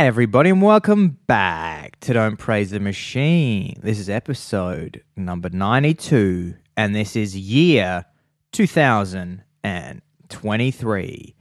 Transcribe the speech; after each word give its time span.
Hi, 0.00 0.06
everybody, 0.06 0.48
and 0.48 0.62
welcome 0.62 1.18
back 1.26 2.00
to 2.00 2.14
Don't 2.14 2.38
Praise 2.38 2.70
the 2.70 2.80
Machine. 2.80 3.78
This 3.82 3.98
is 3.98 4.08
episode 4.08 5.04
number 5.14 5.50
92, 5.50 6.54
and 6.74 6.96
this 6.96 7.16
is 7.16 7.36
year 7.36 8.06
2023. 8.52 11.36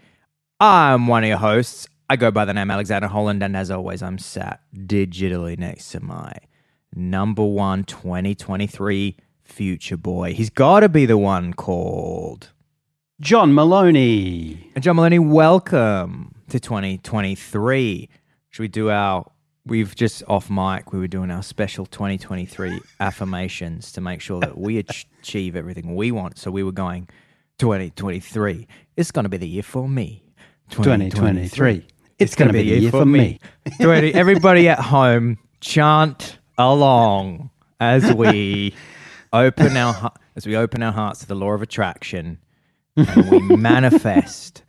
I'm 0.59 1.08
one 1.08 1.23
of 1.23 1.30
your 1.30 1.38
hosts. 1.38 1.88
I 2.09 2.17
go 2.17 2.31
by 2.31 2.44
the 2.44 2.53
name 2.53 2.70
Alexander 2.70 3.08
Holland, 3.08 3.41
and 3.41 3.55
as 3.55 3.72
always, 3.72 4.03
I'm 4.03 4.17
sat 4.17 4.59
digitally 4.76 5.58
next 5.58 5.91
to 5.91 6.02
my 6.02 6.34
number 6.94 7.45
one 7.45 7.86
2023 7.86 9.16
future 9.41 9.95
boy. 9.95 10.34
He's 10.34 10.50
got 10.50 10.81
to 10.81 10.89
be 10.89 11.05
the 11.05 11.17
one 11.17 11.53
called. 11.53 12.52
John 13.22 13.53
Maloney. 13.53 14.70
And 14.76 14.84
John 14.84 14.98
Maloney, 14.98 15.20
welcome 15.20 16.36
to 16.50 16.59
2023. 16.59 18.09
Should 18.49 18.63
we 18.63 18.67
do 18.67 18.89
our? 18.89 19.30
We've 19.66 19.94
just 19.95 20.23
off 20.27 20.49
mic. 20.49 20.94
We 20.94 20.99
were 20.99 21.08
doing 21.08 21.30
our 21.30 21.44
special 21.44 21.85
2023 21.85 22.80
affirmations 22.99 23.91
to 23.91 24.02
make 24.02 24.22
sure 24.22 24.39
that 24.39 24.58
we 24.58 24.80
ach- 24.80 25.05
achieve 25.22 25.55
everything 25.55 25.95
we 25.95 26.12
want. 26.12 26.39
So 26.39 26.49
we 26.49 26.63
were 26.63 26.72
going 26.72 27.08
2023. 27.59 28.67
It's 28.95 29.11
going 29.11 29.23
to 29.23 29.30
be 29.30 29.38
the 29.38 29.47
year 29.47 29.64
for 29.64 29.88
me. 29.88 30.23
2023. 30.72 31.86
It's 32.17 32.36
going 32.36 32.47
to 32.47 32.53
be 32.53 32.70
the 32.70 32.80
year 32.80 32.92
for 32.92 33.05
me. 33.05 33.39
20 33.81 34.14
Everybody 34.14 34.67
at 34.70 34.80
home, 34.80 35.38
chant 35.61 36.38
along 36.58 37.50
as 37.80 38.14
we 38.14 38.73
open 39.31 39.77
our 39.77 40.11
as 40.36 40.45
we 40.45 40.55
open 40.55 40.83
our 40.83 40.92
hearts 40.92 41.20
to 41.22 41.27
the 41.27 41.36
law 41.36 41.52
of 41.52 41.61
attraction 41.61 42.39
and 42.95 43.30
we 43.30 43.39
manifest 43.58 44.64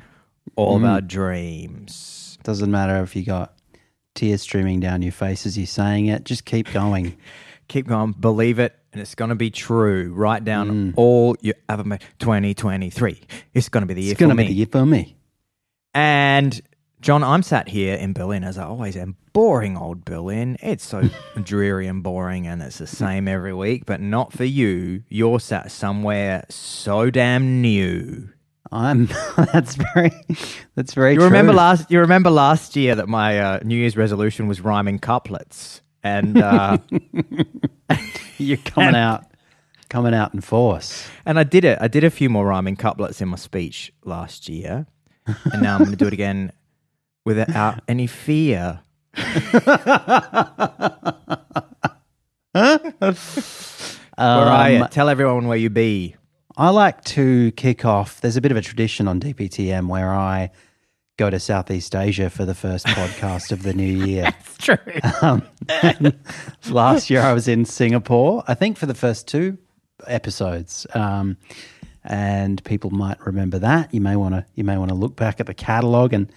all 0.56 0.76
of 0.76 0.84
our 0.84 1.00
mm. 1.00 1.08
dreams. 1.08 2.38
Doesn't 2.42 2.70
matter 2.70 3.02
if 3.02 3.14
you 3.14 3.24
got 3.24 3.54
tears 4.14 4.42
streaming 4.42 4.80
down 4.80 5.02
your 5.02 5.12
face 5.12 5.46
as 5.46 5.56
you're 5.56 5.66
saying 5.66 6.06
it. 6.06 6.24
Just 6.24 6.44
keep 6.44 6.72
going. 6.72 7.16
Keep 7.68 7.86
going, 7.86 8.10
believe 8.10 8.58
it, 8.58 8.76
and 8.92 9.00
it's 9.00 9.14
going 9.14 9.28
to 9.28 9.36
be 9.36 9.48
true. 9.48 10.12
Write 10.12 10.44
down 10.44 10.70
mm. 10.70 10.94
all 10.96 11.36
your 11.40 11.54
affirmations. 11.68 12.10
2023. 12.18 13.20
It's 13.54 13.68
going 13.68 13.82
to 13.82 13.86
be 13.86 13.94
the 13.94 14.02
year 14.02 14.10
It's 14.10 14.18
going 14.18 14.30
to 14.30 14.34
be 14.34 14.48
the 14.48 14.52
year 14.52 14.66
for 14.66 14.84
me. 14.84 15.14
And 15.94 16.60
John, 17.00 17.22
I'm 17.22 17.44
sat 17.44 17.68
here 17.68 17.94
in 17.94 18.12
Berlin 18.12 18.44
as 18.44 18.58
I 18.58 18.64
always 18.64 18.96
am. 18.96 19.16
Boring 19.32 19.76
old 19.76 20.04
Berlin. 20.04 20.58
It's 20.60 20.84
so 20.84 21.08
dreary 21.44 21.86
and 21.86 22.02
boring, 22.02 22.48
and 22.48 22.60
it's 22.60 22.78
the 22.78 22.88
same 22.88 23.28
every 23.28 23.54
week. 23.54 23.86
But 23.86 24.00
not 24.00 24.32
for 24.32 24.44
you. 24.44 25.04
You're 25.08 25.38
sat 25.40 25.70
somewhere 25.70 26.44
so 26.48 27.08
damn 27.08 27.62
new. 27.62 28.30
I'm. 28.72 29.06
that's 29.36 29.76
very. 29.76 30.12
That's 30.74 30.94
very. 30.94 31.12
You 31.12 31.18
true. 31.18 31.26
remember 31.26 31.52
last? 31.52 31.90
You 31.90 32.00
remember 32.00 32.30
last 32.30 32.76
year 32.76 32.94
that 32.94 33.08
my 33.08 33.38
uh, 33.38 33.60
New 33.64 33.76
Year's 33.76 33.96
resolution 33.96 34.46
was 34.46 34.60
rhyming 34.60 34.98
couplets, 34.98 35.80
and 36.02 36.38
uh, 36.38 36.78
You're 38.38 38.58
coming 38.58 38.94
out. 38.94 39.24
Coming 39.88 40.14
out 40.14 40.32
in 40.32 40.40
force. 40.40 41.08
and 41.26 41.36
I 41.36 41.42
did 41.42 41.64
it. 41.64 41.76
I 41.80 41.88
did 41.88 42.04
a 42.04 42.10
few 42.10 42.30
more 42.30 42.46
rhyming 42.46 42.76
couplets 42.76 43.20
in 43.20 43.28
my 43.28 43.36
speech 43.36 43.92
last 44.04 44.48
year, 44.48 44.86
and 45.26 45.62
now 45.62 45.74
I'm 45.74 45.80
going 45.80 45.90
to 45.90 45.96
do 45.96 46.06
it 46.06 46.12
again 46.12 46.52
without 47.24 47.80
any 47.88 48.06
fear. 48.06 48.80
Where 49.14 49.50
are 54.16 54.70
you? 54.70 54.82
Um, 54.82 54.88
Tell 54.90 55.08
everyone 55.08 55.48
where 55.48 55.58
you 55.58 55.70
be. 55.70 56.14
I 56.60 56.68
like 56.68 57.02
to 57.04 57.52
kick 57.52 57.86
off. 57.86 58.20
There's 58.20 58.36
a 58.36 58.42
bit 58.42 58.50
of 58.50 58.58
a 58.58 58.60
tradition 58.60 59.08
on 59.08 59.18
DPTM 59.18 59.88
where 59.88 60.12
I 60.12 60.50
go 61.16 61.30
to 61.30 61.40
Southeast 61.40 61.96
Asia 61.96 62.28
for 62.28 62.44
the 62.44 62.54
first 62.54 62.84
podcast 62.84 63.50
of 63.50 63.62
the 63.62 63.72
new 63.72 63.82
year. 64.06 64.34
It's 64.38 64.58
true. 64.58 64.76
Um, 65.22 65.42
last 66.68 67.08
year 67.08 67.22
I 67.22 67.32
was 67.32 67.48
in 67.48 67.64
Singapore, 67.64 68.44
I 68.46 68.52
think 68.52 68.76
for 68.76 68.84
the 68.84 68.94
first 68.94 69.26
two 69.26 69.56
episodes. 70.06 70.86
Um, 70.92 71.38
and 72.04 72.62
people 72.64 72.90
might 72.90 73.24
remember 73.24 73.58
that. 73.60 73.94
You 73.94 74.02
may 74.02 74.16
want 74.16 74.34
to 74.34 74.44
you 74.54 74.64
may 74.64 74.76
want 74.76 74.90
to 74.90 74.94
look 74.94 75.16
back 75.16 75.40
at 75.40 75.46
the 75.46 75.54
catalog 75.54 76.12
and 76.12 76.30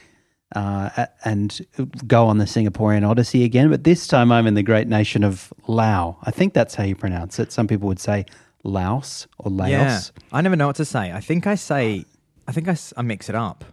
uh, 0.56 1.08
and 1.26 1.68
go 2.08 2.28
on 2.28 2.38
the 2.38 2.46
Singaporean 2.46 3.06
Odyssey 3.06 3.44
again. 3.44 3.70
But 3.70 3.84
this 3.84 4.08
time 4.08 4.32
I'm 4.32 4.48
in 4.48 4.54
the 4.54 4.64
great 4.64 4.88
nation 4.88 5.26
of 5.26 5.52
Laos. 5.68 6.16
I 6.24 6.32
think 6.32 6.54
that's 6.54 6.76
how 6.76 6.86
you 6.86 6.96
pronounce 6.96 7.40
it. 7.40 7.52
Some 7.52 7.68
people 7.68 7.90
would 7.90 8.00
say 8.00 8.26
Laos 8.64 9.28
or 9.38 9.52
Laos. 9.52 9.70
Yeah, 9.70 10.00
I 10.32 10.42
never 10.42 10.56
know 10.56 10.68
what 10.68 10.78
to 10.78 10.86
say. 10.86 11.12
I 11.12 11.20
think 11.20 11.48
I 11.48 11.56
say, 11.56 12.06
I 12.48 12.52
think 12.52 12.68
I, 12.68 12.78
I 12.98 13.02
mix 13.02 13.30
it 13.30 13.36
up. 13.36 13.66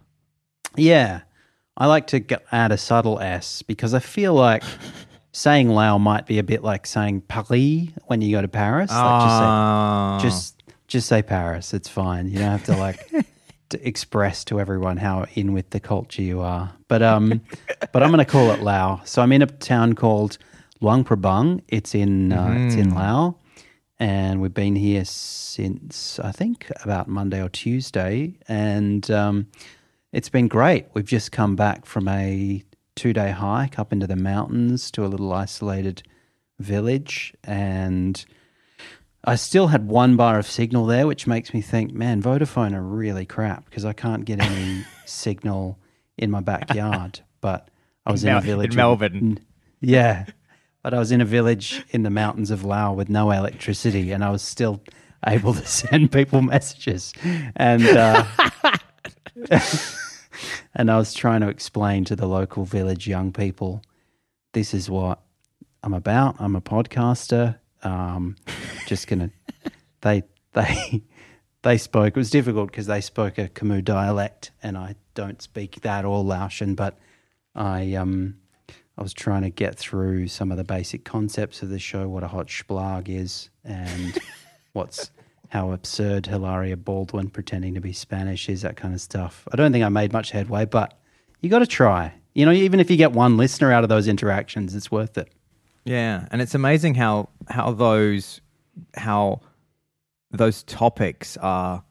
Yeah. 0.75 1.21
I 1.77 1.87
like 1.87 2.07
to 2.07 2.19
g 2.19 2.35
add 2.51 2.71
a 2.71 2.77
subtle 2.77 3.19
S 3.19 3.61
because 3.61 3.93
I 3.93 3.99
feel 3.99 4.33
like 4.33 4.63
saying 5.31 5.69
Lao 5.69 5.97
might 5.97 6.27
be 6.27 6.37
a 6.37 6.43
bit 6.43 6.63
like 6.63 6.85
saying 6.85 7.21
Paris 7.21 7.87
when 8.07 8.21
you 8.21 8.31
go 8.35 8.41
to 8.41 8.47
Paris. 8.47 8.89
Like 8.91 8.99
Ah. 8.99 10.19
just 10.21 10.57
say, 10.57 10.63
just 10.67 10.73
just 10.87 11.07
say 11.07 11.21
Paris. 11.21 11.73
It's 11.73 11.87
fine. 11.87 12.27
You 12.27 12.39
don't 12.39 12.51
have 12.51 12.65
to 12.65 12.75
like 12.75 13.09
to 13.69 13.87
express 13.87 14.43
to 14.45 14.59
everyone 14.59 14.97
how 14.97 15.25
in 15.35 15.53
with 15.53 15.69
the 15.69 15.79
culture 15.79 16.21
you 16.21 16.41
are. 16.41 16.73
But 16.89 17.01
um, 17.01 17.41
but 17.93 18.03
I'm 18.03 18.11
going 18.11 18.23
to 18.23 18.29
call 18.29 18.51
it 18.51 18.61
Lao. 18.61 19.01
So 19.05 19.21
I'm 19.21 19.31
in 19.31 19.41
a 19.41 19.47
town 19.47 19.93
called 19.93 20.37
Luang 20.81 21.05
Prabang. 21.05 21.61
It's 21.69 21.95
in 21.95 22.33
uh, 22.33 22.53
it's 22.65 22.75
in 22.75 22.93
Lao, 22.93 23.37
and 24.01 24.41
we've 24.41 24.53
been 24.53 24.75
here 24.75 25.05
since 25.05 26.19
I 26.19 26.31
think 26.31 26.71
about 26.83 27.07
Monday 27.07 27.39
or 27.39 27.49
Tuesday, 27.49 28.33
and 28.47 29.09
um, 29.11 29.45
it's 30.11 30.27
been 30.27 30.47
great. 30.47 30.87
We've 30.95 31.05
just 31.05 31.31
come 31.31 31.55
back 31.55 31.85
from 31.85 32.07
a 32.07 32.63
two 32.95 33.13
day 33.13 33.29
hike 33.29 33.77
up 33.77 33.93
into 33.93 34.07
the 34.07 34.15
mountains 34.15 34.89
to 34.91 35.05
a 35.05 35.07
little 35.07 35.31
isolated 35.31 36.01
village, 36.57 37.35
and 37.43 38.25
I 39.23 39.35
still 39.35 39.67
had 39.67 39.87
one 39.87 40.15
bar 40.15 40.39
of 40.39 40.47
signal 40.47 40.87
there, 40.87 41.05
which 41.05 41.27
makes 41.27 41.53
me 41.53 41.61
think, 41.61 41.93
man, 41.93 42.23
Vodafone 42.23 42.73
are 42.73 42.81
really 42.81 43.27
crap 43.27 43.65
because 43.65 43.85
I 43.85 43.93
can't 43.93 44.25
get 44.25 44.41
any 44.41 44.83
signal 45.05 45.77
in 46.17 46.31
my 46.31 46.41
backyard. 46.41 47.19
But 47.39 47.69
I 48.07 48.11
was 48.11 48.23
in, 48.23 48.31
Mel- 48.31 48.39
a 48.39 48.41
village 48.41 48.71
in 48.71 48.77
Melbourne. 48.77 49.39
Yeah, 49.79 50.25
but 50.83 50.93
I 50.93 50.99
was 50.99 51.11
in 51.11 51.21
a 51.21 51.25
village 51.25 51.83
in 51.89 52.03
the 52.03 52.09
mountains 52.09 52.51
of 52.51 52.63
Laos 52.63 52.95
with 52.95 53.09
no 53.09 53.31
electricity, 53.31 54.11
and 54.11 54.23
I 54.23 54.29
was 54.29 54.41
still 54.41 54.81
able 55.27 55.53
to 55.53 55.65
send 55.65 56.11
people 56.11 56.41
messages, 56.41 57.13
and 57.55 57.83
uh, 57.83 58.25
and 60.75 60.91
I 60.91 60.97
was 60.97 61.13
trying 61.13 61.41
to 61.41 61.49
explain 61.49 62.05
to 62.05 62.15
the 62.15 62.27
local 62.27 62.65
village 62.65 63.07
young 63.07 63.31
people, 63.31 63.81
this 64.53 64.73
is 64.73 64.89
what 64.89 65.19
I'm 65.83 65.93
about. 65.93 66.35
I'm 66.39 66.55
a 66.55 66.61
podcaster. 66.61 67.57
Um, 67.83 68.35
just 68.87 69.07
gonna. 69.07 69.31
They 70.01 70.23
they 70.53 71.03
they 71.61 71.77
spoke. 71.77 72.07
It 72.07 72.19
was 72.19 72.31
difficult 72.31 72.71
because 72.71 72.87
they 72.87 73.01
spoke 73.01 73.37
a 73.37 73.47
Khmu 73.49 73.83
dialect, 73.83 74.49
and 74.63 74.75
I 74.75 74.95
don't 75.13 75.39
speak 75.43 75.81
that 75.81 76.05
or 76.05 76.23
Laotian. 76.23 76.73
But 76.73 76.97
I 77.53 77.93
um 77.93 78.37
I 78.97 79.03
was 79.03 79.13
trying 79.13 79.43
to 79.43 79.49
get 79.49 79.75
through 79.75 80.27
some 80.27 80.51
of 80.51 80.57
the 80.57 80.63
basic 80.63 81.05
concepts 81.05 81.61
of 81.61 81.69
the 81.69 81.79
show, 81.79 82.07
what 82.07 82.23
a 82.23 82.27
hot 82.27 82.49
splag 82.49 83.09
is, 83.09 83.49
and 83.63 84.17
what's 84.73 85.11
how 85.49 85.71
absurd 85.71 86.27
Hilaria 86.27 86.77
Baldwin 86.77 87.29
pretending 87.29 87.73
to 87.73 87.81
be 87.81 87.91
Spanish 87.91 88.47
is, 88.47 88.61
that 88.61 88.77
kind 88.77 88.93
of 88.93 89.01
stuff. 89.01 89.47
I 89.51 89.57
don't 89.57 89.73
think 89.73 89.83
I 89.83 89.89
made 89.89 90.13
much 90.13 90.31
headway, 90.31 90.65
but 90.65 90.97
you 91.41 91.49
got 91.49 91.59
to 91.59 91.67
try. 91.67 92.13
You 92.33 92.45
know, 92.45 92.53
even 92.53 92.79
if 92.79 92.89
you 92.89 92.95
get 92.95 93.11
one 93.11 93.35
listener 93.35 93.71
out 93.71 93.83
of 93.83 93.89
those 93.89 94.07
interactions, 94.07 94.75
it's 94.75 94.89
worth 94.89 95.17
it. 95.17 95.29
Yeah, 95.83 96.27
and 96.31 96.41
it's 96.41 96.55
amazing 96.55 96.95
how 96.95 97.29
how 97.49 97.71
those 97.71 98.39
how 98.95 99.41
those 100.31 100.63
topics 100.63 101.37
are 101.37 101.83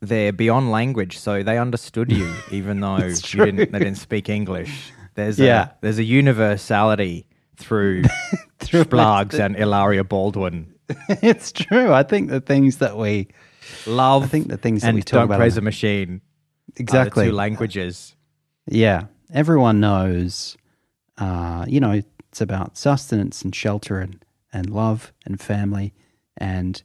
they're 0.00 0.32
beyond 0.32 0.70
language, 0.70 1.18
so 1.18 1.42
they 1.42 1.58
understood 1.58 2.12
you 2.12 2.32
even 2.50 2.80
though 2.80 2.98
you 2.98 3.14
didn't 3.14 3.72
they 3.72 3.78
didn't 3.78 3.96
speak 3.96 4.28
English. 4.28 4.92
There's 5.16 5.38
Yeah. 5.38 5.64
a 5.64 5.70
there's 5.80 5.98
a 5.98 6.04
universality 6.04 7.26
through 7.56 8.02
Through 8.58 8.84
Splags 8.84 9.38
and 9.38 9.56
Hilaria 9.56 10.04
Baldwin. 10.04 10.72
it's 11.08 11.52
true. 11.52 11.92
I 11.92 12.02
think 12.04 12.30
the 12.30 12.40
things 12.40 12.78
that 12.78 12.96
we 12.96 13.28
Love 13.86 14.22
I 14.22 14.26
think 14.28 14.48
the 14.48 14.56
things 14.56 14.82
that 14.82 14.94
we 14.94 15.02
talk 15.02 15.24
about, 15.24 15.38
praise 15.38 15.56
a 15.56 15.60
machine. 15.60 16.20
exactly 16.76 17.26
two 17.26 17.32
languages. 17.32 18.14
Yeah, 18.68 19.04
everyone 19.32 19.80
knows. 19.80 20.56
Uh, 21.18 21.64
you 21.68 21.80
know, 21.80 22.02
it's 22.30 22.40
about 22.40 22.76
sustenance 22.76 23.42
and 23.42 23.54
shelter 23.54 23.98
and, 23.98 24.24
and 24.52 24.70
love 24.70 25.12
and 25.24 25.40
family 25.40 25.94
and 26.36 26.80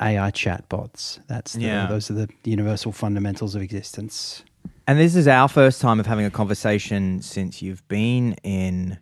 AI 0.00 0.30
chatbots. 0.30 1.20
That's 1.26 1.54
the, 1.54 1.62
Yeah. 1.62 1.86
those 1.86 2.10
are 2.10 2.14
the 2.14 2.28
universal 2.44 2.92
fundamentals 2.92 3.54
of 3.54 3.62
existence. 3.62 4.42
And 4.88 5.00
this 5.00 5.16
is 5.16 5.26
our 5.26 5.48
first 5.48 5.80
time 5.80 5.98
of 5.98 6.06
having 6.06 6.26
a 6.26 6.30
conversation 6.30 7.20
since 7.20 7.60
you've 7.60 7.86
been 7.88 8.34
in 8.44 8.98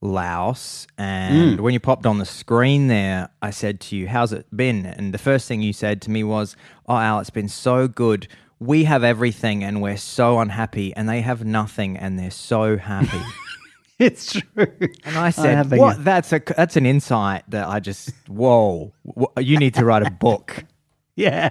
Laos. 0.00 0.86
And 0.96 1.58
mm. 1.58 1.60
when 1.60 1.74
you 1.74 1.80
popped 1.80 2.06
on 2.06 2.18
the 2.18 2.24
screen 2.24 2.86
there, 2.86 3.30
I 3.42 3.50
said 3.50 3.80
to 3.80 3.96
you, 3.96 4.06
How's 4.06 4.32
it 4.32 4.46
been? 4.56 4.86
And 4.86 5.12
the 5.12 5.18
first 5.18 5.48
thing 5.48 5.60
you 5.60 5.72
said 5.72 6.00
to 6.02 6.10
me 6.10 6.22
was, 6.22 6.54
Oh, 6.86 6.96
Al, 6.96 7.18
it's 7.18 7.30
been 7.30 7.48
so 7.48 7.88
good. 7.88 8.28
We 8.60 8.84
have 8.84 9.02
everything 9.02 9.64
and 9.64 9.82
we're 9.82 9.96
so 9.96 10.38
unhappy. 10.38 10.94
And 10.94 11.08
they 11.08 11.20
have 11.22 11.44
nothing 11.44 11.96
and 11.96 12.16
they're 12.16 12.30
so 12.30 12.76
happy. 12.76 13.20
it's 13.98 14.34
true. 14.34 14.66
And 15.04 15.16
I 15.16 15.30
said, 15.30 15.56
having 15.56 15.80
"What? 15.80 16.04
That's 16.04 16.32
a 16.32 16.40
that's 16.56 16.76
an 16.76 16.86
insight 16.86 17.42
that 17.48 17.66
I 17.66 17.80
just 17.80 18.10
whoa. 18.28 18.92
Wh- 19.04 19.40
You 19.40 19.58
need 19.58 19.74
to 19.74 19.84
write 19.84 20.06
a 20.06 20.10
book." 20.10 20.64
Yeah. 21.16 21.50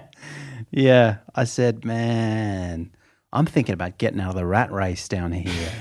Yeah. 0.70 1.16
I 1.34 1.44
said, 1.44 1.86
man, 1.86 2.90
I'm 3.34 3.46
thinking 3.46 3.72
about 3.74 3.98
getting 3.98 4.20
out 4.20 4.30
of 4.30 4.36
the 4.36 4.46
rat 4.46 4.70
race 4.72 5.08
down 5.08 5.32
here. 5.32 5.72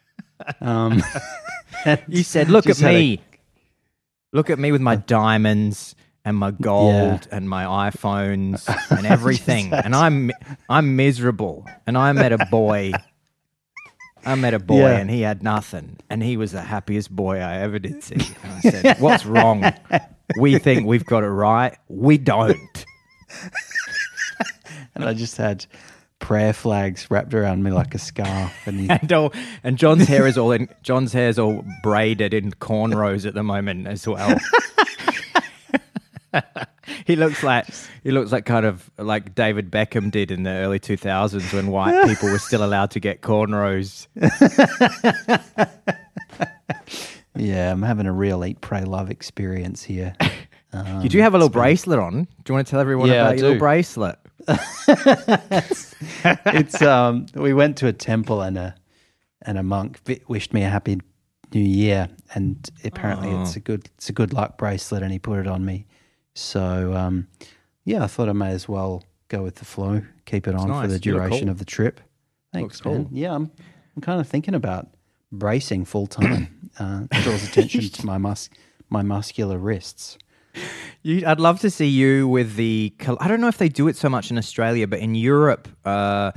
um, 0.60 1.02
You 2.08 2.22
said, 2.22 2.48
"Look 2.48 2.66
at 2.68 2.78
had 2.78 2.90
a- 2.94 2.94
me. 2.94 3.20
Look 4.32 4.48
at 4.50 4.58
me 4.58 4.70
with 4.72 4.80
my 4.80 4.96
diamonds 4.96 5.94
and 6.24 6.36
my 6.36 6.52
gold 6.52 7.26
Yeah. 7.28 7.36
and 7.36 7.50
my 7.50 7.64
iPhones 7.90 8.66
and 8.96 9.04
everything, 9.16 9.72
and 9.72 9.94
I'm 9.94 10.30
I'm 10.70 10.94
miserable. 10.96 11.66
And 11.86 11.98
I 11.98 12.12
met 12.12 12.32
a 12.32 12.46
boy. 12.46 12.92
I 14.24 14.36
met 14.36 14.54
a 14.54 14.60
boy, 14.60 14.78
Yeah. 14.90 14.98
and 14.98 15.10
he 15.10 15.22
had 15.22 15.42
nothing, 15.42 15.98
and 16.08 16.22
he 16.22 16.36
was 16.36 16.52
the 16.52 16.62
happiest 16.62 17.10
boy 17.10 17.38
I 17.40 17.56
ever 17.56 17.80
did 17.80 18.04
see. 18.04 18.14
And 18.44 18.52
I 18.52 18.60
said, 18.60 19.00
"What's 19.00 19.26
wrong? 19.26 19.64
We 20.38 20.58
think 20.60 20.86
we've 20.86 21.04
got 21.04 21.24
it 21.24 21.28
right. 21.30 21.76
We 21.88 22.16
don't." 22.18 22.84
and 24.94 25.04
I 25.04 25.14
just 25.14 25.36
had 25.36 25.66
prayer 26.22 26.54
flags 26.54 27.10
wrapped 27.10 27.34
around 27.34 27.62
me 27.62 27.70
like 27.70 27.94
a 27.94 27.98
scarf. 27.98 28.66
And 28.66 28.80
he, 28.80 28.88
And 29.02 29.12
all, 29.12 29.34
and 29.62 29.76
John's 29.76 30.08
hair 30.08 30.26
is 30.26 30.38
all 30.38 30.52
in 30.52 30.70
John's 30.82 31.12
hair's 31.12 31.38
all 31.38 31.66
braided 31.82 32.32
in 32.32 32.52
cornrows 32.52 33.26
at 33.26 33.34
the 33.34 33.42
moment 33.42 33.86
as 33.86 34.08
well. 34.08 34.38
he 37.04 37.16
looks 37.16 37.42
like 37.42 37.66
he 38.02 38.10
looks 38.10 38.32
like 38.32 38.46
kind 38.46 38.64
of 38.64 38.90
like 38.96 39.34
David 39.34 39.70
Beckham 39.70 40.10
did 40.10 40.30
in 40.30 40.44
the 40.44 40.50
early 40.50 40.78
two 40.78 40.96
thousands 40.96 41.52
when 41.52 41.66
white 41.66 42.06
people 42.06 42.30
were 42.30 42.38
still 42.38 42.64
allowed 42.64 42.92
to 42.92 43.00
get 43.00 43.20
cornrows. 43.20 44.06
yeah, 47.36 47.70
I'm 47.70 47.82
having 47.82 48.06
a 48.06 48.12
real 48.12 48.42
eat, 48.44 48.60
pray, 48.62 48.84
love 48.84 49.10
experience 49.10 49.82
here. 49.82 50.14
You 51.02 51.08
do 51.08 51.20
have 51.20 51.34
a 51.34 51.38
little 51.38 51.48
bracelet 51.50 51.98
on. 51.98 52.24
Do 52.24 52.28
you 52.48 52.54
want 52.54 52.66
to 52.66 52.70
tell 52.70 52.80
everyone 52.80 53.08
Yeah, 53.08 53.14
I 53.14 53.18
about 53.32 53.38
your 53.38 53.46
little 53.48 53.58
bracelet? 53.60 54.18
it's 56.46 56.82
um 56.82 57.26
we 57.34 57.54
went 57.54 57.76
to 57.76 57.86
a 57.86 57.92
temple 57.92 58.40
and 58.42 58.58
a 58.58 58.74
and 59.42 59.58
a 59.58 59.62
monk 59.62 60.00
wished 60.26 60.52
me 60.52 60.62
a 60.64 60.68
happy 60.68 61.00
new 61.54 61.60
year 61.60 62.08
and 62.34 62.70
apparently 62.84 63.30
it's 63.30 63.56
a 63.56 63.60
good 63.60 63.88
it's 63.96 64.08
a 64.08 64.12
good 64.12 64.32
luck 64.32 64.58
bracelet 64.58 65.02
and 65.02 65.12
he 65.12 65.18
put 65.18 65.38
it 65.38 65.46
on 65.46 65.64
me 65.64 65.86
so 66.34 66.92
um 66.94 67.28
yeah 67.84 68.02
i 68.02 68.06
thought 68.08 68.28
i 68.28 68.32
may 68.32 68.50
as 68.50 68.68
well 68.68 69.04
go 69.28 69.42
with 69.42 69.56
the 69.56 69.64
flow 69.64 70.02
keep 70.24 70.48
it 70.48 70.54
on 70.54 70.82
for 70.82 70.88
the 70.88 70.98
duration 70.98 71.42
cool. 71.42 71.50
of 71.50 71.58
the 71.58 71.64
trip 71.64 72.00
thanks 72.52 72.64
Looks 72.64 72.80
cool. 72.80 72.94
man 72.94 73.08
yeah 73.12 73.34
i'm 73.34 73.50
i'm 73.94 74.02
kind 74.02 74.20
of 74.20 74.26
thinking 74.26 74.54
about 74.54 74.88
bracing 75.30 75.84
full 75.84 76.06
time 76.06 76.70
uh 76.78 77.04
draws 77.22 77.46
attention 77.46 77.82
to 77.82 78.06
my 78.12 78.18
mus 78.18 78.48
my 78.88 79.02
muscular 79.02 79.58
wrists 79.58 80.18
You, 81.02 81.24
I'd 81.26 81.40
love 81.40 81.60
to 81.60 81.70
see 81.70 81.88
you 81.88 82.28
with 82.28 82.54
the. 82.56 82.92
I 83.18 83.26
don't 83.28 83.40
know 83.40 83.48
if 83.48 83.58
they 83.58 83.68
do 83.68 83.88
it 83.88 83.96
so 83.96 84.08
much 84.08 84.30
in 84.30 84.38
Australia, 84.38 84.86
but 84.86 85.00
in 85.00 85.14
Europe, 85.14 85.66
uh, 85.84 86.30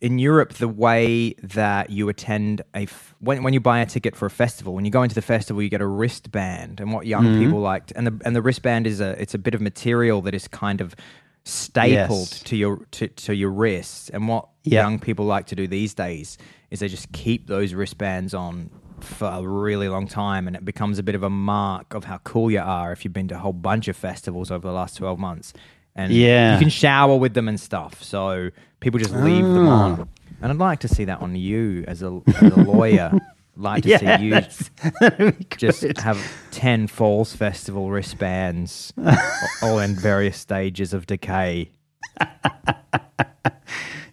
in 0.00 0.18
Europe, 0.18 0.54
the 0.54 0.68
way 0.68 1.32
that 1.42 1.88
you 1.90 2.08
attend 2.10 2.60
a 2.74 2.82
f- 2.82 3.14
when 3.20 3.42
when 3.42 3.54
you 3.54 3.60
buy 3.60 3.78
a 3.80 3.86
ticket 3.86 4.14
for 4.14 4.26
a 4.26 4.30
festival, 4.30 4.74
when 4.74 4.84
you 4.84 4.90
go 4.90 5.02
into 5.02 5.14
the 5.14 5.22
festival, 5.22 5.62
you 5.62 5.70
get 5.70 5.80
a 5.80 5.86
wristband, 5.86 6.80
and 6.80 6.92
what 6.92 7.06
young 7.06 7.38
people 7.38 7.60
liked, 7.60 7.92
and 7.96 8.06
the 8.06 8.20
and 8.26 8.36
the 8.36 8.42
wristband 8.42 8.86
is 8.86 9.00
a 9.00 9.10
it's 9.20 9.32
a 9.34 9.38
bit 9.38 9.54
of 9.54 9.60
material 9.62 10.20
that 10.22 10.34
is 10.34 10.48
kind 10.48 10.80
of 10.82 10.94
stapled 11.44 12.28
Yes. 12.30 12.42
to 12.42 12.56
your 12.56 12.84
to, 12.92 13.08
to 13.08 13.34
your 13.34 13.50
wrists, 13.50 14.10
and 14.10 14.28
what 14.28 14.48
Yeah. 14.64 14.82
young 14.82 14.98
people 14.98 15.24
like 15.24 15.46
to 15.46 15.54
do 15.56 15.66
these 15.66 15.94
days 15.94 16.36
is 16.70 16.80
they 16.80 16.88
just 16.88 17.10
keep 17.12 17.46
those 17.46 17.72
wristbands 17.72 18.34
on 18.34 18.70
for 19.04 19.26
a 19.28 19.42
really 19.46 19.88
long 19.88 20.06
time 20.08 20.46
and 20.46 20.56
it 20.56 20.64
becomes 20.64 20.98
a 20.98 21.02
bit 21.02 21.14
of 21.14 21.22
a 21.22 21.30
mark 21.30 21.94
of 21.94 22.04
how 22.04 22.18
cool 22.24 22.50
you 22.50 22.60
are 22.60 22.92
if 22.92 23.04
you've 23.04 23.14
been 23.14 23.28
to 23.28 23.34
a 23.34 23.38
whole 23.38 23.52
bunch 23.52 23.88
of 23.88 23.96
festivals 23.96 24.50
over 24.50 24.66
the 24.66 24.72
last 24.74 24.96
12 24.96 25.18
months. 25.18 25.52
And 25.94 26.12
Yeah. 26.12 26.54
you 26.54 26.58
can 26.60 26.68
shower 26.70 27.16
with 27.16 27.34
them 27.34 27.46
and 27.48 27.58
stuff 27.60 28.02
so 28.02 28.50
people 28.80 28.98
just 28.98 29.12
leave 29.14 29.44
them 29.44 29.68
Ah. 29.68 29.82
on 29.84 30.08
and 30.42 30.50
i'd 30.52 30.58
like 30.58 30.80
to 30.80 30.88
see 30.88 31.04
that 31.04 31.20
on 31.22 31.36
you 31.36 31.84
as 31.86 32.02
a, 32.02 32.20
as 32.40 32.52
a 32.52 32.60
lawyer. 32.60 33.12
Like 33.56 33.84
to 33.84 33.98
see 34.00 34.24
you 34.24 35.32
just 35.56 35.84
have 35.98 36.18
10 36.50 36.88
falls 36.88 37.36
festival 37.36 37.88
wristbands 37.88 38.92
all 39.62 39.78
in 39.78 39.94
various 39.94 40.36
stages 40.38 40.92
of 40.92 41.06
decay. 41.06 41.70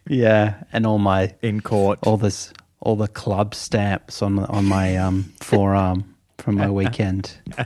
Yeah 0.07 0.63
and 0.71 0.85
all 0.85 0.99
my 0.99 1.33
in 1.41 1.61
court. 1.61 1.97
all 2.03 2.17
this 2.17 2.53
all 2.81 2.95
the 2.95 3.07
club 3.07 3.55
stamps 3.55 4.21
on 4.21 4.39
on 4.39 4.65
my 4.65 4.97
um, 4.97 5.33
forearm 5.39 6.15
from 6.37 6.55
my 6.55 6.69
weekend. 6.69 7.33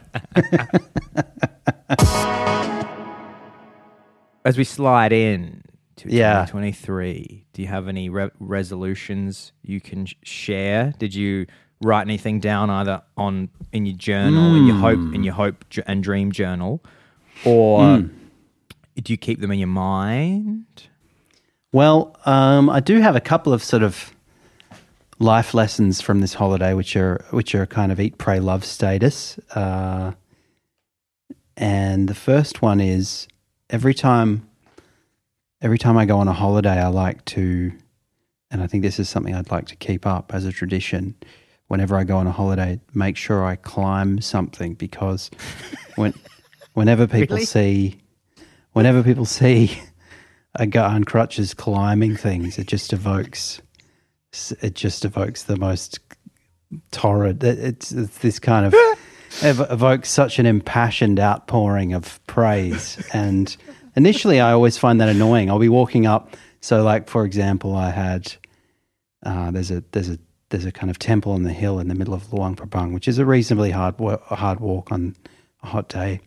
as 4.46 4.58
we 4.58 4.64
slide 4.64 5.12
in 5.12 5.64
to 5.98 6.10
Yeah. 6.12 6.46
2023, 6.46 7.46
do 7.54 7.62
you 7.62 7.68
have 7.68 7.88
any 7.88 8.10
re- 8.10 8.30
resolutions 8.40 9.52
you 9.64 9.82
can 9.82 10.06
sh- 10.06 10.16
share? 10.24 10.94
Did 11.00 11.16
you 11.16 11.48
write 11.82 12.02
anything 12.02 12.40
down 12.40 12.70
either 12.70 13.02
on 13.18 13.50
in 13.72 13.86
your 13.86 13.96
journal, 13.98 14.56
in 14.56 14.68
your 14.68 14.76
hope, 14.78 15.14
in 15.14 15.24
your 15.24 15.34
hope 15.34 15.66
j- 15.70 15.84
and 15.88 16.04
dream 16.04 16.32
journal, 16.32 16.84
or 17.46 18.00
do 18.96 19.14
you 19.14 19.18
keep 19.18 19.40
them 19.40 19.52
in 19.52 19.60
your 19.60 19.68
mind? 19.68 20.66
Well, 21.72 22.16
um, 22.26 22.70
I 22.70 22.80
do 22.80 23.00
have 23.02 23.16
a 23.16 23.22
couple 23.22 23.52
of 23.54 23.64
sort 23.64 23.84
of 23.84 24.15
life 25.20 25.54
lessons 25.54 26.02
from 26.02 26.20
this 26.20 26.34
holiday, 26.34 26.74
which 26.74 26.96
are 26.96 27.24
which 27.32 27.56
are 27.56 27.66
kind 27.66 27.92
of 27.92 28.00
eat, 28.00 28.18
pray, 28.18 28.40
love 28.40 28.66
status. 28.66 29.40
Uh, 29.54 30.12
and 31.58 32.10
the 32.10 32.16
first 32.16 32.62
one 32.62 32.82
is 32.82 33.28
every 33.70 33.94
time 33.94 34.48
every 35.62 35.78
time 35.78 35.98
I 35.98 36.06
go 36.06 36.20
on 36.20 36.28
a 36.28 36.34
holiday, 36.34 36.82
I 36.82 36.88
like 36.88 37.24
to, 37.26 37.72
and 38.52 38.62
I 38.62 38.68
think 38.68 38.84
this 38.84 39.00
is 39.00 39.10
something 39.10 39.34
I'd 39.34 39.52
like 39.52 39.68
to 39.68 39.76
keep 39.76 40.06
up 40.06 40.34
as 40.34 40.46
a 40.46 40.52
tradition. 40.52 41.16
Whenever 41.68 41.96
I 41.96 42.04
go 42.04 42.18
on 42.18 42.28
a 42.28 42.32
holiday, 42.32 42.80
make 42.94 43.18
sure 43.18 43.44
I 43.44 43.56
climb 43.56 44.22
something 44.22 44.76
because 44.76 45.32
when 45.96 46.14
whenever 46.74 47.08
people 47.08 47.38
Really? 47.38 47.46
see 47.46 48.02
whenever 48.74 49.02
people 49.02 49.26
see 49.26 49.82
a 50.54 50.68
guy 50.68 50.94
on 50.94 51.06
crutches 51.06 51.54
climbing 51.56 52.16
things, 52.18 52.60
it 52.60 52.68
just 52.68 52.94
evokes 52.94 53.62
it 54.62 54.76
just 54.76 55.06
evokes 55.06 55.44
the 55.44 55.58
most 55.58 56.00
torrid. 56.92 57.44
it- 57.44 57.60
It's, 57.60 57.92
it's 57.92 58.18
this 58.20 58.40
kind 58.40 58.66
of 58.68 58.74
ev- 59.42 59.68
evokes 59.70 60.10
such 60.10 60.40
an 60.40 60.46
impassioned 60.46 61.20
outpouring 61.20 61.94
of 61.94 62.20
praise. 62.28 62.98
And 63.14 63.56
initially, 63.96 64.40
I 64.40 64.52
always 64.52 64.78
find 64.78 65.00
that 65.02 65.10
annoying. 65.10 65.50
I'll 65.50 65.60
be 65.60 65.70
walking 65.70 66.06
up. 66.06 66.36
So, 66.62 66.84
like 66.84 67.10
for 67.10 67.26
example, 67.26 67.76
I 67.76 67.92
had 67.92 68.34
uh, 69.24 69.52
there's 69.52 69.72
a 69.72 69.84
there's 69.92 70.10
a 70.10 70.18
there's 70.50 70.66
a 70.66 70.72
kind 70.72 70.90
of 70.90 70.98
temple 71.00 71.32
on 71.34 71.44
the 71.44 71.54
hill 71.54 71.80
in 71.80 71.88
the 71.88 71.96
middle 71.96 72.14
of 72.14 72.32
Luang 72.34 72.56
Prabang, 72.56 72.94
which 72.94 73.08
is 73.08 73.18
a 73.20 73.26
reasonably 73.26 73.72
hard 73.72 73.96
hard 74.00 74.60
walk 74.60 74.92
on 74.92 75.16
a 75.64 75.68
hot 75.68 75.90
day. 75.90 76.22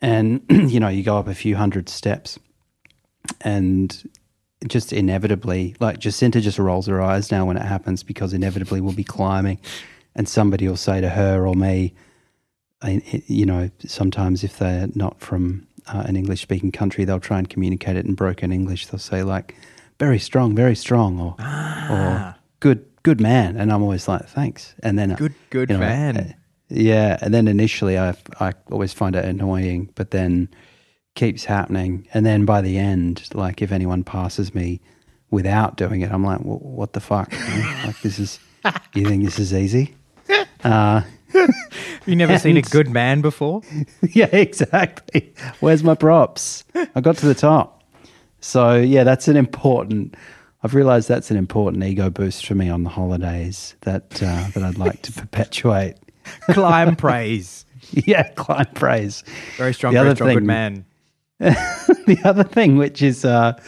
And 0.00 0.40
you 0.50 0.78
know, 0.80 0.88
you 0.88 1.02
go 1.02 1.18
up 1.18 1.26
a 1.28 1.34
few 1.34 1.56
hundred 1.56 1.88
steps, 1.88 2.38
and 3.40 4.02
just 4.66 4.92
inevitably, 4.92 5.74
like 5.80 5.98
Jacinta 5.98 6.40
just 6.40 6.58
rolls 6.58 6.86
her 6.86 7.00
eyes 7.00 7.30
now 7.30 7.46
when 7.46 7.56
it 7.56 7.62
happens 7.64 8.02
because 8.02 8.32
inevitably 8.32 8.80
we'll 8.80 8.92
be 8.92 9.04
climbing, 9.04 9.58
and 10.14 10.28
somebody 10.28 10.68
will 10.68 10.76
say 10.76 11.00
to 11.00 11.08
her 11.08 11.46
or 11.46 11.54
me, 11.54 11.94
you 12.82 13.46
know, 13.46 13.70
sometimes 13.86 14.42
if 14.44 14.58
they're 14.58 14.88
not 14.94 15.20
from 15.20 15.66
uh, 15.86 16.02
an 16.06 16.16
English 16.16 16.42
speaking 16.42 16.72
country, 16.72 17.04
they'll 17.04 17.20
try 17.20 17.38
and 17.38 17.48
communicate 17.48 17.96
it 17.96 18.06
in 18.06 18.14
broken 18.14 18.52
English. 18.52 18.86
They'll 18.86 18.98
say 18.98 19.22
like, 19.22 19.54
"Very 19.98 20.18
strong, 20.18 20.54
very 20.54 20.76
strong," 20.76 21.18
or 21.20 21.36
or 21.90 22.34
"Good, 22.60 22.84
good 23.02 23.20
man," 23.20 23.56
and 23.56 23.72
I'm 23.72 23.82
always 23.82 24.08
like, 24.08 24.26
"Thanks," 24.28 24.74
and 24.82 24.98
then 24.98 25.14
Good, 25.14 25.34
good 25.50 25.70
you 25.70 25.76
know, 25.76 25.80
man. 25.80 26.16
uh, 26.16 26.32
yeah, 26.68 27.18
and 27.20 27.32
then 27.34 27.48
initially 27.48 27.98
I 27.98 28.14
I 28.38 28.52
always 28.70 28.92
find 28.92 29.16
it 29.16 29.24
annoying, 29.24 29.90
but 29.94 30.10
then 30.10 30.48
keeps 31.20 31.44
happening, 31.44 32.06
and 32.14 32.24
then 32.24 32.44
by 32.46 32.60
the 32.62 32.78
end, 32.78 33.28
like 33.34 33.60
if 33.62 33.70
anyone 33.72 34.02
passes 34.04 34.54
me 34.54 34.80
without 35.30 35.76
doing 35.76 36.00
it, 36.00 36.10
I'm 36.10 36.24
like, 36.24 36.40
"Wh- 36.40 36.64
what 36.64 36.94
the 36.94 37.00
fuck? 37.00 37.30
Like 37.84 38.00
this 38.00 38.18
is, 38.18 38.40
you 38.94 39.04
think 39.06 39.24
this 39.24 39.38
is 39.38 39.52
easy? 39.54 39.94
Uh, 40.62 41.00
you 42.04 42.14
never 42.16 42.38
seen 42.38 42.58
a 42.58 42.62
good 42.62 42.90
man 42.90 43.22
before? 43.22 43.62
yeah, 44.12 44.26
exactly. 44.26 45.32
Where's 45.60 45.82
my 45.82 45.94
props? 45.94 46.64
I 46.94 47.00
got 47.00 47.16
to 47.18 47.26
the 47.26 47.34
top. 47.34 47.82
So 48.40 48.76
yeah, 48.76 49.02
that's 49.04 49.26
an 49.26 49.38
important. 49.38 50.16
I've 50.62 50.74
realised 50.74 51.08
that's 51.08 51.30
an 51.30 51.38
important 51.38 51.82
ego 51.82 52.10
boost 52.10 52.44
for 52.46 52.54
me 52.54 52.68
on 52.68 52.82
the 52.82 52.90
holidays 52.90 53.74
that 53.82 54.22
uh, 54.22 54.48
that 54.52 54.62
I'd 54.62 54.76
like 54.76 55.00
to 55.02 55.12
perpetuate. 55.12 55.94
Climb 56.50 56.94
praise. 56.94 57.64
yeah, 57.92 58.24
climb 58.34 58.66
praise. 58.74 59.24
Very 59.56 59.72
strong, 59.72 59.94
The 59.94 60.00
very 60.00 60.08
other 60.10 60.16
strong, 60.16 60.28
good 60.30 60.38
thing- 60.40 60.46
man. 60.46 60.84
the 62.06 62.20
other 62.24 62.44
thing, 62.44 62.76
which 62.76 63.00
is 63.00 63.24
uh, 63.24 63.58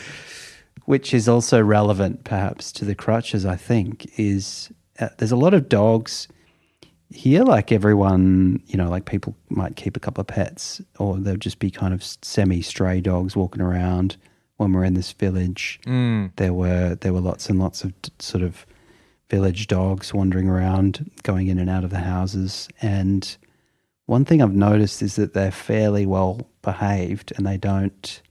which 0.84 1.14
is 1.14 1.26
also 1.26 1.60
relevant 1.62 2.24
perhaps 2.24 2.70
to 2.72 2.84
the 2.84 2.94
crutches, 2.94 3.46
I 3.46 3.56
think, 3.56 4.18
is 4.18 4.70
uh, 4.98 5.08
there's 5.16 5.32
a 5.32 5.36
lot 5.36 5.54
of 5.54 5.70
dogs 5.70 6.28
here, 7.08 7.42
like 7.44 7.72
everyone, 7.72 8.62
you 8.66 8.76
know, 8.76 8.90
like 8.90 9.06
people 9.06 9.34
might 9.48 9.76
keep 9.76 9.96
a 9.96 10.00
couple 10.00 10.20
of 10.20 10.26
pets, 10.26 10.82
or 10.98 11.16
they'll 11.16 11.36
just 11.36 11.58
be 11.60 11.70
kind 11.70 11.94
of 11.94 12.02
semi 12.02 12.60
stray 12.60 13.00
dogs 13.00 13.34
walking 13.36 13.62
around. 13.62 14.16
When 14.58 14.74
we're 14.74 14.84
in 14.84 14.94
this 14.94 15.12
village, 15.12 15.80
there 16.36 16.52
were 16.52 16.96
there 16.96 17.14
were 17.14 17.20
lots 17.20 17.48
and 17.48 17.58
lots 17.58 17.84
of 17.84 18.00
t- 18.02 18.12
sort 18.18 18.44
of 18.44 18.66
village 19.30 19.66
dogs 19.66 20.12
wandering 20.12 20.46
around, 20.46 21.10
going 21.22 21.48
in 21.48 21.58
and 21.58 21.70
out 21.70 21.84
of 21.84 21.90
the 21.90 22.00
houses. 22.00 22.68
And 22.82 23.34
one 24.04 24.26
thing 24.26 24.42
I've 24.42 24.54
noticed 24.54 25.00
is 25.00 25.16
that 25.16 25.32
they're 25.32 25.50
fairly 25.50 26.04
well 26.04 26.46
behaved, 26.62 27.32
and 27.36 27.46
they 27.46 27.56
don't 27.56 28.22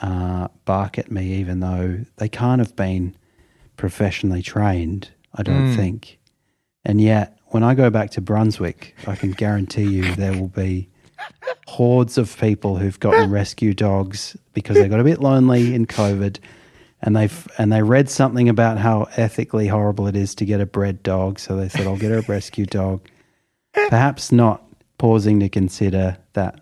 uh, 0.00 0.48
bark 0.64 0.98
at 0.98 1.10
me, 1.10 1.34
even 1.34 1.60
though 1.60 2.04
they 2.16 2.28
can't 2.28 2.60
have 2.60 2.76
been 2.76 3.16
professionally 3.76 4.42
trained. 4.42 5.10
I 5.34 5.42
don't 5.42 5.74
think. 5.76 6.18
And 6.84 7.00
yet, 7.00 7.38
when 7.48 7.62
I 7.62 7.74
go 7.74 7.90
back 7.90 8.10
to 8.12 8.20
Brunswick, 8.20 8.94
I 9.06 9.14
can 9.14 9.32
guarantee 9.32 9.84
you 9.84 10.14
there 10.14 10.32
will 10.32 10.48
be 10.48 10.88
hordes 11.66 12.18
of 12.18 12.36
people 12.38 12.76
who've 12.76 12.98
gotten 12.98 13.30
rescue 13.40 13.74
dogs 13.74 14.36
because 14.54 14.76
they 14.76 14.88
got 14.88 15.00
a 15.00 15.04
bit 15.04 15.20
lonely 15.20 15.74
in 15.74 15.86
COVID, 15.86 16.38
and 17.02 17.14
they've 17.14 17.48
and 17.58 17.72
they 17.72 17.82
read 17.82 18.08
something 18.08 18.48
about 18.48 18.78
how 18.78 19.08
ethically 19.16 19.68
horrible 19.68 20.06
it 20.06 20.16
is 20.16 20.34
to 20.36 20.44
get 20.44 20.60
a 20.60 20.66
bred 20.66 21.02
dog, 21.02 21.38
so 21.38 21.56
they 21.56 21.68
said, 21.68 21.86
I'll 21.86 21.96
get 21.96 22.12
a 22.12 22.22
rescue 22.22 22.66
dog. 22.66 23.06
Perhaps 23.88 24.32
not 24.32 24.64
pausing 24.96 25.40
to 25.40 25.48
consider 25.48 26.16
that 26.32 26.60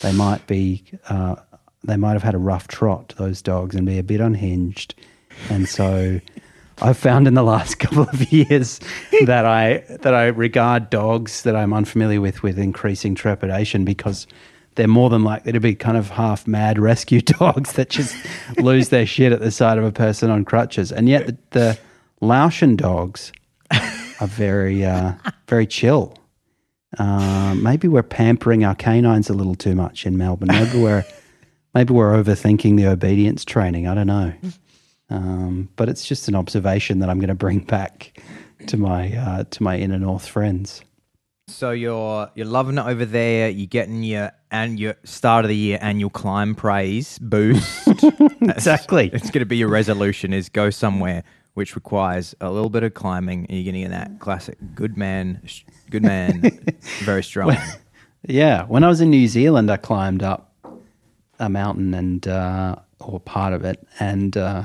they 0.00 0.12
might 0.12 0.46
be 0.46 0.84
uh, 1.08 1.36
they 1.84 1.96
might 1.96 2.12
have 2.12 2.22
had 2.22 2.34
a 2.34 2.38
rough 2.38 2.68
trot 2.68 3.14
those 3.18 3.42
dogs 3.42 3.74
and 3.74 3.86
be 3.86 3.98
a 3.98 4.02
bit 4.02 4.20
unhinged, 4.20 4.94
and 5.50 5.68
so 5.68 6.20
I've 6.80 6.96
found 6.96 7.26
in 7.26 7.34
the 7.34 7.42
last 7.42 7.74
couple 7.78 8.02
of 8.02 8.32
years 8.32 8.80
that 9.24 9.44
I 9.44 9.84
that 9.88 10.14
I 10.14 10.26
regard 10.26 10.90
dogs 10.90 11.42
that 11.42 11.56
I'm 11.56 11.72
unfamiliar 11.72 12.20
with 12.20 12.42
with 12.42 12.58
increasing 12.58 13.14
trepidation 13.14 13.84
because 13.84 14.26
they're 14.74 14.86
more 14.86 15.10
than 15.10 15.24
likely 15.24 15.50
to 15.52 15.60
be 15.60 15.74
kind 15.74 15.96
of 15.96 16.10
half 16.10 16.46
mad 16.46 16.78
rescue 16.90 17.20
dogs 17.20 17.72
that 17.72 17.90
just 17.90 18.16
lose 18.58 18.90
their 18.90 19.06
shit 19.06 19.32
at 19.32 19.40
the 19.40 19.50
sight 19.50 19.78
of 19.78 19.84
a 19.84 19.92
person 19.92 20.30
on 20.30 20.44
crutches, 20.44 20.92
and 20.92 21.08
yet 21.08 21.26
the, 21.26 21.36
the 21.50 21.78
Laotian 22.20 22.76
dogs 22.76 23.32
are 24.20 24.26
very 24.26 24.84
uh, 24.84 25.12
very 25.48 25.66
chill. 25.66 26.16
Uh, 26.96 27.54
maybe 27.54 27.86
we're 27.88 28.02
pampering 28.02 28.64
our 28.64 28.74
canines 28.74 29.28
a 29.28 29.34
little 29.34 29.54
too 29.54 29.74
much 29.74 30.06
in 30.06 30.16
Melbourne. 30.16 30.48
Maybe 30.50 30.80
we're 30.80 31.04
maybe 31.74 31.92
we're 31.92 32.12
overthinking 32.12 32.76
the 32.76 32.86
obedience 32.86 33.44
training. 33.44 33.86
I 33.86 33.94
don't 33.94 34.06
know. 34.06 34.32
Um, 35.10 35.68
but 35.76 35.88
it's 35.88 36.06
just 36.06 36.28
an 36.28 36.34
observation 36.34 36.98
that 37.00 37.10
I'm 37.10 37.18
going 37.18 37.28
to 37.28 37.34
bring 37.34 37.60
back 37.60 38.18
to 38.66 38.76
my 38.76 39.12
uh, 39.16 39.44
to 39.44 39.62
my 39.62 39.78
inner 39.78 39.98
north 39.98 40.26
friends. 40.26 40.82
So 41.48 41.70
you're 41.70 42.30
you're 42.34 42.46
loving 42.46 42.78
it 42.78 42.86
over 42.86 43.04
there. 43.04 43.48
You're 43.48 43.66
getting 43.66 44.02
your 44.02 44.32
and 44.50 44.78
your 44.78 44.96
start 45.04 45.44
of 45.44 45.48
the 45.48 45.56
year 45.56 45.78
annual 45.80 46.10
climb 46.10 46.54
praise 46.54 47.18
boost. 47.18 47.88
Exactly. 48.40 49.10
It's 49.12 49.30
going 49.30 49.40
to 49.40 49.46
be 49.46 49.58
your 49.58 49.68
resolution: 49.68 50.32
is 50.32 50.48
go 50.48 50.70
somewhere 50.70 51.22
which 51.58 51.74
requires 51.74 52.36
a 52.40 52.52
little 52.52 52.70
bit 52.70 52.84
of 52.84 52.94
climbing. 52.94 53.44
And 53.46 53.58
you're 53.58 53.64
getting 53.64 53.82
in 53.82 53.90
that 53.90 54.20
classic 54.20 54.56
good 54.76 54.96
man, 54.96 55.42
good 55.90 56.04
man, 56.04 56.40
very 57.02 57.24
strong. 57.24 57.56
Yeah, 58.28 58.62
when 58.66 58.84
I 58.84 58.88
was 58.88 59.00
in 59.00 59.10
New 59.10 59.26
Zealand, 59.26 59.68
I 59.68 59.76
climbed 59.76 60.22
up 60.22 60.54
a 61.40 61.48
mountain 61.48 61.94
and 61.94 62.28
uh, 62.28 62.76
or 63.00 63.18
part 63.18 63.52
of 63.52 63.64
it, 63.64 63.84
and 63.98 64.36
uh, 64.36 64.64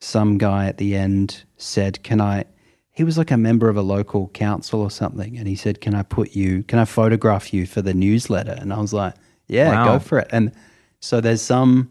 some 0.00 0.38
guy 0.38 0.66
at 0.66 0.78
the 0.78 0.96
end 0.96 1.44
said, 1.58 2.02
"Can 2.02 2.22
I?" 2.22 2.46
He 2.90 3.04
was 3.04 3.18
like 3.18 3.30
a 3.30 3.36
member 3.36 3.68
of 3.68 3.76
a 3.76 3.82
local 3.82 4.28
council 4.28 4.80
or 4.80 4.90
something, 4.90 5.36
and 5.36 5.46
he 5.46 5.56
said, 5.56 5.82
"Can 5.82 5.94
I 5.94 6.02
put 6.04 6.34
you? 6.34 6.62
Can 6.62 6.78
I 6.78 6.86
photograph 6.86 7.52
you 7.52 7.66
for 7.66 7.82
the 7.82 7.92
newsletter?" 7.92 8.56
And 8.58 8.72
I 8.72 8.80
was 8.80 8.94
like, 8.94 9.12
"Yeah, 9.46 9.70
Wow. 9.70 9.84
go 9.84 9.98
for 9.98 10.18
it." 10.20 10.28
And 10.32 10.52
so 11.00 11.20
there's 11.20 11.42
some, 11.42 11.90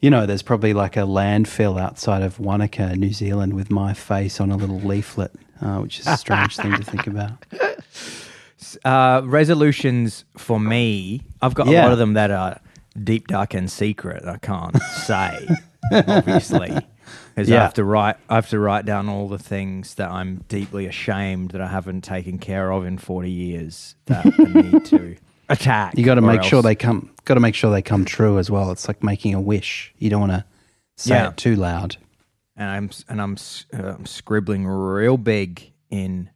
you 0.00 0.10
know, 0.10 0.26
there's 0.26 0.42
probably 0.42 0.74
like 0.74 0.96
a 0.96 1.00
landfill 1.00 1.80
outside 1.80 2.22
of 2.22 2.38
Wanaka, 2.38 2.96
New 2.96 3.12
Zealand, 3.12 3.54
with 3.54 3.70
my 3.70 3.94
face 3.94 4.40
on 4.40 4.50
a 4.50 4.56
little 4.56 4.80
leaflet, 4.80 5.32
uh, 5.60 5.78
which 5.78 6.00
is 6.00 6.06
a 6.06 6.16
strange 6.16 6.56
thing 6.56 6.76
to 6.76 6.84
think 6.84 7.06
about. 7.06 7.32
Uh, 8.84 9.22
resolutions 9.24 10.24
for 10.36 10.58
me, 10.60 11.22
I've 11.40 11.54
got 11.54 11.66
a 11.68 11.70
lot 11.70 11.92
of 11.92 11.98
them 11.98 12.14
that 12.14 12.30
are 12.30 12.60
deep, 13.02 13.28
dark, 13.28 13.54
and 13.54 13.70
secret. 13.70 14.24
I 14.24 14.38
can't 14.38 14.76
say, 14.82 15.48
obviously, 15.92 16.68
because 17.34 17.50
I 17.50 17.54
have 17.54 17.74
to 17.74 17.84
write. 17.84 18.16
I 18.28 18.34
have 18.34 18.48
to 18.50 18.58
write 18.58 18.84
down 18.84 19.08
all 19.08 19.28
the 19.28 19.38
things 19.38 19.94
that 19.94 20.10
I'm 20.10 20.44
deeply 20.48 20.86
ashamed 20.86 21.50
that 21.52 21.60
I 21.60 21.68
haven't 21.68 22.02
taken 22.02 22.38
care 22.38 22.70
of 22.70 22.84
in 22.84 22.98
40 22.98 23.30
years 23.30 23.94
that 24.06 24.26
I 24.26 24.44
need 24.52 24.84
to 24.86 25.16
attack. 25.48 25.96
You 25.96 26.04
got 26.04 26.16
to 26.16 26.22
or 26.22 26.26
make 26.26 26.42
sure 26.42 26.62
they 26.62 26.74
come. 26.74 27.10
Got 27.26 27.34
to 27.34 27.40
make 27.40 27.54
sure 27.54 27.70
they 27.70 27.82
come 27.82 28.04
true 28.06 28.38
as 28.38 28.50
well. 28.50 28.70
It's 28.70 28.88
like 28.88 29.02
making 29.02 29.34
a 29.34 29.40
wish. 29.40 29.92
You 29.98 30.08
don't 30.10 30.20
want 30.20 30.32
to 30.32 30.44
say 30.96 31.14
Yeah. 31.16 31.28
it 31.28 31.36
too 31.36 31.56
loud. 31.56 31.96
and 32.56 32.70
I'm 32.70 32.90
and 33.10 33.20
I'm, 33.20 33.36
uh, 33.78 33.94
I'm 33.98 34.06
scribbling 34.06 34.66
real 34.66 35.18
big 35.18 35.72
in 35.90 36.30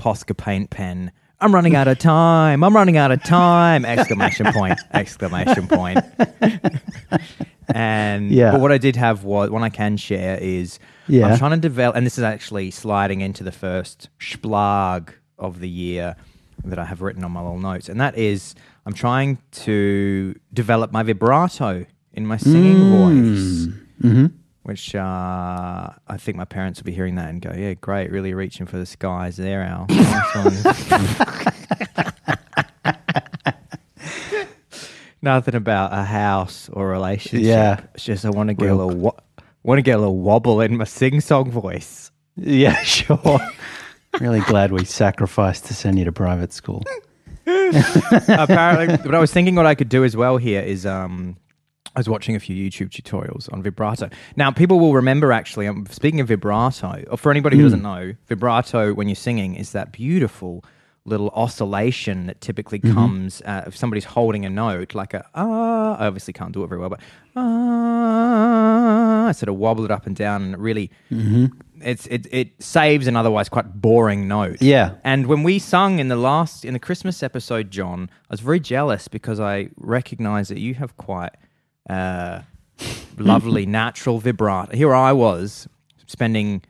Posca 0.00 0.36
paint 0.36 0.70
pen. 0.70 1.12
I'm 1.40 1.54
running 1.54 1.76
out 1.76 1.86
of 1.88 1.98
time. 2.00 2.64
I'm 2.64 2.74
running 2.74 2.96
out 2.96 3.12
of 3.12 3.22
time! 3.22 3.84
Exclamation 3.84 4.52
point! 4.52 4.78
Exclamation 4.92 5.68
point! 5.68 5.98
and 7.74 8.30
Yeah. 8.30 8.52
but 8.52 8.60
what 8.60 8.72
I 8.72 8.78
did 8.78 8.96
have 8.96 9.24
was 9.24 9.50
one 9.50 9.62
I 9.62 9.68
can 9.70 9.96
share 9.96 10.36
is 10.38 10.78
Yeah. 11.06 11.26
I'm 11.28 11.38
trying 11.38 11.52
to 11.52 11.56
develop, 11.58 11.96
and 11.96 12.04
this 12.06 12.18
is 12.18 12.24
actually 12.24 12.70
sliding 12.70 13.20
into 13.20 13.44
the 13.44 13.52
first 13.52 14.08
splag 14.20 15.14
of 15.38 15.60
the 15.60 15.68
year 15.68 16.16
that 16.64 16.78
I 16.78 16.84
have 16.84 17.00
written 17.02 17.24
on 17.24 17.32
my 17.32 17.40
little 17.40 17.58
notes, 17.58 17.88
and 17.88 18.00
that 18.00 18.16
is 18.18 18.54
I'm 18.86 18.92
trying 18.94 19.38
to 19.66 20.34
develop 20.52 20.90
my 20.92 21.02
vibrato 21.02 21.86
in 22.12 22.26
my 22.26 22.36
singing 22.36 22.90
voice 22.90 23.68
Mm-hmm. 24.02 24.26
which 24.62 24.94
uh, 24.94 25.90
I 26.08 26.16
think 26.16 26.36
my 26.38 26.46
parents 26.46 26.80
will 26.80 26.86
be 26.86 26.92
hearing 26.92 27.16
that 27.16 27.28
and 27.28 27.42
go, 27.42 27.52
"Yeah, 27.54 27.74
great, 27.74 28.10
really 28.10 28.32
reaching 28.32 28.64
for 28.66 28.78
the 28.78 28.86
skies 28.86 29.36
there, 29.36 29.62
Al." 29.62 29.86
Nothing 35.22 35.54
about 35.54 35.92
a 35.92 36.02
house 36.02 36.70
or 36.72 36.88
a 36.88 36.92
relationship. 36.92 37.46
Yeah. 37.46 37.80
it's 37.94 38.04
just 38.04 38.24
I 38.24 38.30
want 38.30 38.48
to 38.48 38.54
get 38.54 38.64
Real- 38.66 38.76
a 38.76 38.84
little, 38.86 39.00
wo- 39.00 39.16
want 39.62 39.76
to 39.78 39.82
get 39.82 39.96
a 39.96 39.98
little 39.98 40.16
wobble 40.16 40.62
in 40.62 40.76
my 40.78 40.84
sing-song 40.84 41.50
voice. 41.50 42.10
Yeah, 42.36 42.74
sure. 42.82 43.38
really 44.18 44.40
glad 44.40 44.72
we 44.72 44.86
sacrificed 44.86 45.66
to 45.66 45.74
send 45.74 45.98
you 45.98 46.06
to 46.06 46.12
private 46.12 46.54
school. 46.54 46.82
Apparently, 48.28 48.96
but 48.98 49.14
I 49.14 49.18
was 49.18 49.32
thinking 49.32 49.54
what 49.54 49.66
I 49.66 49.74
could 49.74 49.88
do 49.88 50.04
as 50.04 50.16
well 50.16 50.36
here 50.36 50.60
is 50.60 50.86
um, 50.86 51.36
I 51.96 52.00
was 52.00 52.08
watching 52.08 52.36
a 52.36 52.40
few 52.40 52.54
YouTube 52.56 52.90
tutorials 52.90 53.52
on 53.52 53.62
vibrato. 53.62 54.10
Now, 54.36 54.50
people 54.50 54.78
will 54.78 54.94
remember 54.94 55.32
actually. 55.32 55.66
Um, 55.66 55.86
speaking 55.90 56.20
of 56.20 56.28
vibrato, 56.28 57.04
or 57.10 57.16
for 57.16 57.30
anybody 57.30 57.56
who 57.56 57.62
doesn't 57.64 57.82
know, 57.82 58.14
vibrato 58.26 58.94
when 58.94 59.08
you're 59.08 59.14
singing 59.16 59.54
is 59.56 59.72
that 59.72 59.92
beautiful 59.92 60.64
little 61.06 61.30
oscillation 61.30 62.26
that 62.26 62.40
typically 62.42 62.78
comes 62.78 63.40
uh, 63.46 63.64
if 63.66 63.76
somebody's 63.76 64.04
holding 64.04 64.44
a 64.44 64.50
note, 64.50 64.94
like 64.94 65.14
a 65.14 65.26
ah. 65.34 65.96
I 65.98 66.06
obviously 66.06 66.32
can't 66.32 66.52
do 66.52 66.62
it 66.62 66.68
very 66.68 66.80
well, 66.80 66.90
but 66.90 67.00
ah. 67.36 69.26
I 69.28 69.32
sort 69.32 69.48
of 69.48 69.56
wobble 69.56 69.84
it 69.84 69.90
up 69.90 70.06
and 70.06 70.14
down, 70.14 70.42
and 70.42 70.54
it 70.54 70.60
really. 70.60 70.90
It's 71.82 72.06
it, 72.06 72.26
it 72.30 72.62
saves 72.62 73.06
an 73.06 73.16
otherwise 73.16 73.48
quite 73.48 73.80
boring 73.80 74.28
note. 74.28 74.60
Yeah. 74.60 74.94
And 75.04 75.26
when 75.26 75.42
we 75.42 75.58
sung 75.58 75.98
in 75.98 76.08
the 76.08 76.16
last 76.16 76.64
in 76.64 76.74
the 76.74 76.78
Christmas 76.78 77.22
episode, 77.22 77.70
John, 77.70 78.10
I 78.28 78.34
was 78.34 78.40
very 78.40 78.60
jealous 78.60 79.08
because 79.08 79.40
I 79.40 79.70
recognise 79.76 80.48
that 80.48 80.58
you 80.58 80.74
have 80.74 80.96
quite 80.96 81.32
uh, 81.88 82.42
lovely 83.18 83.66
natural 83.82 84.18
vibrato. 84.18 84.74
Here 84.76 84.94
I 84.94 85.12
was 85.12 85.68
spending 86.06 86.62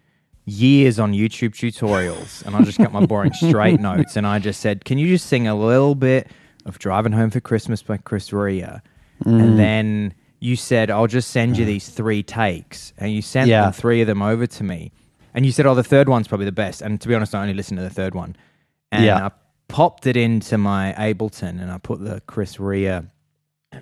years 0.45 0.99
on 0.99 1.13
YouTube 1.13 1.51
tutorials, 1.51 2.45
and 2.45 2.57
I 2.57 2.63
just 2.63 2.79
got 2.79 2.93
my 2.93 3.05
boring 3.07 3.33
straight 3.33 3.81
notes, 3.91 4.17
and 4.17 4.27
I 4.27 4.39
just 4.39 4.61
said, 4.61 4.85
"Can 4.85 4.99
you 4.99 5.09
just 5.09 5.27
sing 5.27 5.47
a 5.47 5.55
little 5.55 5.95
bit 5.95 6.31
of 6.67 6.79
Driving 6.79 7.13
Home 7.13 7.31
for 7.31 7.41
Christmas 7.41 7.83
by 7.83 7.97
Chris 7.97 8.33
Rea?" 8.33 8.81
And 9.27 9.59
then 9.59 10.15
you 10.41 10.57
said, 10.57 10.91
"I'll 10.91 11.07
just 11.07 11.31
send 11.31 11.57
you 11.57 11.63
mm-hmm. 11.65 11.73
these 11.73 11.89
three 11.89 12.23
takes," 12.23 12.93
and 12.99 13.13
you 13.13 13.23
sent 13.23 13.49
Yeah. 13.49 13.71
three 13.71 14.01
of 14.01 14.07
them 14.07 14.23
over 14.23 14.47
to 14.47 14.65
me. 14.65 14.91
And 15.35 15.47
you 15.47 15.53
said, 15.53 15.67
"Oh, 15.67 15.75
the 15.75 15.85
third 15.85 16.09
one's 16.09 16.27
probably 16.27 16.47
the 16.47 16.53
best." 16.53 16.83
And 16.83 17.01
to 17.01 17.07
be 17.09 17.15
honest, 17.15 17.35
I 17.35 17.43
only 17.43 17.55
listened 17.55 17.79
to 17.79 17.85
the 17.85 17.91
third 17.91 18.15
one. 18.15 18.35
And 18.91 19.05
Yeah. 19.05 19.27
I 19.27 19.31
popped 19.69 20.07
it 20.07 20.17
into 20.17 20.59
my 20.59 20.93
Ableton, 20.99 21.61
and 21.63 21.71
I 21.71 21.79
put 21.79 22.01
the 22.03 22.21
Chris 22.27 22.59
Rea 22.59 23.03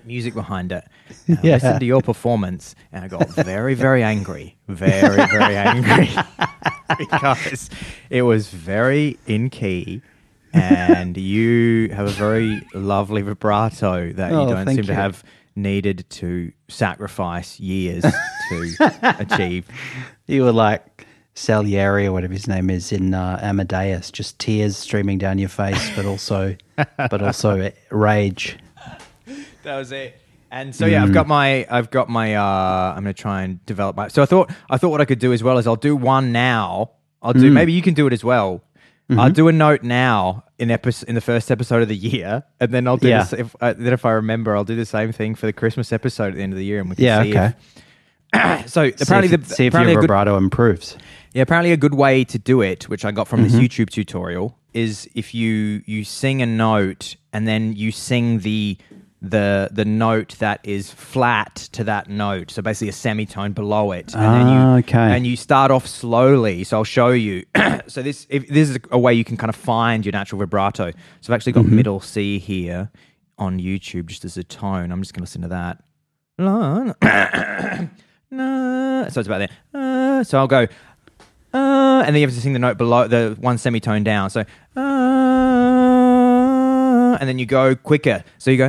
music 0.05 0.35
behind 0.35 0.71
it. 0.71 0.83
And 1.27 1.39
I 1.39 1.41
Yeah. 1.43 1.53
listened 1.55 1.79
to 1.79 1.85
your 1.85 2.01
performance, 2.01 2.75
and 2.91 3.03
I 3.03 3.07
got 3.07 3.27
very, 3.29 3.73
very 3.73 4.03
angry, 4.03 4.55
very, 4.67 5.25
very 5.27 5.55
angry 5.55 6.09
because 6.99 7.69
it 8.09 8.21
was 8.23 8.49
very 8.49 9.17
in 9.25 9.49
key. 9.49 10.01
And 10.51 11.15
you 11.15 11.89
have 11.93 12.07
a 12.07 12.11
very 12.11 12.61
lovely 12.73 13.21
vibrato 13.21 14.11
that 14.13 14.31
Oh, 14.31 14.47
you 14.47 14.55
don't 14.55 14.67
seem 14.67 14.83
to 14.83 14.95
have 14.95 15.23
needed 15.55 16.05
to 16.09 16.51
sacrifice 16.67 17.59
years 17.59 18.03
to 18.49 19.15
achieve. 19.19 19.67
You 20.27 20.43
were 20.43 20.51
like 20.51 21.07
Salieri 21.33 22.05
or 22.07 22.11
whatever 22.11 22.33
his 22.33 22.47
name 22.47 22.69
is 22.69 22.91
in 22.91 23.13
uh, 23.13 23.39
Amadeus, 23.41 24.11
just 24.11 24.39
tears 24.39 24.77
streaming 24.77 25.17
down 25.17 25.37
your 25.37 25.49
face, 25.49 25.89
but 25.95 26.05
also, 26.05 26.55
but 26.97 27.21
also 27.21 27.71
rage. 27.91 28.57
That 29.63 29.77
was 29.77 29.91
it. 29.91 30.19
And 30.51 30.75
so 30.75 30.87
yeah, 30.87 31.03
I've 31.03 31.13
got 31.13 31.27
my 31.27 31.67
I've 31.69 31.91
got 31.91 32.09
my 32.09 32.33
uh 32.33 32.93
I'm 32.95 33.03
gonna 33.03 33.13
try 33.13 33.43
and 33.43 33.63
develop 33.67 33.95
my 33.95 34.07
so 34.07 34.23
I 34.23 34.25
thought 34.25 34.51
I 34.67 34.77
thought 34.77 34.89
what 34.89 34.99
I 34.99 35.05
could 35.05 35.19
do 35.19 35.31
as 35.31 35.43
well 35.43 35.59
is 35.59 35.67
I'll 35.67 35.75
do 35.75 35.95
one 35.95 36.31
now. 36.31 36.91
I'll 37.21 37.33
do 37.33 37.51
maybe 37.51 37.71
you 37.73 37.83
can 37.83 37.93
do 37.93 38.07
it 38.07 38.13
as 38.13 38.23
well. 38.23 38.63
I'll 39.11 39.31
do 39.31 39.47
a 39.47 39.51
note 39.51 39.83
now 39.83 40.43
in 40.59 40.69
episode 40.71 41.09
in 41.09 41.15
the 41.15 41.21
first 41.21 41.49
episode 41.49 41.81
of 41.81 41.87
the 41.87 41.95
year, 41.95 42.43
and 42.59 42.71
then 42.71 42.87
I'll 42.87 42.97
do 42.97 43.07
Yeah. 43.07 43.23
this 43.23 43.33
if 43.33 43.55
uh, 43.61 43.73
then 43.77 43.93
if 43.93 44.05
I 44.05 44.11
remember, 44.11 44.55
I'll 44.55 44.63
do 44.65 44.75
the 44.75 44.85
same 44.85 45.11
thing 45.11 45.35
for 45.35 45.45
the 45.45 45.53
Christmas 45.53 45.91
episode 45.93 46.29
at 46.29 46.35
the 46.35 46.43
end 46.43 46.53
of 46.53 46.57
the 46.59 46.65
year, 46.65 46.79
and 46.81 46.89
we 46.89 46.95
can 46.95 47.05
Yeah, 47.05 47.23
see. 47.23 47.31
okay. 47.31 47.53
If, 48.33 48.69
so 48.69 48.89
See 48.89 48.95
apparently, 49.01 49.33
if, 49.33 49.47
the, 49.47 49.55
see 49.55 49.65
if 49.67 49.73
apparently 49.73 49.93
your 49.93 49.99
a 49.99 50.03
good, 50.03 50.07
vibrato 50.09 50.37
improves. 50.37 50.97
yeah, 51.33 51.41
apparently 51.41 51.71
a 51.71 51.77
good 51.77 51.95
way 51.95 52.23
to 52.25 52.37
do 52.37 52.61
it, 52.61 52.87
which 52.89 53.03
I 53.05 53.11
got 53.11 53.27
from 53.27 53.43
Mm-hmm. 53.43 53.57
this 53.57 53.77
YouTube 53.77 53.89
tutorial, 53.89 54.57
is 54.73 55.09
if 55.15 55.33
you 55.33 55.81
you 55.85 56.03
sing 56.03 56.41
a 56.41 56.45
note 56.45 57.15
and 57.33 57.47
then 57.47 57.73
you 57.73 57.91
sing 57.91 58.39
the 58.39 58.77
the 59.21 59.67
the 59.71 59.83
note 59.85 60.35
that 60.39 60.61
is 60.63 60.91
flat 60.91 61.55
to 61.73 61.83
that 61.83 62.09
note, 62.09 62.51
so 62.51 62.61
basically 62.61 62.87
a 62.89 62.93
semitone 62.93 63.51
below 63.53 63.91
it, 63.91 64.13
and 64.15 64.23
then 64.23 64.47
you 64.47 64.59
Ah, 64.59 64.77
okay. 64.77 65.15
and 65.15 65.27
you 65.27 65.35
start 65.35 65.71
off 65.71 65.85
slowly. 65.85 66.63
So 66.63 66.77
I'll 66.77 66.83
show 66.85 67.09
you. 67.09 67.43
so 67.87 68.01
this 68.01 68.25
if 68.29 68.47
this 68.47 68.69
is 68.69 68.77
a 68.91 68.97
way 68.99 69.13
you 69.13 69.25
can 69.25 69.35
kind 69.37 69.49
of 69.49 69.55
find 69.57 70.05
your 70.05 70.13
natural 70.13 70.39
vibrato. 70.39 70.91
So 71.21 71.31
I've 71.33 71.35
actually 71.35 71.51
got 71.53 71.65
Mm-hmm. 71.65 71.75
middle 71.75 71.99
C 71.99 72.39
here 72.39 72.91
on 73.37 73.59
YouTube 73.59 74.05
just 74.07 74.23
as 74.25 74.37
a 74.37 74.43
tone. 74.43 74.91
I'm 74.91 75.01
just 75.01 75.13
going 75.13 75.19
to 75.21 75.23
listen 75.23 75.41
to 75.41 75.47
that. 75.49 75.83
La- 76.37 76.93
na. 78.31 79.09
So 79.09 79.19
it's 79.19 79.27
about 79.27 79.39
there. 79.39 79.49
Uh, 79.73 80.23
so 80.23 80.37
I'll 80.37 80.47
go, 80.47 80.67
uh, 81.53 82.03
and 82.05 82.07
then 82.07 82.15
you 82.15 82.27
have 82.27 82.33
to 82.35 82.41
sing 82.41 82.53
the 82.53 82.59
note 82.59 82.77
below 82.77 83.07
the 83.07 83.35
one 83.39 83.57
semitone 83.57 84.03
down. 84.03 84.29
So, 84.29 84.41
uh, 84.41 84.45
and 87.19 87.27
then 87.29 87.37
you 87.39 87.45
go 87.45 87.75
quicker. 87.75 88.23
So 88.37 88.51
you 88.51 88.57
go. 88.57 88.65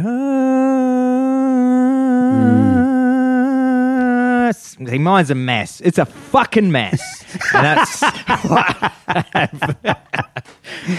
Uh, 3.71 4.52
See, 4.52 4.99
mine's 4.99 5.30
a 5.30 5.35
mess. 5.35 5.80
It's 5.83 5.99
a 5.99 6.04
fucking 6.07 6.73
mess. 6.73 7.25
and 7.54 7.64
that's. 7.64 8.02
I 8.02 8.90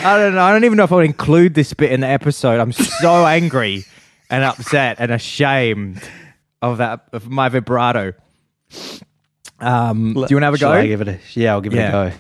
don't 0.03 0.35
know. 0.35 0.41
I 0.41 0.51
don't 0.51 0.63
even 0.63 0.77
know 0.77 0.83
if 0.85 0.91
I 0.91 0.95
would 0.95 1.05
include 1.05 1.53
this 1.53 1.73
bit 1.73 1.91
in 1.91 1.99
the 2.01 2.07
episode. 2.07 2.59
I'm 2.59 2.71
so 2.71 3.25
angry 3.27 3.83
and 4.29 4.43
upset 4.43 4.97
and 4.99 5.11
ashamed 5.11 6.01
of 6.61 6.77
that 6.77 7.07
of 7.11 7.27
my 7.29 7.49
vibrato. 7.49 8.13
Um, 9.59 10.13
do 10.13 10.19
you 10.29 10.35
want 10.35 10.41
to 10.41 10.45
have 10.45 10.53
a 10.53 10.57
Shall 10.57 10.71
go? 10.73 10.77
I 10.79 10.87
give 10.87 11.01
it 11.01 11.07
a 11.09 11.19
yeah? 11.33 11.51
I'll 11.51 11.61
give 11.61 11.73
Yeah. 11.73 11.85
it 11.85 11.89
a 11.89 11.91
go. 12.11 12.15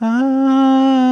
Ah, 0.00 1.07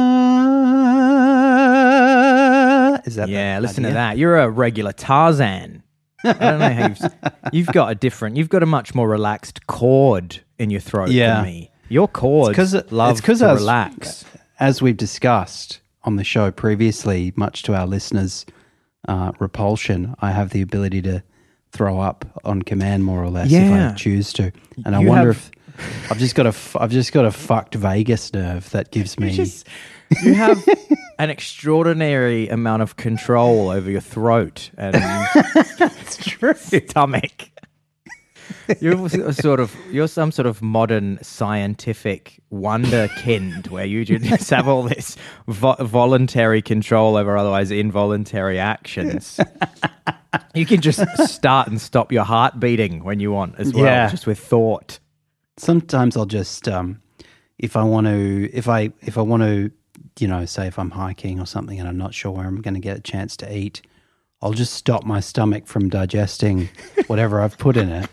is 3.07 3.15
that 3.15 3.29
yeah, 3.29 3.57
listen 3.59 3.83
to 3.83 3.91
that. 3.91 4.17
You're 4.17 4.37
a 4.37 4.49
regular 4.49 4.91
Tarzan. 4.91 5.81
I 6.23 6.33
don't 6.33 6.59
know 6.59 6.69
how 6.73 6.87
you've, 6.87 7.13
you've 7.53 7.67
got 7.67 7.91
a 7.91 7.95
different. 7.95 8.37
You've 8.37 8.49
got 8.49 8.61
a 8.63 8.65
much 8.67 8.93
more 8.93 9.07
relaxed 9.07 9.65
chord 9.67 10.39
in 10.59 10.69
your 10.69 10.81
throat 10.81 11.09
Yeah. 11.09 11.35
than 11.35 11.43
me. 11.45 11.71
Your 11.89 12.07
chords 12.07 12.55
'cause 12.55 12.73
it- 12.73 12.91
love 12.91 13.11
it's 13.11 13.21
'cause 13.21 13.39
to 13.39 13.47
I 13.47 13.53
was- 13.53 13.61
relax. 13.61 14.25
As 14.59 14.81
we've 14.81 14.97
discussed 14.97 15.79
on 16.03 16.15
the 16.15 16.23
show 16.23 16.51
previously, 16.51 17.31
much 17.35 17.61
to 17.63 17.75
our 17.75 17.85
listeners' 17.85 18.45
uh, 19.07 19.31
repulsion, 19.39 20.15
I 20.19 20.31
have 20.31 20.49
the 20.49 20.61
ability 20.61 21.01
to 21.03 21.23
throw 21.71 21.99
up 21.99 22.25
on 22.43 22.63
command, 22.63 23.05
more 23.05 23.23
or 23.23 23.29
less, 23.29 23.51
Yeah. 23.51 23.89
if 23.89 23.91
I 23.93 23.95
choose 23.95 24.33
to. 24.33 24.51
And 24.85 24.95
I 24.95 24.99
wonder 24.99 25.33
have- 25.33 25.51
if 25.77 26.11
I've 26.11 26.17
just 26.17 26.33
got 26.33 26.47
a 26.47 26.53
I've 26.81 26.89
just 26.91 27.13
got 27.13 27.25
a 27.25 27.31
fucked 27.31 27.75
vagus 27.75 28.33
nerve 28.33 28.67
that 28.71 28.89
gives 28.91 29.19
me. 29.19 29.31
Just 29.35 29.67
you 30.23 30.33
have 30.33 30.63
an 31.19 31.29
extraordinary 31.29 32.47
amount 32.49 32.81
of 32.81 32.95
control 32.95 33.69
over 33.69 33.89
your 33.89 34.01
throat 34.01 34.69
and 34.77 34.95
stomach. 36.57 37.49
You're 38.79 39.05
a 39.05 39.33
sort 39.33 39.59
of 39.59 39.75
you're 39.91 40.07
some 40.07 40.31
sort 40.31 40.45
of 40.45 40.61
modern 40.61 41.19
scientific 41.21 42.39
wonderkind 42.51 43.69
where 43.69 43.85
you 43.85 44.05
just 44.05 44.49
have 44.49 44.67
all 44.67 44.83
this 44.83 45.17
vo- 45.47 45.75
voluntary 45.79 46.61
control 46.61 47.17
over 47.17 47.37
otherwise 47.37 47.71
involuntary 47.71 48.59
actions. 48.59 49.39
You 50.53 50.65
can 50.65 50.81
just 50.81 51.01
start 51.27 51.67
and 51.67 51.79
stop 51.79 52.11
your 52.11 52.23
heart 52.23 52.59
beating 52.59 53.03
when 53.03 53.19
you 53.19 53.31
want 53.31 53.55
as 53.57 53.73
well, 53.73 53.83
Yeah. 53.85 54.09
just 54.09 54.27
with 54.27 54.39
thought. 54.39 54.99
sometimes 55.57 56.15
I'll 56.17 56.25
just 56.25 56.67
um, 56.67 57.01
if 57.57 57.75
I 57.75 57.83
want 57.83 58.07
to 58.07 58.49
if 58.53 58.67
I 58.69 58.91
if 59.01 59.17
I 59.17 59.21
want 59.21 59.43
to 59.43 59.71
you 60.19 60.27
know 60.27 60.45
say 60.45 60.67
if 60.67 60.79
I'm 60.79 60.91
hiking 60.91 61.39
or 61.39 61.45
something 61.45 61.79
and 61.79 61.87
I'm 61.87 61.97
not 61.97 62.13
sure 62.13 62.31
where 62.31 62.45
I'm 62.45 62.61
going 62.61 62.73
to 62.73 62.79
get 62.79 62.97
a 62.97 63.01
chance 63.01 63.37
to 63.37 63.55
eat, 63.55 63.81
I'll 64.41 64.53
just 64.53 64.73
stop 64.73 65.03
my 65.03 65.19
stomach 65.19 65.67
from 65.67 65.89
digesting 65.89 66.69
whatever 67.07 67.41
I've 67.41 67.57
put 67.57 67.77
in 67.77 67.89
it, 67.89 68.09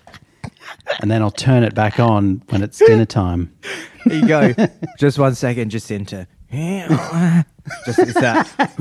and 1.01 1.11
then 1.11 1.23
I'll 1.23 1.31
turn 1.31 1.62
it 1.62 1.75
back 1.75 2.01
on 2.01 2.42
when 2.49 2.62
it's 2.62 2.79
dinner 2.79 3.07
time. 3.07 3.55
There 4.05 4.18
you 4.18 4.29
go. 4.29 4.55
just 4.99 5.18
one 5.18 5.35
second, 5.35 5.70
just 5.70 5.90
into. 5.90 6.27
just 7.87 7.99
it's 7.99 8.14
that 8.14 8.75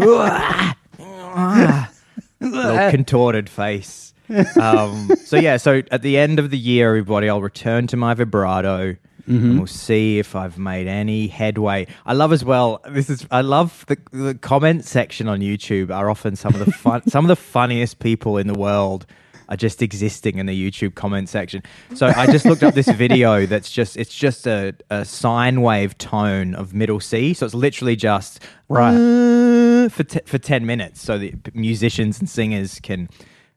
little 2.40 2.92
contorted 2.92 3.50
face. 3.50 4.14
Um, 4.60 5.10
so 5.26 5.38
yeah, 5.38 5.58
so 5.58 5.82
at 5.92 6.02
the 6.02 6.18
end 6.18 6.40
of 6.40 6.50
the 6.50 6.58
year, 6.58 6.90
everybody, 6.90 7.30
I'll 7.30 7.42
return 7.42 7.88
to 7.88 7.98
my 7.98 8.14
vibrato. 8.14 8.96
And 9.26 9.58
we'll 9.58 9.68
see 9.68 10.20
if 10.20 10.36
I've 10.36 10.58
made 10.58 10.88
any 10.88 11.28
headway. 11.28 11.88
I 12.06 12.14
love 12.14 12.34
as 12.34 12.44
well. 12.44 12.82
This 12.90 13.10
is 13.10 13.26
I 13.32 13.42
love 13.42 13.86
the, 13.88 13.98
the 14.12 14.36
comment 14.36 14.84
section 14.86 15.28
on 15.30 15.40
YouTube 15.40 15.90
are 15.96 16.10
often 16.10 16.36
some 16.36 16.54
of 16.54 16.60
the 16.66 16.72
fun, 16.72 17.02
some 17.08 17.24
of 17.24 17.30
the 17.30 17.36
funniest 17.38 18.00
people 18.00 18.38
in 18.38 18.48
the 18.48 18.54
world 18.54 19.06
are 19.50 19.58
just 19.58 19.82
existing 19.82 20.38
in 20.40 20.46
the 20.46 20.72
YouTube 20.72 20.96
comment 20.96 21.28
section. 21.30 21.62
So 21.96 22.08
I 22.08 22.26
just 22.28 22.46
looked 22.46 22.64
up 22.64 22.74
this 22.76 22.88
video 23.04 23.46
that's 23.46 23.70
just 23.72 23.98
it's 23.98 24.14
just 24.16 24.48
a, 24.48 24.74
a 24.90 25.04
sine 25.06 25.62
wave 25.62 25.98
tone 25.98 26.56
of 26.56 26.74
middle 26.74 27.00
C. 27.00 27.34
So 27.34 27.46
it's 27.46 27.56
literally 27.56 27.96
just 27.96 28.42
Right. 28.70 28.96
uh, 28.96 29.90
for 29.90 30.04
te- 30.04 30.22
for 30.26 30.38
ten 30.38 30.66
minutes, 30.66 31.02
so 31.02 31.18
the 31.18 31.34
musicians 31.54 32.20
and 32.20 32.30
singers 32.30 32.80
can 32.82 33.10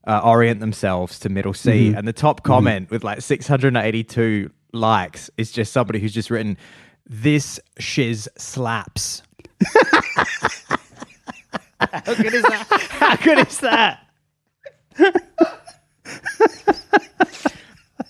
uh, 0.07 0.21
orient 0.23 0.61
themselves 0.61 1.19
to 1.21 1.29
middle 1.29 1.55
C. 1.55 1.93
And 1.95 2.07
the 2.07 2.13
top 2.13 2.43
comment 2.43 2.91
with 2.91 3.03
like 3.05 3.21
682 3.23 4.51
likes 4.77 5.31
is 5.37 5.51
just 5.53 5.73
somebody 5.73 5.99
who's 5.99 6.15
just 6.15 6.31
written, 6.31 6.57
"This 7.07 7.61
shiz 7.79 8.29
slaps." 8.37 9.23
How 11.81 12.15
good 12.15 12.35
is 12.35 12.43
that? 12.43 12.67
How 12.91 13.17
good 13.17 13.47
is 13.47 13.59
that? 13.59 14.03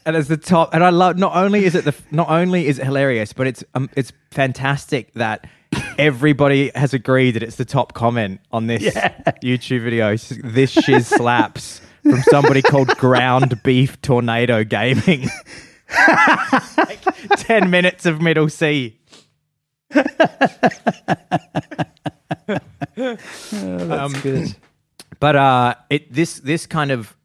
and 0.07 0.17
as 0.17 0.29
the 0.29 0.37
top, 0.37 0.73
and 0.73 0.85
I 0.85 0.91
love. 0.91 1.19
Not 1.19 1.37
only 1.37 1.65
is 1.65 1.75
it 1.75 1.85
the, 1.85 1.95
not 2.11 2.29
only 2.29 2.67
is 2.67 2.79
it 2.79 2.85
hilarious, 2.85 3.33
but 3.33 3.47
it's 3.47 3.65
um, 3.75 3.91
it's 3.97 4.13
fantastic 4.31 5.13
that 5.15 5.49
everybody 5.99 6.71
has 6.75 6.95
agreed 6.95 7.33
that 7.33 7.43
it's 7.43 7.57
the 7.57 7.65
top 7.65 7.93
comment 7.93 8.41
on 8.53 8.67
this 8.67 8.83
YouTube 9.43 9.83
video. 9.83 10.17
This 10.17 10.71
shiz 10.71 11.07
slaps 11.09 11.81
from 12.03 12.23
somebody 12.23 12.63
called 12.63 12.89
Ground 12.99 13.61
Beef 13.63 14.01
Tornado 14.01 14.65
Gaming. 14.65 15.29
like 16.79 17.01
ten 17.37 17.71
minutes 17.71 18.07
of 18.07 18.21
middle 18.21 18.49
C. 18.49 18.99
Oh, 22.99 23.17
that's 23.79 24.15
um, 24.15 24.21
good. 24.23 24.55
But 25.21 25.37
uh, 25.37 25.75
it 25.91 26.13
this 26.13 26.41
this 26.41 26.67
kind 26.67 26.91
of 26.91 27.17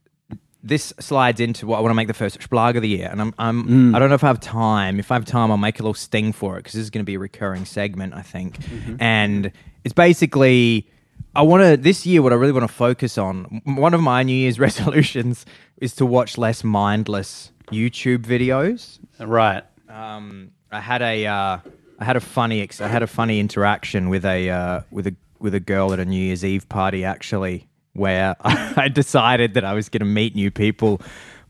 this 0.64 0.94
slides 1.00 1.40
into 1.40 1.66
what 1.66 1.78
I 1.78 1.82
want 1.82 1.92
to 1.92 1.96
make 1.96 2.08
the 2.08 2.14
first 2.14 2.42
Splag 2.42 2.76
of 2.76 2.82
the 2.82 2.90
year, 2.90 3.10
and 3.12 3.22
I'm 3.22 3.34
I'm 3.38 3.64
mm. 3.64 3.96
I 3.96 4.00
don't 4.00 4.10
know 4.10 4.16
if 4.16 4.24
I 4.24 4.28
have 4.28 4.40
time. 4.40 5.00
If 5.00 5.12
I 5.12 5.16
have 5.16 5.26
time, 5.26 5.52
I'll 5.52 5.58
make 5.58 5.80
a 5.80 5.84
little 5.84 5.94
sting 5.94 6.34
for 6.34 6.56
it 6.56 6.60
because 6.60 6.74
this 6.74 6.84
is 6.84 6.90
going 6.90 7.04
to 7.04 7.06
be 7.06 7.16
a 7.16 7.20
recurring 7.20 7.66
segment, 7.66 8.14
I 8.14 8.22
think. 8.22 8.60
Mm-hmm. 8.60 8.96
And 9.00 9.52
it's 9.84 9.94
basically 9.94 10.90
I 11.36 11.42
want 11.42 11.64
to 11.64 11.78
this 11.78 12.06
year. 12.06 12.22
What 12.22 12.34
I 12.34 12.36
really 12.36 12.54
want 12.54 12.68
to 12.68 12.74
focus 12.74 13.18
on. 13.18 13.62
One 13.66 13.94
of 13.94 14.02
my 14.02 14.24
New 14.24 14.36
Year's 14.36 14.60
resolutions 14.68 15.46
is 15.78 15.96
to 15.96 16.06
watch 16.06 16.38
less 16.38 16.64
mindless 16.64 17.51
YouTube 17.72 18.20
videos 18.26 19.00
Right. 19.20 19.64
um, 19.90 20.52
I 20.72 20.80
had 20.80 21.02
a 21.02 21.26
uh, 21.26 21.58
I 22.00 22.04
had 22.06 22.16
a 22.16 22.20
funny 22.22 22.62
ex- 22.62 22.82
I 22.82 22.88
had 22.88 23.04
a 23.04 23.08
funny 23.08 23.40
interaction 23.40 24.10
with 24.10 24.26
a 24.26 24.50
uh, 24.50 24.82
with 24.92 25.08
a 25.08 25.16
with 25.40 25.54
a 25.56 25.60
girl 25.60 25.92
at 25.94 26.00
a 26.00 26.06
New 26.06 26.22
Year's 26.24 26.46
Eve 26.46 26.68
party 26.70 27.04
actually, 27.06 27.68
where 27.94 28.36
I 28.42 28.88
decided 28.88 29.54
that 29.56 29.66
I 29.66 29.74
was 29.74 29.90
going 29.90 30.00
to 30.02 30.06
meet 30.06 30.36
new 30.36 30.52
people 30.52 31.02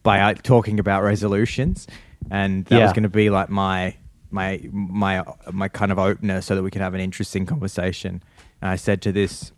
by 0.03 0.19
uh, 0.19 0.33
talking 0.33 0.79
about 0.79 1.03
resolutions, 1.03 1.87
and 2.29 2.65
that 2.65 2.81
was 2.81 2.93
going 2.93 3.03
to 3.03 3.09
be 3.09 3.29
like 3.29 3.49
my 3.49 3.95
my 4.31 4.61
my 4.71 5.23
my 5.51 5.67
kind 5.67 5.91
of 5.91 5.99
opener, 5.99 6.41
so 6.41 6.55
that 6.55 6.63
we 6.63 6.71
could 6.71 6.81
have 6.81 6.93
an 6.93 7.01
interesting 7.01 7.45
conversation. 7.45 8.23
And 8.61 8.69
I 8.71 8.75
said 8.75 9.01
to 9.03 9.11
this. 9.11 9.51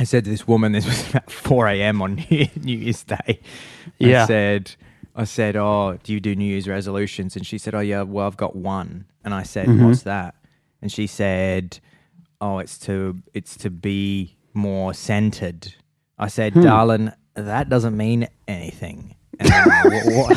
I 0.00 0.04
said 0.04 0.24
to 0.24 0.30
this 0.30 0.46
woman, 0.46 0.70
this 0.72 0.86
was 0.86 1.10
about 1.10 1.28
4 1.28 1.66
a.m. 1.68 2.00
on 2.02 2.14
New 2.30 2.46
Year's 2.76 3.02
Day. 3.02 3.16
I 3.26 3.40
Yeah. 3.98 4.26
said, 4.26 4.76
I 5.18 5.24
said, 5.24 5.56
"Oh, 5.56 5.98
do 6.02 6.12
you 6.14 6.20
do 6.20 6.34
New 6.36 6.44
Year's 6.46 6.68
resolutions?" 6.68 7.36
And 7.36 7.46
she 7.46 7.58
said, 7.58 7.74
"Oh 7.74 7.80
yeah, 7.80 8.02
well 8.02 8.26
I've 8.26 8.36
got 8.36 8.54
one." 8.56 9.04
And 9.24 9.34
I 9.34 9.42
said, 9.42 9.66
Mm-hmm. 9.66 9.84
"What's 9.86 10.02
that?" 10.02 10.34
And 10.80 10.90
she 10.92 11.06
said, 11.06 11.78
"Oh, 12.40 12.58
it's 12.58 12.78
to 12.86 13.18
it's 13.34 13.56
to 13.58 13.70
be 13.70 14.36
more 14.54 14.94
centered." 14.94 15.74
I 16.18 16.28
said, 16.28 16.52
Hmm. 16.54 16.62
"Darling, 16.62 17.12
that 17.34 17.68
doesn't 17.68 17.96
mean 17.96 18.28
anything." 18.46 19.14
And 19.40 19.48
then, 19.48 19.64
wha- 19.84 20.28
wha- 20.28 20.34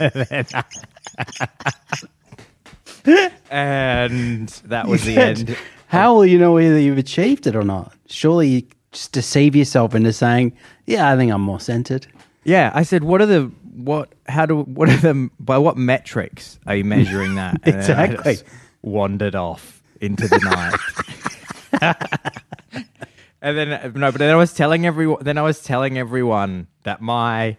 and 3.50 4.48
that 4.66 4.86
was 4.88 5.04
the 5.04 5.16
end. 5.16 5.56
How 5.88 6.14
will 6.14 6.26
you 6.26 6.38
know 6.38 6.52
whether 6.52 6.78
you've 6.78 6.98
achieved 6.98 7.46
it 7.46 7.56
or 7.56 7.62
not? 7.64 7.94
Surely 8.06 8.48
you 8.48 8.62
just 8.92 9.12
deceive 9.12 9.56
yourself 9.56 9.94
into 9.94 10.12
saying, 10.12 10.52
"Yeah, 10.86 11.10
I 11.10 11.16
think 11.16 11.32
I'm 11.32 11.40
more 11.40 11.60
centered." 11.60 12.06
Yeah, 12.48 12.70
I 12.74 12.82
said, 12.82 13.04
"What 13.04 13.20
are 13.20 13.26
the 13.26 13.50
what? 13.76 14.14
How 14.26 14.46
do 14.46 14.62
what 14.62 14.88
are 14.88 14.96
the 14.96 15.28
by 15.38 15.58
what 15.58 15.76
metrics 15.76 16.58
are 16.66 16.74
you 16.74 16.84
measuring 16.84 17.34
that?" 17.34 17.60
And 17.64 17.74
then 17.74 17.98
I 17.98 18.04
Exactly. 18.04 18.32
just 18.36 18.44
wandered 18.82 19.34
off 19.34 19.82
into 20.00 20.26
the 20.28 20.38
night. 20.38 20.74
and 23.42 23.56
then 23.58 23.68
no, 23.94 24.10
but 24.12 24.18
then 24.18 24.30
I 24.32 24.36
was 24.36 24.54
telling 24.54 24.86
everyone. 24.86 25.22
Then 25.22 25.36
I 25.38 25.42
was 25.42 25.62
telling 25.62 25.98
everyone 25.98 26.68
that 26.84 27.00
my 27.00 27.56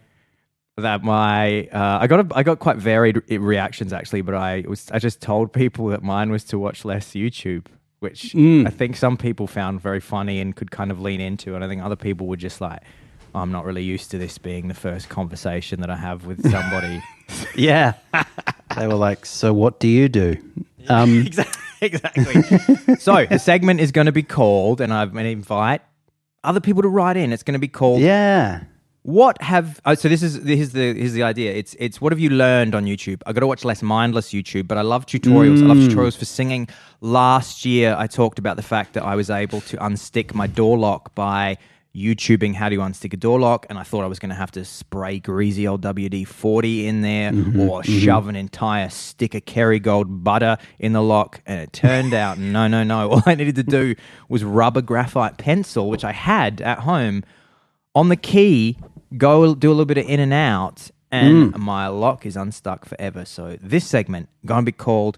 that 0.78 1.04
my 1.04 1.67
uh, 1.67 1.99
I 2.02 2.08
got 2.08 2.19
a, 2.32 2.38
I 2.38 2.43
got 2.43 2.60
quite 2.60 2.78
varied 2.78 3.21
re- 3.30 3.38
reactions 3.38 3.93
actually, 3.93 4.21
but 4.21 4.34
I 4.36 4.63
was 4.67 4.89
I 4.91 4.99
just 4.99 5.21
told 5.21 5.54
people 5.54 5.88
that 5.88 6.02
mine 6.02 6.32
was 6.32 6.43
to 6.45 6.58
watch 6.58 6.84
less 6.84 7.10
YouTube, 7.12 7.67
which 7.99 8.34
I 8.36 8.69
think 8.71 8.95
some 8.95 9.17
people 9.17 9.45
found 9.45 9.82
very 9.82 9.99
funny 9.99 10.39
and 10.39 10.56
could 10.56 10.71
kind 10.71 10.89
of 10.89 10.99
lean 10.99 11.21
into, 11.21 11.54
and 11.56 11.63
I 11.63 11.67
think 11.67 11.82
other 11.84 11.95
people 11.97 12.28
were 12.28 12.38
just 12.38 12.60
like, 12.62 12.82
I'm 13.36 13.52
not 13.52 13.65
really 13.65 13.84
used 13.84 14.12
to 14.12 14.18
this 14.18 14.38
being 14.38 14.68
the 14.68 14.74
first 14.74 15.10
conversation 15.10 15.82
that 15.82 15.89
I 15.89 15.96
have 15.98 16.26
with 16.26 16.42
somebody. 16.52 17.02
Yeah. 17.56 17.94
they 18.76 18.88
were 18.88 18.96
like, 18.96 19.26
"So 19.26 19.54
what 19.54 19.80
do 19.80 19.88
you 19.88 20.10
do?" 20.10 20.38
Um, 20.88 21.20
exactly. 21.28 21.62
exactly. 21.82 22.96
so 22.96 23.26
the 23.26 23.39
segment 23.39 23.80
is 23.80 23.92
going 23.92 24.08
to 24.08 24.12
be 24.12 24.24
called, 24.24 24.82
and 24.82 24.94
I'm 24.94 25.12
going 25.12 25.26
to 25.26 25.32
invite 25.32 25.82
other 26.44 26.60
people 26.60 26.82
to 26.82 26.88
write 26.88 27.18
in. 27.18 27.34
It's 27.34 27.44
going 27.44 27.54
to 27.54 27.60
be 27.60 27.68
called 27.68 28.02
yeah. 28.02 28.63
What 29.04 29.42
have 29.42 29.80
oh, 29.86 29.96
so 29.96 30.10
this 30.10 30.22
is 30.22 30.42
this 30.44 30.60
is 30.60 30.74
the 30.74 30.94
here's 30.94 31.13
the 31.13 31.24
idea. 31.24 31.54
It's 31.54 31.74
it's 31.80 32.02
what 32.02 32.12
have 32.12 32.20
you 32.20 32.30
learned 32.30 32.76
on 32.76 32.86
YouTube? 32.86 33.22
I 33.26 33.32
got 33.32 33.39
to 33.39 33.48
watch 33.48 33.63
less 33.63 33.82
mindless 33.82 34.30
YouTube, 34.30 34.68
but 34.68 34.78
I 34.78 34.82
love 34.82 35.06
tutorials. 35.06 35.63
I 35.63 35.68
love 35.68 35.78
tutorials 35.78 36.18
for 36.18 36.26
singing. 36.26 36.68
Last 37.00 37.63
year, 37.65 37.96
I 37.98 38.08
talked 38.08 38.39
about 38.39 38.58
the 38.58 38.62
fact 38.62 38.94
that 38.94 39.04
I 39.04 39.15
was 39.15 39.30
able 39.30 39.62
to 39.62 39.78
unstick 39.78 40.34
my 40.34 40.48
door 40.48 40.78
lock 40.78 41.15
by 41.15 41.58
YouTubing 42.00 42.56
how 42.56 42.70
do 42.70 42.76
you 42.76 42.82
unstick 42.82 43.14
a 43.14 43.18
door 43.18 43.40
lock, 43.40 43.66
and 43.70 43.78
I 43.78 43.84
thought 43.84 44.04
I 44.04 44.08
was 44.08 44.20
going 44.20 44.30
to 44.30 44.36
have 44.36 44.52
to 44.52 44.64
spray 44.64 45.20
greasy 45.20 45.68
old 45.68 45.82
WD 45.82 46.28
forty 46.28 46.88
in 46.88 47.02
there 47.02 47.32
mm-hmm, 47.32 47.60
or 47.60 47.82
mm-hmm. 47.82 48.00
shove 48.00 48.28
an 48.28 48.36
entire 48.36 48.90
stick 48.90 49.34
of 49.36 49.46
Kerrygold 49.46 50.24
butter 50.24 50.58
in 50.80 50.94
the 50.94 51.02
lock, 51.02 51.42
and 51.46 51.62
it 51.62 51.74
turned 51.74 52.14
out 52.14 52.38
no, 52.40 52.68
no, 52.68 52.84
no. 52.84 53.10
All 53.12 53.24
I 53.26 53.36
needed 53.36 53.56
to 53.56 53.64
do 53.64 53.96
was 54.30 54.44
rub 54.44 54.78
a 54.78 54.82
graphite 54.82 55.38
pencil, 55.38 55.90
which 55.90 56.04
I 56.04 56.12
had 56.12 56.62
at 56.62 56.80
home 56.80 57.24
on 57.96 58.10
the 58.10 58.16
key, 58.16 58.78
go 59.18 59.54
do 59.56 59.70
a 59.70 59.72
little 59.72 59.86
bit 59.86 59.98
of 59.98 60.06
in 60.08 60.20
and 60.20 60.34
out, 60.34 60.90
and 61.12 61.54
mm. 61.54 61.58
my 61.58 61.88
lock 61.88 62.26
is 62.26 62.38
unstuck 62.38 62.86
forever. 62.86 63.26
So 63.26 63.58
this 63.62 63.86
segment 63.86 64.30
gonna 64.46 64.64
be 64.64 64.72
called 64.72 65.18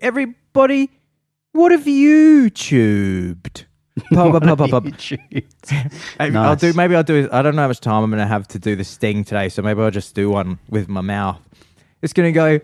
"Everybody, 0.00 0.90
what 1.52 1.72
have 1.72 1.86
you 1.86 2.50
tubed?" 2.50 3.66
Maybe 6.18 6.36
I'll 6.36 6.56
do. 6.56 6.72
Maybe 6.72 6.96
I'll 6.96 7.04
do. 7.04 7.28
I 7.30 7.42
don't 7.42 7.54
know 7.54 7.62
how 7.62 7.68
much 7.68 7.80
time 7.80 8.02
I'm 8.02 8.10
gonna 8.10 8.26
have 8.26 8.48
to 8.48 8.58
do 8.58 8.74
the 8.74 8.84
sting 8.84 9.24
today, 9.24 9.48
so 9.48 9.62
maybe 9.62 9.80
I'll 9.80 9.90
just 9.90 10.14
do 10.14 10.30
one 10.30 10.58
with 10.68 10.88
my 10.88 11.00
mouth. 11.00 11.40
It's 12.02 12.12
gonna 12.12 12.32
go. 12.32 12.60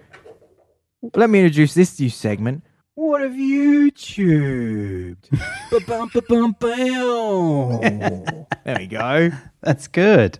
Let 1.14 1.30
me 1.30 1.40
introduce 1.40 1.74
this 1.74 1.98
new 2.00 2.10
segment. 2.10 2.64
What 2.94 3.22
have 3.22 3.36
you 3.36 3.90
tubed? 3.92 5.30
Ba-bum, 5.70 6.10
ba-bum, 6.12 6.56
bow. 6.60 7.80
there 8.64 8.76
we 8.76 8.86
go. 8.86 9.30
That's 9.62 9.88
good. 9.88 10.38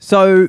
So 0.00 0.48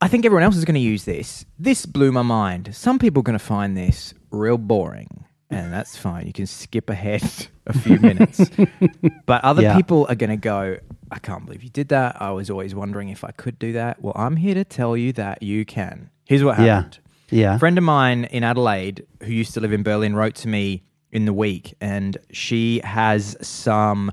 I 0.00 0.08
think 0.08 0.24
everyone 0.24 0.42
else 0.42 0.56
is 0.56 0.64
going 0.64 0.74
to 0.74 0.80
use 0.80 1.04
this. 1.04 1.44
This 1.58 1.84
blew 1.84 2.12
my 2.12 2.22
mind. 2.22 2.74
Some 2.74 2.98
people 2.98 3.20
are 3.20 3.24
going 3.24 3.38
to 3.38 3.44
find 3.44 3.76
this 3.76 4.14
real 4.30 4.56
boring, 4.56 5.26
and 5.52 5.72
that's 5.72 5.96
fine. 5.96 6.26
You 6.26 6.32
can 6.32 6.46
skip 6.46 6.90
ahead 6.90 7.22
a 7.66 7.72
few 7.78 7.98
minutes. 7.98 8.50
but 9.26 9.44
other 9.44 9.62
Yeah. 9.62 9.76
people 9.76 10.06
are 10.08 10.14
going 10.14 10.30
to 10.30 10.36
go, 10.36 10.78
I 11.10 11.18
can't 11.18 11.44
believe 11.44 11.62
you 11.62 11.70
did 11.70 11.88
that. 11.88 12.20
I 12.20 12.30
was 12.30 12.50
always 12.50 12.74
wondering 12.74 13.08
if 13.10 13.22
I 13.24 13.30
could 13.32 13.58
do 13.58 13.72
that. 13.74 14.02
Well, 14.02 14.14
I'm 14.16 14.36
here 14.36 14.54
to 14.54 14.64
tell 14.64 14.96
you 14.96 15.12
that 15.14 15.42
you 15.42 15.64
can. 15.64 16.10
Here's 16.26 16.42
what 16.42 16.58
Yeah. 16.58 16.64
happened. 16.76 16.98
Yeah. 17.30 17.54
A 17.56 17.58
friend 17.58 17.78
of 17.78 17.84
mine 17.84 18.24
in 18.24 18.44
Adelaide 18.44 19.06
who 19.22 19.32
used 19.32 19.54
to 19.54 19.60
live 19.60 19.72
in 19.72 19.82
Berlin 19.82 20.14
wrote 20.14 20.34
to 20.36 20.48
me 20.48 20.82
in 21.10 21.24
the 21.26 21.32
week, 21.32 21.74
and 21.80 22.16
she 22.30 22.80
has 22.84 23.36
some 23.40 24.10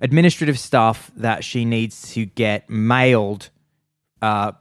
administrative 0.00 0.58
stuff 0.58 1.10
that 1.16 1.44
she 1.44 1.64
needs 1.64 2.12
to 2.12 2.26
get 2.26 2.68
mailed 2.68 3.48
uh, 4.20 4.52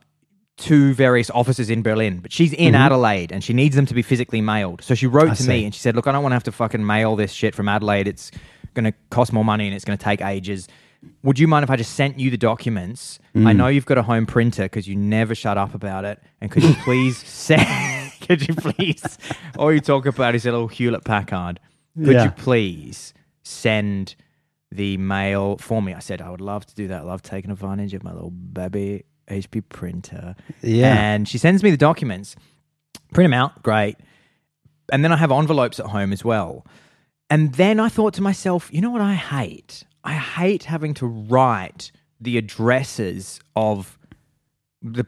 to 0.61 0.93
various 0.93 1.29
offices 1.31 1.69
in 1.69 1.81
Berlin. 1.81 2.19
But 2.19 2.31
she's 2.31 2.53
in 2.53 2.73
mm-hmm. 2.73 2.75
Adelaide 2.75 3.31
and 3.31 3.43
she 3.43 3.53
needs 3.53 3.75
them 3.75 3.85
to 3.87 3.93
be 3.93 4.01
physically 4.01 4.41
mailed. 4.41 4.83
So 4.83 4.95
she 4.95 5.07
wrote 5.07 5.31
I 5.31 5.33
to 5.35 5.47
me 5.47 5.65
and 5.65 5.73
she 5.73 5.79
said, 5.79 5.95
Look, 5.95 6.07
I 6.07 6.11
don't 6.11 6.23
want 6.23 6.31
to 6.31 6.35
have 6.35 6.43
to 6.43 6.51
fucking 6.51 6.85
mail 6.85 7.15
this 7.15 7.31
shit 7.31 7.55
from 7.55 7.67
Adelaide. 7.67 8.07
It's 8.07 8.31
going 8.73 8.85
to 8.85 8.93
cost 9.09 9.33
more 9.33 9.45
money 9.45 9.67
and 9.67 9.75
it's 9.75 9.85
going 9.85 9.97
to 9.97 10.03
take 10.03 10.21
ages. 10.21 10.67
Would 11.23 11.39
you 11.39 11.47
mind 11.47 11.63
if 11.63 11.69
I 11.69 11.77
just 11.77 11.95
sent 11.95 12.19
you 12.19 12.29
the 12.29 12.37
documents? 12.37 13.17
I 13.33 13.39
mm. 13.39 13.55
know 13.55 13.67
you've 13.67 13.87
got 13.87 13.97
a 13.97 14.03
home 14.03 14.27
printer 14.27 14.63
because 14.63 14.87
you 14.87 14.95
never 14.95 15.33
shut 15.33 15.57
up 15.57 15.73
about 15.73 16.05
it. 16.05 16.21
And 16.39 16.51
could 16.51 16.63
you 16.63 16.75
please 16.83 17.17
send, 17.27 18.11
could 18.21 18.47
you 18.47 18.53
please, 18.53 19.17
all 19.57 19.73
you 19.73 19.79
talk 19.79 20.05
about 20.05 20.35
is 20.35 20.45
a 20.45 20.51
little 20.51 20.67
Hewlett 20.67 21.03
Packard. 21.03 21.59
Could 21.97 22.13
Yeah. 22.13 22.25
you 22.25 22.31
please 22.31 23.13
send 23.43 24.15
the 24.71 24.97
mail 24.97 25.57
for 25.57 25.81
me? 25.81 25.93
I 25.93 25.99
said, 25.99 26.21
I 26.21 26.29
would 26.29 26.39
love 26.39 26.67
to 26.67 26.75
do 26.75 26.87
that. 26.89 27.01
I 27.01 27.03
love 27.03 27.23
taking 27.23 27.49
advantage 27.49 27.95
of 27.95 28.03
my 28.03 28.13
little 28.13 28.29
baby 28.29 29.03
HP 29.31 29.63
printer. 29.69 30.35
Yeah. 30.61 30.93
And 30.95 31.27
she 31.27 31.37
sends 31.37 31.63
me 31.63 31.71
the 31.71 31.77
documents, 31.77 32.35
print 33.13 33.31
them 33.31 33.33
out, 33.33 33.63
great. 33.63 33.97
And 34.91 35.03
then 35.03 35.11
I 35.11 35.17
have 35.17 35.31
envelopes 35.31 35.79
at 35.79 35.87
home 35.87 36.11
as 36.13 36.23
well. 36.23 36.65
And 37.29 37.53
then 37.53 37.79
I 37.79 37.87
thought 37.87 38.13
to 38.15 38.21
myself, 38.21 38.69
you 38.73 38.81
know 38.81 38.89
what 38.89 39.01
I 39.01 39.13
hate? 39.13 39.83
I 40.03 40.13
hate 40.13 40.65
having 40.65 40.93
to 40.95 41.07
write 41.07 41.91
the 42.19 42.37
addresses 42.37 43.39
of 43.55 43.97
the 44.81 45.03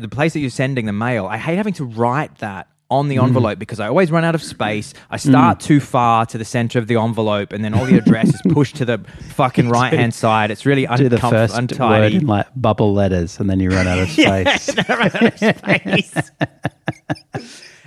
the 0.00 0.08
place 0.08 0.32
that 0.32 0.40
you're 0.40 0.50
sending 0.50 0.86
the 0.86 0.92
mail. 0.92 1.26
I 1.26 1.38
hate 1.38 1.56
having 1.56 1.72
to 1.74 1.84
write 1.84 2.38
that 2.38 2.68
on 2.94 3.08
the 3.08 3.16
hmm. 3.16 3.26
envelope 3.26 3.58
because 3.58 3.80
I 3.80 3.88
always 3.88 4.10
run 4.10 4.24
out 4.24 4.34
of 4.34 4.40
hmm. 4.40 4.48
space. 4.48 4.94
I 5.10 5.16
start 5.16 5.60
too 5.60 5.80
far 5.80 6.26
to 6.26 6.38
the 6.38 6.44
center 6.44 6.78
of 6.78 6.86
the 6.86 6.96
envelope, 6.96 7.52
and 7.52 7.64
then 7.64 7.74
all 7.74 7.84
the 7.84 7.98
address 7.98 8.34
is 8.34 8.42
pushed 8.52 8.76
to 8.76 8.84
the 8.84 8.98
fucking 9.30 9.68
right 9.70 9.92
hand 9.92 10.14
side. 10.14 10.50
It's 10.50 10.64
really 10.64 10.86
Do 10.86 11.08
the 11.08 11.18
first 11.18 11.54
word 11.54 11.72
untidy. 11.72 12.16
in 12.16 12.26
like 12.26 12.46
bubble 12.56 12.94
letters, 12.94 13.38
and 13.40 13.50
then 13.50 13.60
you 13.60 13.70
run 13.70 13.86
out 13.86 13.98
of 13.98 14.08
space. 14.10 14.62
space. 15.58 16.30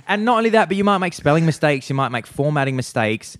and 0.06 0.24
not 0.24 0.38
only 0.38 0.50
that, 0.50 0.68
but 0.68 0.76
you 0.76 0.84
might 0.84 0.98
make 0.98 1.14
spelling 1.14 1.46
mistakes, 1.46 1.88
you 1.88 1.94
might 1.94 2.10
make 2.10 2.26
formatting 2.26 2.76
mistakes. 2.76 3.38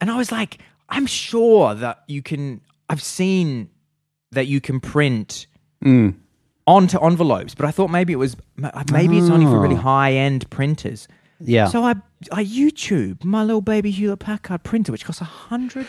And 0.00 0.10
I 0.10 0.16
was 0.16 0.30
like, 0.30 0.58
I'm 0.88 1.06
sure 1.06 1.74
that 1.74 2.02
you 2.06 2.22
can, 2.22 2.60
I've 2.88 3.02
seen 3.02 3.70
that 4.32 4.46
you 4.46 4.60
can 4.60 4.80
print 4.80 5.46
hmm. 5.82 6.10
Onto 6.66 6.98
envelopes, 6.98 7.54
but 7.54 7.64
I 7.66 7.70
thought 7.70 7.90
maybe 7.90 8.12
it 8.12 8.16
was, 8.16 8.36
maybe 8.90 9.18
it's 9.18 9.30
only 9.30 9.46
for 9.46 9.60
really 9.60 9.76
ah. 9.76 9.80
high 9.80 10.12
end 10.12 10.48
printers. 10.50 11.06
Yeah. 11.40 11.68
So 11.68 11.84
I, 11.84 11.94
I 12.32 12.44
YouTube 12.44 13.24
my 13.24 13.42
little 13.44 13.60
baby 13.60 13.90
Hewlett 13.90 14.20
Packard 14.20 14.62
printer, 14.64 14.92
which 14.92 15.04
costs 15.04 15.20
a 15.20 15.24
hundred 15.24 15.86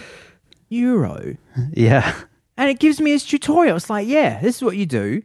euro 0.69 1.37
yeah. 1.73 2.13
and 2.57 2.69
it 2.69 2.79
gives 2.79 2.99
me 2.99 3.11
his 3.11 3.23
tutorial. 3.25 3.77
It's 3.77 3.89
like, 3.89 4.07
yeah, 4.07 4.39
this 4.41 4.57
is 4.57 4.63
what 4.63 4.75
you 4.77 4.85
do. 4.85 5.21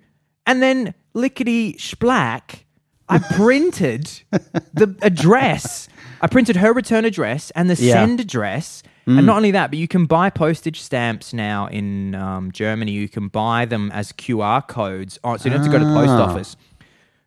And 0.46 0.62
then 0.62 0.94
lickety 1.14 1.76
splack, 1.78 2.64
I 3.08 3.18
printed 3.34 4.06
the 4.30 4.96
address. 5.02 5.88
I 6.20 6.28
printed 6.28 6.56
her 6.56 6.72
return 6.72 7.04
address 7.04 7.50
and 7.52 7.68
the 7.68 7.74
Yeah. 7.82 7.94
send 7.94 8.20
address. 8.20 8.82
And 9.06 9.26
not 9.26 9.36
only 9.36 9.50
that, 9.50 9.70
but 9.70 9.78
you 9.78 9.88
can 9.88 10.06
buy 10.06 10.30
postage 10.30 10.80
stamps 10.80 11.32
now 11.32 11.66
in 11.66 12.14
um, 12.14 12.52
Germany. 12.52 12.92
You 12.92 13.08
can 13.08 13.28
buy 13.28 13.64
them 13.64 13.90
as 13.92 14.12
QR 14.12 14.66
codes. 14.66 15.18
Oh, 15.24 15.36
so 15.36 15.44
you 15.44 15.50
don't 15.50 15.62
have 15.64 15.72
to 15.72 15.76
go 15.76 15.78
to 15.82 15.84
the 15.84 15.94
post 15.94 16.10
Ah. 16.10 16.22
office. 16.30 16.56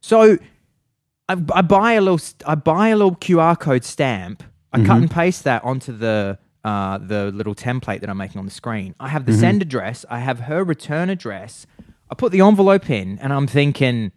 So 0.01 0.37
I, 1.27 1.33
I 1.53 1.61
buy 1.61 1.93
a 1.93 2.01
little 2.01 2.19
I 2.45 2.55
buy 2.55 2.89
a 2.89 2.95
little 2.95 3.15
QR 3.15 3.59
code 3.59 3.83
stamp. 3.83 4.43
I 4.71 4.83
cut 4.85 4.97
and 4.97 5.09
paste 5.11 5.43
that 5.45 5.63
onto 5.63 5.91
the 5.95 6.37
uh, 6.63 6.97
the 6.97 7.31
little 7.31 7.55
template 7.55 8.01
that 8.01 8.09
I'm 8.09 8.17
making 8.17 8.39
on 8.39 8.45
the 8.45 8.51
screen. 8.51 8.95
I 8.99 9.09
have 9.09 9.25
the 9.25 9.33
send 9.33 9.61
address. 9.61 10.05
I 10.09 10.19
have 10.19 10.41
her 10.41 10.63
return 10.63 11.09
address. 11.09 11.65
I 12.09 12.15
put 12.15 12.31
the 12.31 12.41
envelope 12.41 12.89
in, 12.89 13.17
and 13.19 13.31
I'm 13.33 13.47
thinking, 13.47 14.11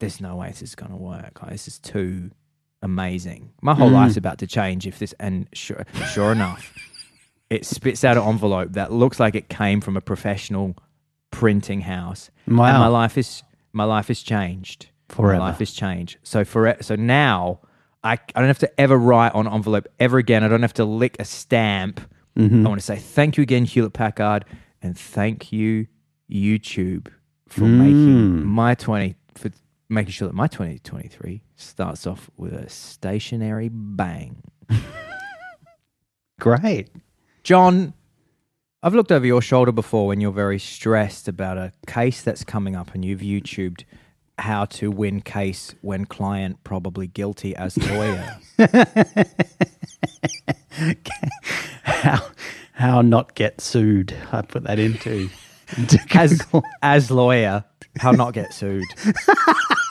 "There's 0.00 0.20
no 0.20 0.36
way 0.36 0.48
this 0.48 0.62
is 0.62 0.74
going 0.74 0.90
to 0.92 0.96
work. 0.96 1.42
Like, 1.42 1.52
this 1.52 1.66
is 1.68 1.78
too 1.78 2.30
amazing. 2.82 3.52
My 3.62 3.74
whole 3.74 3.90
life's 3.90 4.16
about 4.16 4.38
to 4.38 4.46
change 4.46 4.86
if 4.86 4.98
this." 4.98 5.12
And 5.18 5.48
sure, 5.52 5.84
sure 6.12 6.32
enough, 6.32 6.74
it 7.52 7.66
spits 7.66 8.02
out 8.02 8.16
an 8.16 8.22
envelope 8.22 8.72
that 8.72 8.92
looks 8.92 9.20
like 9.20 9.34
it 9.34 9.48
came 9.48 9.80
from 9.80 9.96
a 9.96 10.00
professional 10.00 10.74
printing 11.30 11.82
house. 11.82 12.30
And 12.46 12.78
my 12.78 12.86
life 12.86 13.18
is 13.18 13.42
my 13.72 13.84
life 13.84 14.08
has 14.08 14.22
changed. 14.22 14.88
Forever. 15.08 15.38
My 15.38 15.48
life 15.50 15.58
has 15.58 15.72
changed. 15.72 16.16
So 16.22 16.44
for 16.44 16.74
so 16.80 16.96
now, 16.96 17.60
I, 18.02 18.14
I 18.14 18.40
don't 18.40 18.46
have 18.46 18.58
to 18.60 18.80
ever 18.80 18.96
write 18.96 19.34
on 19.34 19.46
envelope 19.46 19.86
ever 20.00 20.16
again. 20.16 20.42
I 20.42 20.48
don't 20.48 20.62
have 20.62 20.72
to 20.74 20.84
lick 20.84 21.16
a 21.18 21.26
stamp. 21.26 22.00
Mm-hmm. 22.38 22.66
I 22.66 22.68
want 22.70 22.80
to 22.80 22.86
say 22.86 22.96
thank 22.96 23.36
you 23.36 23.42
again, 23.42 23.66
Hewlett 23.66 23.92
Packard, 23.92 24.46
and 24.80 24.98
thank 24.98 25.52
you, 25.52 25.86
YouTube, 26.30 27.08
for 27.48 27.62
mm. 27.62 27.78
making 27.78 28.46
my 28.46 28.74
20 28.74 29.14
for 29.34 29.50
making 29.90 30.12
sure 30.12 30.28
that 30.28 30.34
my 30.34 30.46
2023 30.46 31.42
starts 31.56 32.06
off 32.06 32.30
with 32.38 32.54
a 32.54 32.70
stationary 32.70 33.68
bang. 33.70 34.42
Great. 36.40 36.88
John, 37.42 37.94
I've 38.82 38.94
looked 38.94 39.10
over 39.10 39.26
your 39.26 39.42
shoulder 39.42 39.72
before 39.72 40.06
when 40.06 40.20
you're 40.20 40.32
very 40.32 40.58
stressed 40.58 41.26
about 41.26 41.58
a 41.58 41.72
case 41.86 42.22
that's 42.22 42.44
coming 42.44 42.76
up 42.76 42.94
and 42.94 43.04
you've 43.04 43.20
YouTubed 43.20 43.84
how 44.38 44.64
to 44.64 44.90
win 44.90 45.20
case 45.20 45.74
when 45.82 46.04
client 46.04 46.62
probably 46.64 47.06
guilty 47.06 47.54
as 47.56 47.76
lawyer. 47.78 48.38
How 51.84 52.22
how 52.72 53.02
not 53.02 53.34
get 53.34 53.60
sued? 53.60 54.14
I 54.32 54.42
put 54.42 54.64
that 54.64 54.78
into, 54.78 55.28
into 55.76 56.00
as, 56.14 56.44
as 56.82 57.10
lawyer, 57.10 57.64
how 57.98 58.12
not 58.12 58.32
get 58.32 58.52
sued. 58.54 58.84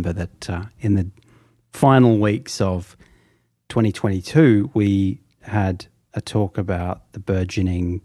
remember 0.00 0.26
that 0.26 0.50
uh, 0.50 0.64
in 0.80 0.94
the 0.94 1.10
final 1.72 2.18
weeks 2.18 2.60
of 2.60 2.96
2022, 3.68 4.70
we 4.72 5.20
had 5.42 5.86
a 6.14 6.20
talk 6.20 6.56
about 6.58 7.12
the 7.12 7.20
burgeoning 7.20 8.00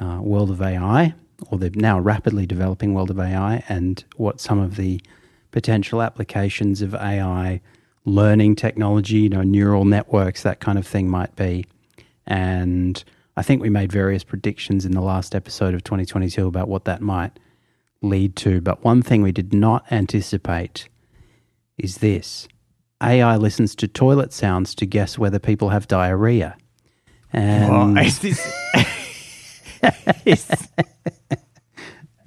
uh, 0.00 0.18
world 0.20 0.50
of 0.50 0.60
AI, 0.60 1.14
or 1.50 1.58
the 1.58 1.70
now 1.70 1.98
rapidly 1.98 2.46
developing 2.46 2.92
world 2.92 3.10
of 3.10 3.20
AI, 3.20 3.62
and 3.68 4.04
what 4.16 4.40
some 4.40 4.58
of 4.58 4.76
the 4.76 5.00
potential 5.52 6.02
applications 6.02 6.82
of 6.82 6.94
AI 6.94 7.60
learning 8.04 8.56
technology, 8.56 9.18
you 9.18 9.28
know, 9.28 9.42
neural 9.42 9.84
networks, 9.84 10.42
that 10.42 10.58
kind 10.58 10.76
of 10.76 10.86
thing 10.86 11.08
might 11.08 11.34
be. 11.36 11.64
And 12.26 13.02
I 13.36 13.42
think 13.42 13.62
we 13.62 13.70
made 13.70 13.92
various 13.92 14.24
predictions 14.24 14.84
in 14.84 14.92
the 14.92 15.00
last 15.00 15.34
episode 15.36 15.74
of 15.74 15.84
2022 15.84 16.46
about 16.46 16.68
what 16.68 16.84
that 16.86 17.00
might 17.00 17.38
lead 18.02 18.34
to. 18.36 18.60
But 18.60 18.82
one 18.82 19.02
thing 19.02 19.22
we 19.22 19.32
did 19.32 19.54
not 19.54 19.84
anticipate 19.92 20.88
is 21.78 21.98
this 21.98 22.48
AI 23.02 23.36
listens 23.36 23.74
to 23.76 23.88
toilet 23.88 24.32
sounds 24.32 24.74
to 24.76 24.86
guess 24.86 25.18
whether 25.18 25.38
people 25.38 25.70
have 25.70 25.88
diarrhea. 25.88 26.56
And, 27.32 27.98
is 27.98 28.18
this, 28.20 28.54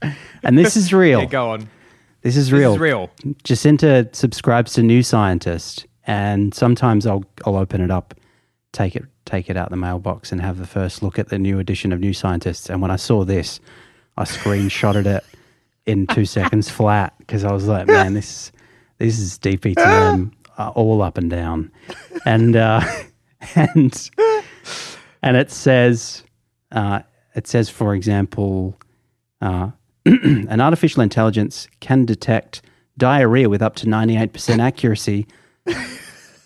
and 0.43 0.57
this 0.57 0.75
is 0.75 0.93
real. 0.93 1.19
yeah, 1.21 1.25
go 1.25 1.51
on. 1.51 1.69
This 2.21 2.35
is 2.37 2.49
This 2.49 2.59
real. 2.59 2.73
is 2.73 2.79
real. 2.79 3.11
Jacinta 3.43 4.09
subscribes 4.11 4.73
to 4.73 4.83
New 4.83 5.03
Scientist, 5.03 5.85
and 6.07 6.53
sometimes 6.53 7.05
I'll 7.05 7.23
I'll 7.45 7.55
open 7.55 7.81
it 7.81 7.91
up, 7.91 8.15
take 8.73 8.95
it 8.95 9.05
take 9.25 9.49
it 9.49 9.57
out 9.57 9.69
the 9.69 9.77
mailbox, 9.77 10.31
and 10.31 10.41
have 10.41 10.57
the 10.57 10.67
first 10.67 11.03
look 11.03 11.19
at 11.19 11.29
the 11.29 11.37
new 11.37 11.59
edition 11.59 11.91
of 11.93 11.99
New 11.99 12.13
Scientist. 12.13 12.69
And 12.69 12.81
when 12.81 12.89
I 12.91 12.95
saw 12.95 13.23
this, 13.25 13.59
I 14.17 14.23
screenshotted 14.23 15.05
it 15.05 15.23
in 15.85 16.07
two 16.07 16.25
seconds 16.25 16.67
flat 16.69 17.13
because 17.19 17.43
I 17.43 17.51
was 17.51 17.67
like, 17.67 17.85
man, 17.87 18.15
this 18.15 18.51
this 18.97 19.19
is 19.19 19.37
DPTM 19.39 20.31
uh, 20.57 20.69
all 20.69 21.01
up 21.01 21.17
and 21.17 21.29
down, 21.29 21.71
and 22.25 22.55
uh, 22.55 22.81
and 23.55 24.09
and 25.21 25.37
it 25.37 25.51
says 25.51 26.23
uh, 26.71 27.01
it 27.35 27.47
says 27.47 27.69
for 27.69 27.95
example. 27.95 28.77
Uh, 29.41 29.71
an 30.05 30.61
artificial 30.61 31.01
intelligence 31.01 31.67
can 31.79 32.05
detect 32.05 32.61
diarrhea 32.97 33.49
with 33.49 33.61
up 33.61 33.75
to 33.75 33.87
98% 33.87 34.59
accuracy 34.59 35.25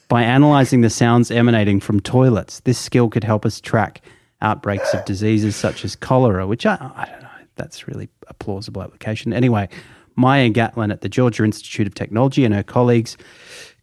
by 0.07 0.23
analyzing 0.23 0.81
the 0.81 0.89
sounds 0.89 1.29
emanating 1.29 1.79
from 1.79 1.99
toilets. 1.99 2.61
This 2.61 2.77
skill 2.77 3.09
could 3.09 3.23
help 3.23 3.45
us 3.45 3.59
track 3.59 4.01
outbreaks 4.41 4.93
of 4.93 5.03
diseases 5.05 5.55
such 5.55 5.83
as 5.83 5.95
cholera, 5.95 6.47
which 6.47 6.65
I, 6.65 6.75
I 6.95 7.07
don't 7.11 7.21
know, 7.21 7.29
that's 7.55 7.87
really 7.87 8.09
a 8.27 8.33
plausible 8.33 8.81
application. 8.81 9.33
Anyway, 9.33 9.67
Maia 10.19 10.49
Gatlin 10.49 10.91
at 10.91 11.01
the 11.01 11.09
Georgia 11.09 11.43
Institute 11.43 11.87
of 11.87 11.95
Technology 11.95 12.43
and 12.45 12.53
her 12.53 12.63
colleagues 12.63 13.15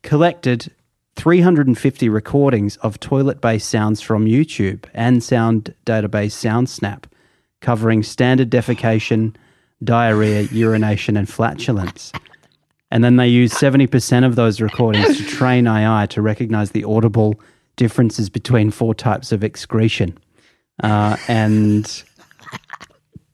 collected 0.02 0.70
350 1.16 2.08
recordings 2.10 2.76
of 2.78 3.00
toilet 3.00 3.40
based 3.40 3.68
sounds 3.68 4.02
from 4.02 4.26
YouTube 4.26 4.84
and 4.92 5.24
sound 5.24 5.74
database 5.86 6.32
SoundSnap, 6.32 7.04
covering 7.60 8.02
standard 8.02 8.50
defecation, 8.50 9.34
diarrhea, 9.82 10.42
urination, 10.42 11.16
and 11.16 11.28
flatulence. 11.28 12.12
And 12.90 13.02
then 13.02 13.16
they 13.16 13.28
used 13.28 13.54
70% 13.54 14.24
of 14.24 14.36
those 14.36 14.60
recordings 14.60 15.16
to 15.16 15.24
train 15.24 15.66
AI 15.66 16.06
to 16.06 16.22
recognize 16.22 16.70
the 16.70 16.84
audible 16.84 17.40
differences 17.76 18.30
between 18.30 18.70
four 18.70 18.94
types 18.94 19.32
of 19.32 19.42
excretion. 19.42 20.16
Uh, 20.82 21.16
and 21.28 22.04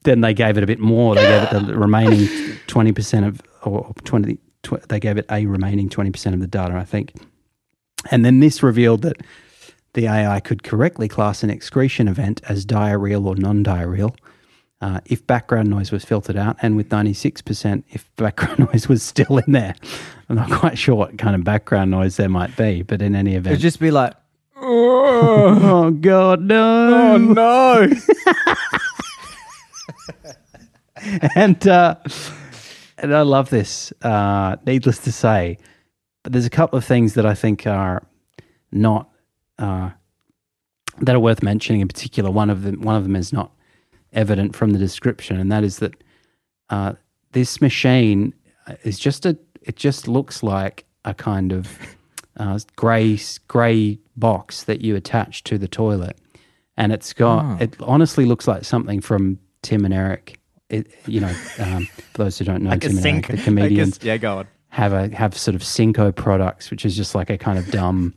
then 0.03 0.21
they 0.21 0.33
gave 0.33 0.57
it 0.57 0.63
a 0.63 0.67
bit 0.67 0.79
more. 0.79 1.15
They 1.15 1.21
gave 1.21 1.43
it 1.43 1.67
the 1.67 1.73
remaining 1.77 2.27
20% 2.67 3.27
of, 3.27 3.41
or 3.63 3.93
20, 4.03 4.37
tw- 4.63 4.87
they 4.87 4.99
gave 4.99 5.17
it 5.17 5.25
a 5.29 5.45
remaining 5.45 5.89
20% 5.89 6.33
of 6.33 6.39
the 6.39 6.47
data, 6.47 6.75
I 6.75 6.83
think. 6.83 7.13
And 8.11 8.25
then 8.25 8.39
this 8.39 8.61
revealed 8.61 9.01
that 9.03 9.17
the 9.93 10.07
AI 10.07 10.39
could 10.39 10.63
correctly 10.63 11.07
class 11.07 11.43
an 11.43 11.49
excretion 11.49 12.07
event 12.07 12.41
as 12.49 12.65
diarrheal 12.65 13.25
or 13.25 13.35
non 13.35 13.63
diarrheal 13.63 14.15
uh, 14.83 14.99
if 15.05 15.25
background 15.25 15.69
noise 15.69 15.93
was 15.93 16.03
filtered 16.03 16.35
out, 16.35 16.57
and 16.61 16.75
with 16.75 16.89
96% 16.89 17.83
if 17.91 18.13
background 18.17 18.59
noise 18.59 18.89
was 18.89 19.01
still 19.01 19.37
in 19.37 19.53
there. 19.53 19.75
I'm 20.27 20.35
not 20.35 20.51
quite 20.51 20.77
sure 20.77 20.95
what 20.95 21.17
kind 21.17 21.35
of 21.35 21.43
background 21.45 21.89
noise 21.91 22.17
there 22.17 22.27
might 22.27 22.55
be, 22.57 22.81
but 22.81 23.01
in 23.01 23.15
any 23.15 23.35
event. 23.35 23.53
It'd 23.53 23.61
just 23.61 23.79
be 23.79 23.91
like, 23.91 24.13
oh, 24.57 25.91
God, 25.91 26.41
no. 26.41 27.13
oh 27.13 27.17
no. 27.17 27.87
and 31.35 31.67
uh, 31.67 31.95
and 32.97 33.15
I 33.15 33.21
love 33.21 33.49
this. 33.49 33.91
Uh, 34.01 34.55
needless 34.65 34.99
to 34.99 35.11
say, 35.11 35.57
but 36.23 36.31
there's 36.31 36.45
a 36.45 36.51
couple 36.51 36.77
of 36.77 36.85
things 36.85 37.13
that 37.15 37.25
I 37.25 37.33
think 37.33 37.67
are 37.67 38.03
not 38.71 39.09
uh, 39.59 39.91
that 40.99 41.15
are 41.15 41.19
worth 41.19 41.43
mentioning. 41.43 41.81
In 41.81 41.87
particular, 41.87 42.31
one 42.31 42.49
of 42.49 42.63
them 42.63 42.81
one 42.81 42.95
of 42.95 43.03
them 43.03 43.15
is 43.15 43.33
not 43.33 43.51
evident 44.13 44.55
from 44.55 44.71
the 44.71 44.79
description, 44.79 45.39
and 45.39 45.51
that 45.51 45.63
is 45.63 45.79
that 45.79 46.03
uh, 46.69 46.93
this 47.31 47.61
machine 47.61 48.33
is 48.83 48.99
just 48.99 49.25
a. 49.25 49.37
It 49.61 49.75
just 49.75 50.07
looks 50.07 50.43
like 50.43 50.85
a 51.05 51.13
kind 51.13 51.51
of 51.51 51.77
uh, 52.37 52.59
grey 52.75 53.19
grey 53.47 53.99
box 54.15 54.63
that 54.63 54.81
you 54.81 54.95
attach 54.95 55.43
to 55.45 55.57
the 55.57 55.67
toilet, 55.67 56.17
and 56.77 56.91
it's 56.91 57.13
got. 57.13 57.45
Oh. 57.45 57.57
It 57.63 57.75
honestly 57.81 58.25
looks 58.25 58.47
like 58.47 58.63
something 58.63 59.01
from 59.01 59.39
Tim 59.63 59.85
and 59.85 59.93
Eric. 59.93 60.39
It, 60.69 60.91
you 61.07 61.19
know, 61.19 61.33
um, 61.59 61.85
for 62.13 62.23
those 62.23 62.37
who 62.37 62.45
don't 62.45 62.63
know, 62.63 62.71
Like 62.71 62.81
Tim 62.81 62.97
and. 62.97 63.05
Eric, 63.05 63.27
the 63.27 63.37
comedians, 63.37 63.99
yeah, 64.01 64.17
go 64.17 64.39
on. 64.39 64.47
have 64.69 64.93
a 64.93 65.15
have 65.15 65.37
sort 65.37 65.55
of 65.55 65.63
Cinco 65.63 66.11
products, 66.11 66.69
which 66.71 66.85
is 66.85 66.95
just 66.95 67.15
like 67.15 67.29
a 67.29 67.37
kind 67.37 67.57
of 67.57 67.69
dumb, 67.71 68.13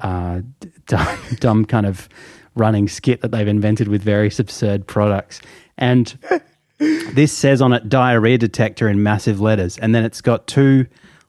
uh, 0.00 0.40
dumb, 0.86 1.18
dumb 1.40 1.64
kind 1.64 1.86
of 1.86 2.08
running 2.54 2.88
skit 2.88 3.20
that 3.20 3.30
they've 3.30 3.48
invented 3.48 3.88
with 3.88 4.02
various 4.02 4.38
absurd 4.38 4.86
products. 4.86 5.40
And 5.78 6.18
this 6.78 7.32
says 7.32 7.62
on 7.62 7.72
it 7.72 7.88
diarrhea 7.88 8.38
detector 8.38 8.88
in 8.88 9.02
massive 9.02 9.40
letters, 9.40 9.78
and 9.78 9.94
then 9.94 10.04
it's 10.04 10.20
got 10.20 10.46
two 10.46 10.86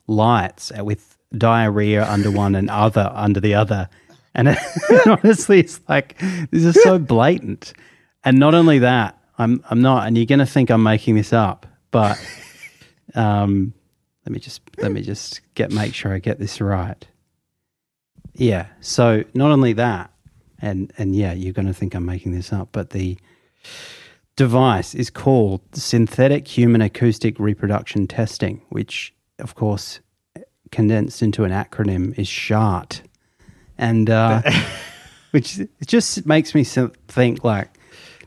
lights 0.07 0.71
with 0.79 1.17
diarrhea 1.38 2.09
under 2.09 2.31
one 2.31 2.55
and 2.55 2.69
other 2.69 3.12
under 3.13 3.39
the 3.39 3.53
other. 3.53 3.88
And 4.35 4.49
it, 4.49 4.57
honestly, 5.07 5.59
it's 5.59 5.79
like 5.88 6.17
this 6.51 6.65
is 6.65 6.81
so 6.83 6.99
blatant. 6.99 7.73
And 8.23 8.38
not 8.38 8.53
only 8.53 8.79
that, 8.79 9.18
I'm 9.39 9.63
I'm 9.69 9.82
not, 9.82 10.06
and 10.06 10.17
you're 10.17 10.25
going 10.25 10.39
to 10.39 10.45
think 10.45 10.69
I'm 10.69 10.84
making 10.84 11.15
this 11.15 11.32
up, 11.32 11.65
but 11.91 12.19
um, 13.15 13.73
let 14.25 14.34
me 14.34 14.39
just 14.39 14.62
let 14.78 14.91
me 14.91 15.02
just 15.02 15.41
get 15.56 15.71
make 15.71 15.95
sure 15.95 16.13
I 16.13 16.19
get 16.19 16.39
this 16.39 16.60
right. 16.60 17.08
Yeah. 18.36 18.67
So 18.82 19.23
not 19.34 19.52
only 19.52 19.73
that, 19.73 20.12
and 20.62 20.91
and 20.97 21.15
yeah, 21.15 21.34
you're 21.34 21.54
going 21.54 21.67
to 21.67 21.73
think 21.73 21.95
I'm 21.95 22.06
making 22.06 22.34
this 22.34 22.52
up, 22.52 22.69
but 22.73 22.89
the 22.89 23.17
device 24.36 24.93
is 24.93 25.10
called 25.10 25.62
synthetic 25.73 26.47
human 26.47 26.82
acoustic 26.82 27.39
reproduction 27.39 28.08
testing, 28.08 28.62
which 28.69 29.13
of 29.39 29.56
course 29.56 30.02
condensed 30.71 31.21
into 31.21 31.45
an 31.45 31.52
acronym 31.52 32.17
is 32.19 32.28
SHART, 32.28 33.02
and 33.78 34.10
uh, 34.10 34.41
which 35.32 35.60
it 35.60 35.88
just 35.88 36.25
makes 36.25 36.54
me 36.54 36.65
think 36.65 37.43
like 37.45 37.78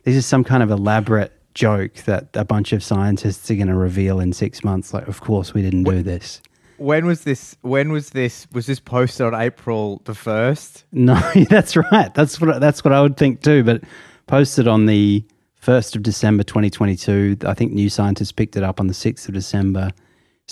this 0.04 0.16
is 0.16 0.26
some 0.26 0.44
kind 0.44 0.62
of 0.62 0.70
elaborate 0.70 1.32
joke 1.54 1.94
that 2.06 2.28
a 2.34 2.44
bunch 2.44 2.72
of 2.72 2.82
scientists 2.82 3.50
are 3.50 3.54
going 3.54 3.68
to 3.68 3.74
reveal 3.74 4.20
in 4.20 4.32
six 4.32 4.64
months. 4.64 4.94
Like, 4.94 5.06
of 5.08 5.20
course, 5.20 5.52
we 5.54 5.62
didn't 5.62 5.84
do 5.84 6.02
this. 6.02 6.40
When 6.78 7.06
was 7.06 7.24
this? 7.24 7.56
When 7.60 7.92
was 7.92 8.10
this? 8.10 8.46
Was 8.52 8.66
this 8.66 8.80
posted 8.80 9.26
on 9.26 9.34
April 9.40 10.02
the 10.04 10.14
first? 10.14 10.84
No, 10.90 11.14
that's 11.48 11.76
right. 11.76 12.12
That's 12.14 12.40
what 12.40 12.60
that's 12.60 12.84
what 12.84 12.92
I 12.92 13.00
would 13.00 13.16
think 13.16 13.42
too. 13.42 13.62
But 13.62 13.84
posted 14.26 14.66
on 14.66 14.86
the 14.86 15.24
first 15.54 15.94
of 15.94 16.02
December, 16.02 16.42
twenty 16.42 16.70
twenty 16.70 16.96
two. 16.96 17.36
I 17.46 17.54
think 17.54 17.72
New 17.72 17.88
Scientist 17.88 18.34
picked 18.34 18.56
it 18.56 18.64
up 18.64 18.80
on 18.80 18.88
the 18.88 18.94
sixth 18.94 19.28
of 19.28 19.34
December. 19.34 19.92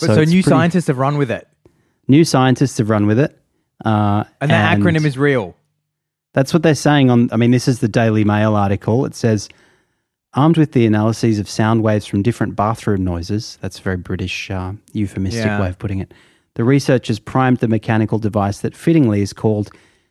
But 0.01 0.07
so, 0.07 0.21
it's 0.21 0.31
new 0.31 0.43
pretty- 0.43 0.55
scientists 0.55 0.87
have 0.87 0.99
run 0.99 1.17
with 1.17 1.33
it, 1.33 1.49
new 2.07 2.25
scientists 2.25 2.79
have 2.79 2.91
run 2.91 3.07
with 3.09 3.19
it, 3.19 3.37
uh, 3.85 4.23
and 4.41 4.51
the 4.51 4.55
acronym 4.55 5.05
is 5.05 5.19
real. 5.19 5.57
That's 6.33 6.53
what 6.55 6.63
they're 6.63 6.75
saying 6.75 7.11
on. 7.11 7.29
I 7.33 7.37
mean, 7.37 7.51
this 7.51 7.67
is 7.69 7.81
the 7.81 7.89
Daily 7.89 8.25
Mail 8.25 8.55
article. 8.55 9.05
It 9.05 9.15
says, 9.15 9.49
armed 10.35 10.57
with 10.57 10.73
the 10.73 10.87
analyses 10.87 11.39
of 11.39 11.49
sound 11.49 11.83
waves 11.83 12.07
from 12.07 12.23
different 12.23 12.55
bathroom 12.55 13.03
noises. 13.05 13.59
That's 13.61 13.79
a 13.79 13.83
very 13.83 13.97
British 13.97 14.51
uh, 14.51 14.73
euphemistic 14.93 15.45
Yeah. 15.45 15.61
way 15.61 15.69
of 15.69 15.79
putting 15.79 15.99
it. 15.99 16.15
The 16.55 16.65
researchers 16.65 17.19
primed 17.19 17.59
the 17.59 17.69
mechanical 17.69 18.19
device 18.19 18.61
that 18.61 18.77
fittingly 18.77 19.23
is 19.23 19.33
called 19.33 19.71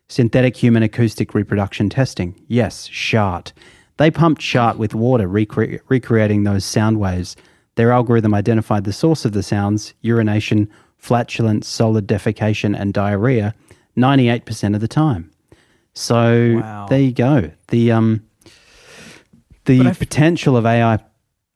synthetic 0.10 0.58
human 0.58 0.84
acoustic 0.84 1.34
reproduction 1.34 1.90
testing. 1.90 2.36
Yes, 2.48 2.88
SHART. 2.88 3.54
They 3.98 4.10
pumped 4.12 4.42
SHART 4.42 4.78
with 4.78 4.96
water, 4.96 5.28
recre- 5.28 5.80
recreating 5.88 6.44
those 6.44 6.66
sound 6.66 7.00
waves. 7.00 7.36
Their 7.76 7.92
algorithm 7.92 8.34
identified 8.34 8.84
the 8.86 8.94
source 8.94 9.24
of 9.24 9.34
the 9.34 9.44
sounds 9.44 9.94
urination, 10.02 10.70
flatulence, 10.98 11.68
solid 11.68 12.08
defecation, 12.08 12.78
and 12.78 12.94
diarrhea 12.94 13.54
98% 13.98 14.76
of 14.76 14.82
the 14.82 14.88
time. 14.88 15.32
So 16.00 16.62
Wow. 16.62 16.86
there 16.88 17.02
you 17.02 17.12
go. 17.12 17.52
The 17.68 17.92
um, 17.92 18.24
the 19.66 19.88
f- 19.88 20.00
potential 20.00 20.56
of 20.56 20.66
AI 20.66 21.00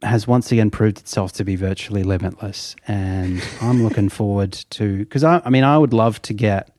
has 0.01 0.27
once 0.27 0.51
again 0.51 0.69
proved 0.69 0.99
itself 0.99 1.31
to 1.33 1.45
be 1.45 1.55
virtually 1.55 2.03
limitless, 2.03 2.75
and 2.85 3.41
I'm 3.61 3.83
looking 3.83 4.09
forward 4.19 4.51
to 4.71 4.97
because 4.97 5.23
I, 5.23 5.41
I 5.45 5.49
mean 5.49 5.63
I 5.63 5.77
would 5.77 5.93
love 5.93 6.21
to 6.23 6.33
get 6.33 6.75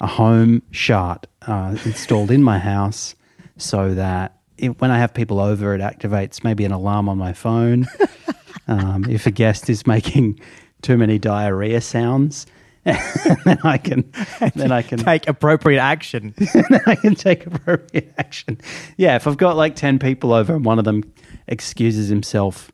a 0.00 0.08
home 0.08 0.62
SHART 0.72 1.28
uh, 1.46 1.76
installed 1.84 2.32
in 2.32 2.42
my 2.42 2.58
house 2.58 3.14
so 3.56 3.94
that 3.94 4.40
it, 4.58 4.80
when 4.80 4.90
I 4.90 4.98
have 4.98 5.14
people 5.14 5.38
over, 5.38 5.76
it 5.76 5.80
activates 5.80 6.42
maybe 6.42 6.64
an 6.64 6.72
alarm 6.72 7.08
on 7.08 7.18
my 7.18 7.32
phone. 7.32 7.86
um, 8.68 9.06
if 9.08 9.26
a 9.26 9.30
guest 9.30 9.70
is 9.70 9.86
making 9.86 10.40
too 10.82 10.96
many 10.96 11.20
diarrhea 11.20 11.80
sounds, 11.80 12.46
then 13.44 13.58
I 13.64 13.78
can 13.78 14.12
then 14.54 14.70
I 14.70 14.82
can 14.82 14.98
Take 15.04 15.28
appropriate 15.28 15.80
action. 15.80 16.34
I 16.86 16.94
can 16.94 17.16
take 17.16 17.44
appropriate 17.46 18.14
action. 18.16 18.60
Yeah, 18.96 19.16
if 19.16 19.26
I've 19.26 19.36
got 19.36 19.56
like 19.56 19.74
10 19.74 19.98
people 19.98 20.32
over 20.32 20.54
and 20.54 20.64
one 20.64 20.78
of 20.78 20.84
them 20.84 21.02
excuses 21.48 22.08
himself 22.08 22.70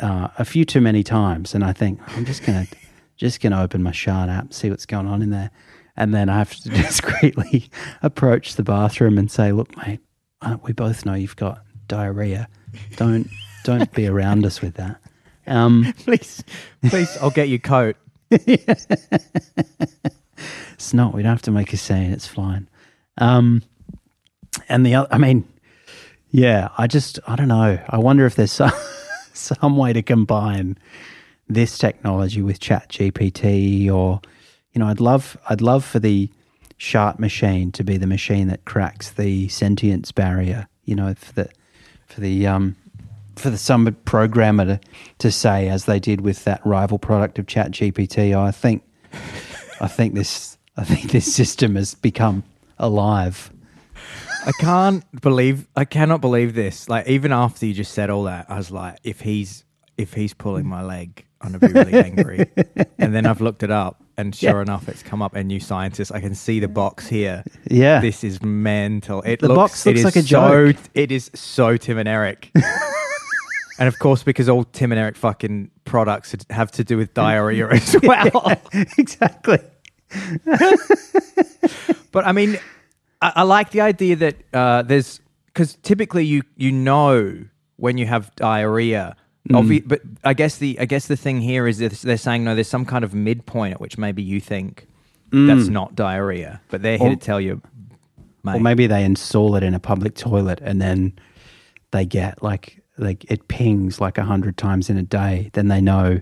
uh, 0.00 0.28
a 0.38 0.44
few 0.44 0.64
too 0.64 0.80
many 0.80 1.02
times, 1.02 1.54
and 1.54 1.64
I 1.64 1.72
think, 1.72 2.00
I'm 2.16 2.24
just 2.24 2.44
going 2.44 2.66
to 2.66 2.76
just 3.16 3.40
gonna 3.40 3.62
open 3.62 3.82
my 3.82 3.92
SHART 3.92 4.28
app, 4.28 4.52
see 4.52 4.70
what's 4.70 4.86
going 4.86 5.06
on 5.06 5.22
in 5.22 5.30
there. 5.30 5.50
And 5.96 6.14
then 6.14 6.28
I 6.28 6.38
have 6.38 6.54
to 6.56 6.68
discreetly 6.70 7.70
approach 8.02 8.56
the 8.56 8.62
bathroom 8.62 9.18
and 9.18 9.30
say, 9.30 9.52
look, 9.52 9.74
mate, 9.76 10.00
uh, 10.42 10.56
we 10.62 10.72
both 10.72 11.04
know 11.06 11.14
you've 11.14 11.36
got 11.36 11.62
diarrhea. 11.88 12.48
Don't, 12.96 13.28
don't 13.64 13.92
be 13.92 14.06
around 14.06 14.44
us 14.44 14.60
with 14.60 14.74
that. 14.74 15.00
Um, 15.46 15.94
please, 15.98 16.42
please, 16.88 17.16
I'll 17.18 17.30
get 17.30 17.48
your 17.48 17.58
coat. 17.58 17.96
it's 18.30 18.84
not. 20.92 21.14
We 21.14 21.22
don't 21.22 21.30
have 21.30 21.42
to 21.42 21.50
make 21.50 21.72
a 21.72 21.76
scene. 21.76 22.12
It's 22.12 22.26
fine. 22.26 22.68
Um, 23.18 23.62
and 24.68 24.84
the 24.84 24.94
other, 24.96 25.08
I 25.10 25.18
mean, 25.18 25.46
yeah, 26.30 26.68
I 26.76 26.86
just, 26.86 27.18
I 27.26 27.36
don't 27.36 27.48
know. 27.48 27.78
I 27.88 27.98
wonder 27.98 28.26
if 28.26 28.34
there's 28.34 28.52
some, 28.52 28.72
some 29.32 29.76
way 29.76 29.92
to 29.92 30.02
combine 30.02 30.76
this 31.48 31.78
technology 31.78 32.42
with 32.42 32.58
Chat 32.58 32.88
GPT 32.88 33.90
or, 33.90 34.20
you 34.72 34.80
know, 34.80 34.88
I'd 34.88 35.00
love, 35.00 35.36
I'd 35.48 35.60
love 35.60 35.84
for 35.84 36.00
the 36.00 36.28
SHART 36.76 37.18
machine 37.18 37.72
to 37.72 37.84
be 37.84 37.96
the 37.96 38.06
machine 38.06 38.48
that 38.48 38.64
cracks 38.64 39.10
the 39.10 39.48
sentience 39.48 40.12
barrier, 40.12 40.68
you 40.84 40.94
know, 40.96 41.14
for 41.14 41.32
the, 41.32 41.48
for 42.06 42.20
the, 42.20 42.46
um, 42.46 42.76
for 43.36 43.50
the 43.50 43.58
some 43.58 43.94
programmer 44.04 44.64
to, 44.64 44.80
to 45.18 45.30
say, 45.30 45.68
as 45.68 45.84
they 45.84 45.98
did 46.00 46.20
with 46.22 46.44
that 46.44 46.64
rival 46.64 46.98
product 46.98 47.38
of 47.38 47.46
Chat 47.46 47.70
GPT, 47.70 48.34
I 48.36 48.50
think, 48.50 48.82
I 49.80 49.88
think 49.88 50.14
this, 50.14 50.56
I 50.76 50.84
think 50.84 51.10
this 51.12 51.34
system 51.34 51.76
has 51.76 51.94
become 51.94 52.44
alive. 52.78 53.50
I 54.46 54.52
can't 54.52 55.04
believe 55.22 55.66
I 55.74 55.84
cannot 55.84 56.20
believe 56.20 56.54
this. 56.54 56.88
Like 56.88 57.08
even 57.08 57.32
after 57.32 57.66
you 57.66 57.74
just 57.74 57.92
said 57.92 58.10
all 58.10 58.24
that, 58.24 58.46
I 58.48 58.56
was 58.56 58.70
like, 58.70 58.98
if 59.02 59.20
he's 59.20 59.64
if 59.98 60.12
he's 60.14 60.34
pulling 60.34 60.66
my 60.66 60.82
leg, 60.84 61.24
I'm 61.40 61.52
gonna 61.52 61.66
be 61.72 61.72
really 61.78 61.94
angry. 62.04 62.46
and 62.98 63.12
then 63.14 63.26
I've 63.26 63.40
looked 63.40 63.64
it 63.64 63.72
up, 63.72 64.04
and 64.16 64.32
sure 64.36 64.56
Yeah. 64.56 64.62
enough, 64.62 64.88
it's 64.88 65.02
come 65.02 65.20
up. 65.20 65.34
A 65.34 65.42
new 65.42 65.58
scientist. 65.58 66.12
I 66.14 66.20
can 66.20 66.34
see 66.36 66.60
the 66.60 66.68
box 66.68 67.08
here. 67.08 67.42
Yeah. 67.68 68.00
This 68.00 68.22
is 68.22 68.40
mental. 68.40 69.20
It 69.22 69.40
The 69.40 69.48
looks, 69.48 69.56
box 69.56 69.86
it 69.86 69.90
looks 69.96 69.98
is 70.00 70.04
like 70.04 70.16
a 70.16 70.22
so, 70.22 70.72
joke. 70.72 70.76
It 70.94 71.10
is 71.10 71.28
so 71.34 71.76
Tim 71.76 71.98
and 71.98 72.08
Eric. 72.08 72.52
and 73.78 73.88
of 73.88 73.98
course, 73.98 74.22
because 74.22 74.48
all 74.48 74.64
Tim 74.64 74.92
and 74.92 74.98
Eric 74.98 75.16
fucking 75.16 75.70
products 75.84 76.34
have 76.50 76.70
to 76.72 76.84
do 76.84 76.96
with 76.96 77.14
diarrhea 77.14 77.68
as 77.72 77.96
well. 78.02 78.52
exactly. 78.98 79.58
But 82.12 82.26
I 82.26 82.32
mean, 82.32 82.58
I, 83.20 83.32
I 83.36 83.42
like 83.42 83.72
the 83.72 83.82
idea 83.82 84.16
that 84.16 84.36
uh, 84.54 84.80
there's 84.80 85.20
because 85.46 85.74
typically 85.82 86.24
you 86.24 86.42
you 86.56 86.72
know 86.72 87.44
when 87.76 87.98
you 87.98 88.06
have 88.06 88.34
diarrhea. 88.36 89.16
Obvi- 89.50 89.86
but 89.86 90.00
I 90.24 90.32
guess 90.32 90.56
the 90.56 90.80
I 90.80 90.86
guess 90.86 91.08
the 91.08 91.16
thing 91.16 91.42
here 91.42 91.68
is 91.68 91.76
they're 91.78 92.16
saying 92.16 92.42
no, 92.44 92.54
there's 92.54 92.68
some 92.68 92.86
kind 92.86 93.04
of 93.04 93.12
midpoint 93.12 93.74
at 93.74 93.80
which 93.82 93.98
maybe 93.98 94.22
you 94.22 94.40
think 94.40 94.86
that's 95.30 95.68
not 95.68 95.94
diarrhea, 95.94 96.62
but 96.70 96.80
they're 96.80 96.96
here 96.96 97.08
Or- 97.08 97.16
to 97.16 97.16
tell 97.16 97.40
you, 97.40 97.60
mate. 98.42 98.56
Or 98.56 98.60
maybe 98.60 98.86
they 98.86 99.04
install 99.04 99.54
it 99.56 99.62
in 99.62 99.74
a 99.74 99.78
public 99.78 100.14
toilet 100.14 100.60
and 100.62 100.80
then 100.80 101.12
they 101.90 102.06
get 102.06 102.42
like 102.42 102.82
like 102.98 103.24
it 103.30 103.48
pings 103.48 104.00
like 104.00 104.18
a 104.18 104.24
hundred 104.24 104.56
times 104.56 104.88
in 104.90 104.96
a 104.96 105.02
day. 105.02 105.50
Then 105.52 105.68
they 105.68 105.80
know 105.80 106.20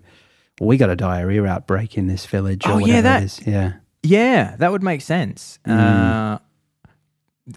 well, 0.60 0.68
we 0.68 0.76
got 0.76 0.90
a 0.90 0.96
diarrhea 0.96 1.44
outbreak 1.44 1.96
in 1.98 2.06
this 2.06 2.26
village 2.26 2.64
or 2.66 2.72
Oh, 2.72 2.78
yeah, 2.78 2.82
whatever 2.98 3.02
that- 3.02 3.22
it 3.22 3.24
is. 3.24 3.40
Yeah. 3.46 3.72
yeah, 4.02 4.56
that 4.56 4.70
would 4.72 4.82
make 4.82 5.00
sense. 5.00 5.58
Uh, 5.66 6.38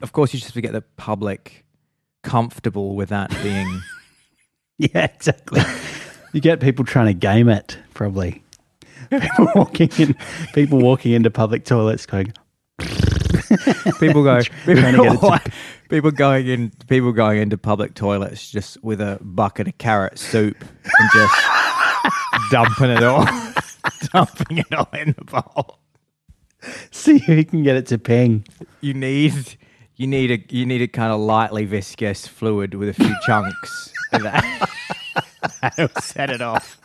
of 0.02 0.12
course, 0.12 0.34
you 0.34 0.40
just 0.40 0.50
have 0.50 0.56
to 0.56 0.62
get 0.62 0.72
the 0.74 0.82
public 0.98 1.64
comfortable 2.24 2.96
with 2.96 3.10
that 3.10 3.30
being. 3.44 3.82
Yeah, 4.80 5.06
exactly. 5.06 5.60
you 6.34 6.40
get 6.40 6.60
people 6.60 6.86
trying 6.86 7.08
to 7.08 7.14
game 7.16 7.50
it, 7.50 7.80
probably. 7.96 8.44
People 9.10 9.48
walking 9.56 9.90
in 9.98 10.16
people 10.54 10.78
walking 10.80 11.14
into 11.14 11.32
public 11.32 11.66
toilets 11.66 12.06
going, 12.06 12.32
people 14.00 14.24
go 14.24 14.40
Trying 14.66 14.96
to 14.96 15.02
get 15.02 15.14
it 15.16 15.20
to- 15.20 15.52
people 15.90 16.12
going 16.12 16.48
in 16.48 16.72
people 16.88 17.12
going 17.12 17.42
into 17.42 17.58
public 17.58 17.94
toilets 17.94 18.50
just 18.52 18.82
with 18.84 19.02
a 19.02 19.18
bucket 19.22 19.68
of 19.68 19.78
carrot 19.78 20.20
soup 20.20 20.58
and 20.84 21.10
just 21.14 21.36
dumping 22.52 22.90
it 22.90 23.04
all 23.04 23.26
dumping 24.14 24.60
it 24.60 24.74
all 24.74 24.90
in 24.94 25.16
the 25.18 25.26
bowl. 25.26 25.80
See 26.92 27.20
who 27.20 27.44
can 27.44 27.64
get 27.64 27.76
it 27.76 27.88
to 27.88 27.98
ping. 27.98 28.46
you 28.82 28.94
need 28.94 29.58
you 29.96 30.08
need 30.08 30.32
a 30.32 30.56
you 30.56 30.66
need 30.66 30.82
a 30.82 30.88
kind 30.88 31.12
of 31.12 31.20
lightly 31.20 31.66
viscous 31.66 32.28
fluid 32.28 32.74
with 32.74 32.90
a 32.90 32.94
few 32.94 33.16
chunks 33.26 33.94
and 34.12 34.26
that. 34.26 34.70
That'll 35.62 35.90
set 36.02 36.30
it 36.30 36.42
off 36.42 36.78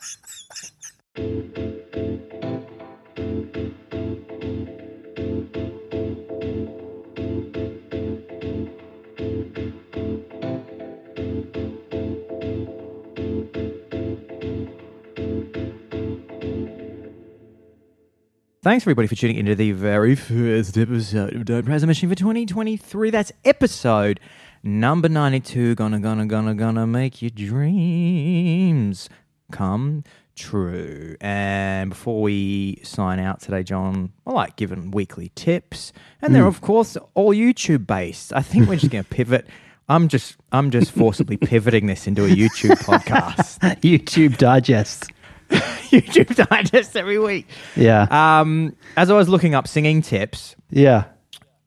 Thanks 18.64 18.84
everybody 18.84 19.08
for 19.08 19.16
tuning 19.16 19.38
into 19.38 19.56
the 19.56 19.72
very 19.72 20.14
first 20.14 20.78
episode 20.78 21.34
of 21.34 21.44
Don't 21.44 21.66
Praise 21.66 21.80
the 21.80 21.88
Machine 21.88 22.08
for 22.08 22.14
2023. 22.14 23.10
That's 23.10 23.32
episode 23.44 24.20
number 24.62 25.08
92. 25.08 25.74
Gonna, 25.74 25.98
gonna, 25.98 26.26
gonna, 26.26 26.54
gonna 26.54 26.86
make 26.86 27.20
your 27.20 27.32
dreams 27.32 29.08
come 29.50 30.04
true. 30.36 31.16
And 31.20 31.90
before 31.90 32.22
we 32.22 32.78
sign 32.84 33.18
out 33.18 33.40
today, 33.40 33.64
John, 33.64 34.12
I 34.24 34.30
like 34.30 34.54
giving 34.54 34.92
weekly 34.92 35.32
tips, 35.34 35.92
and 36.20 36.32
they're 36.32 36.42
hmm. 36.42 36.48
of 36.48 36.60
course 36.60 36.96
all 37.14 37.34
YouTube 37.34 37.84
based. 37.84 38.32
I 38.32 38.42
think 38.42 38.68
we're 38.68 38.76
just 38.76 38.92
going 38.92 39.02
to 39.08 39.10
pivot. 39.10 39.48
I'm 39.88 40.06
just 40.06 40.36
I'm 40.52 40.70
just 40.70 40.92
forcibly 40.92 41.36
pivoting 41.36 41.86
this 41.86 42.06
into 42.06 42.26
a 42.26 42.28
YouTube 42.28 42.78
podcast, 42.86 43.58
YouTube 43.80 44.38
Digest. 44.38 45.10
YouTube 45.90 46.34
digest 46.48 46.96
every 46.96 47.18
week. 47.18 47.46
Yeah. 47.76 48.06
Um, 48.10 48.76
as 48.96 49.10
I 49.10 49.14
was 49.14 49.28
looking 49.28 49.54
up 49.54 49.68
singing 49.68 50.02
tips, 50.02 50.56
yeah. 50.70 51.04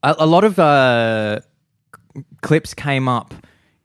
a, 0.03 0.15
a 0.19 0.25
lot 0.25 0.43
of 0.43 0.57
uh, 0.59 1.41
clips 2.41 2.73
came 2.73 3.07
up 3.07 3.33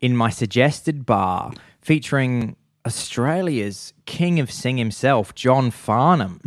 in 0.01 0.17
my 0.17 0.31
suggested 0.31 1.05
bar 1.05 1.53
featuring 1.83 2.57
Australia's 2.87 3.93
king 4.07 4.41
of 4.41 4.51
sing 4.51 4.79
himself, 4.79 5.35
John 5.35 5.71
Farnham. 5.71 6.41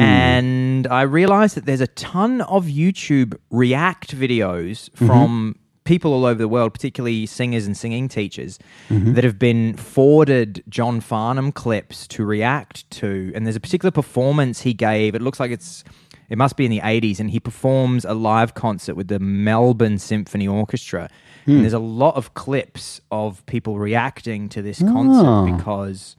And 0.00 0.86
I 0.86 1.02
realized 1.02 1.56
that 1.56 1.66
there's 1.66 1.82
a 1.82 1.86
ton 1.88 2.40
of 2.42 2.64
YouTube 2.64 3.36
react 3.50 4.16
videos 4.16 4.88
from 4.96 5.56
people 5.84 6.12
all 6.12 6.24
over 6.24 6.38
the 6.38 6.48
world, 6.48 6.72
particularly 6.72 7.26
singers 7.26 7.66
and 7.66 7.76
singing 7.76 8.08
teachers, 8.08 8.58
mm-hmm. 8.88 9.14
that 9.14 9.24
have 9.24 9.38
been 9.38 9.76
forwarded 9.76 10.64
John 10.68 11.00
Farnham 11.00 11.52
clips 11.52 12.06
to 12.08 12.24
react 12.24 12.90
to. 12.92 13.32
And 13.34 13.46
there's 13.46 13.56
a 13.56 13.60
particular 13.60 13.90
performance 13.90 14.62
he 14.62 14.74
gave. 14.74 15.14
It 15.14 15.22
looks 15.22 15.38
like 15.38 15.50
it's 15.50 15.84
it 16.28 16.38
must 16.38 16.56
be 16.56 16.64
in 16.64 16.70
the 16.70 16.80
80s 16.80 17.20
and 17.20 17.30
he 17.30 17.40
performs 17.40 18.04
a 18.04 18.14
live 18.14 18.54
concert 18.54 18.94
with 18.94 19.08
the 19.08 19.18
melbourne 19.18 19.98
symphony 19.98 20.48
orchestra 20.48 21.10
and 21.46 21.56
hmm. 21.56 21.60
there's 21.60 21.74
a 21.74 21.78
lot 21.78 22.16
of 22.16 22.34
clips 22.34 23.00
of 23.10 23.44
people 23.46 23.78
reacting 23.78 24.48
to 24.48 24.62
this 24.62 24.78
concert 24.80 25.28
Oh. 25.28 25.56
because 25.56 26.16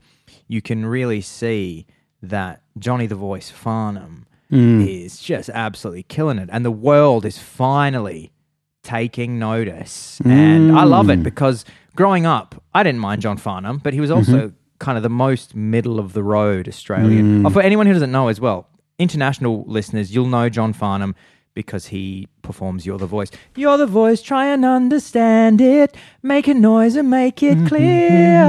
you 0.47 0.61
can 0.61 0.85
really 0.85 1.21
see 1.21 1.87
that 2.21 2.61
johnny 2.77 3.07
the 3.07 3.15
voice 3.15 3.49
farnham 3.49 4.25
hmm. 4.49 4.81
is 4.81 5.19
just 5.19 5.49
absolutely 5.49 6.03
killing 6.03 6.37
it 6.37 6.49
and 6.51 6.63
the 6.63 6.71
world 6.71 7.25
is 7.25 7.37
finally 7.37 8.31
taking 8.85 9.39
notice 9.39 10.21
and 10.23 10.77
i 10.77 10.83
love 10.83 11.09
it 11.09 11.17
hmm. 11.17 11.23
because 11.23 11.65
growing 11.95 12.25
up 12.25 12.61
i 12.73 12.83
didn't 12.83 13.01
mind 13.01 13.21
john 13.21 13.35
farnham 13.35 13.79
but 13.79 13.93
he 13.93 13.99
was 13.99 14.11
also 14.11 14.47
mm-hmm. 14.47 14.55
kind 14.79 14.95
of 14.95 15.03
the 15.03 15.09
most 15.09 15.55
middle 15.55 15.99
of 15.99 16.13
the 16.13 16.23
road 16.23 16.67
australian 16.67 17.45
oh, 17.45 17.49
for 17.49 17.61
anyone 17.61 17.87
who 17.87 17.93
doesn't 17.93 18.11
know 18.11 18.27
as 18.27 18.39
well 18.39 18.69
international 18.99 19.63
listeners 19.65 20.13
you'll 20.13 20.27
know 20.27 20.49
john 20.49 20.71
farnham 20.71 21.15
because 21.55 21.87
he 21.87 22.27
performs 22.41 22.85
You're 22.85 22.99
the 22.99 23.07
Voice. 23.07 23.31
You're 23.55 23.77
the 23.77 23.87
voice, 23.87 24.21
try 24.21 24.47
and 24.47 24.65
understand 24.65 25.61
it. 25.61 25.95
Make 26.21 26.47
a 26.49 26.53
noise 26.53 26.97
and 26.97 27.09
make 27.09 27.41
it 27.41 27.57
mm-hmm. 27.57 27.67
clear. 27.67 28.43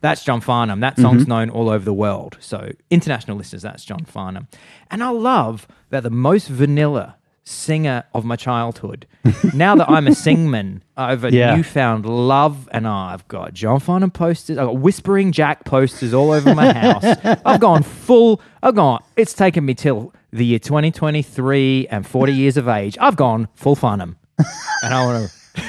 That's 0.00 0.24
John 0.24 0.40
Farnham. 0.40 0.80
That 0.80 0.98
song's 0.98 1.22
mm-hmm. 1.22 1.30
known 1.30 1.50
all 1.50 1.70
over 1.70 1.84
the 1.84 1.94
world. 1.94 2.36
So, 2.40 2.72
international 2.90 3.36
listeners, 3.36 3.62
that's 3.62 3.84
John 3.84 4.04
Farnham. 4.04 4.48
And 4.90 5.02
I 5.02 5.10
love 5.10 5.68
that 5.90 6.02
the 6.02 6.10
most 6.10 6.48
vanilla 6.48 7.16
singer 7.46 8.04
of 8.12 8.24
my 8.24 8.36
childhood, 8.36 9.06
now 9.54 9.74
that 9.76 9.88
I'm 9.88 10.06
a 10.06 10.14
singman, 10.14 10.82
I've 10.96 11.24
a 11.24 11.32
Yeah. 11.32 11.54
newfound 11.56 12.04
love 12.04 12.68
and 12.72 12.86
I've 12.86 13.26
got 13.28 13.54
John 13.54 13.80
Farnham 13.80 14.10
posters, 14.10 14.58
I've 14.58 14.66
got 14.66 14.78
Whispering 14.78 15.32
Jack 15.32 15.64
posters 15.64 16.12
all 16.12 16.32
over 16.32 16.54
my 16.54 16.72
house. 16.78 17.04
I've 17.44 17.60
gone 17.60 17.82
full, 17.82 18.40
I've 18.62 18.74
gone, 18.74 19.02
it's 19.16 19.32
taken 19.32 19.64
me 19.64 19.74
till 19.74 20.12
the 20.32 20.44
year 20.44 20.58
2023 20.58 21.86
and 21.88 22.06
40 22.06 22.32
years 22.34 22.56
of 22.56 22.68
age. 22.68 22.98
I've 23.00 23.16
gone 23.16 23.48
full 23.54 23.76
Farnham. 23.76 24.16
And 24.82 24.92
I 24.92 25.06
want 25.06 25.30
to, 25.30 25.62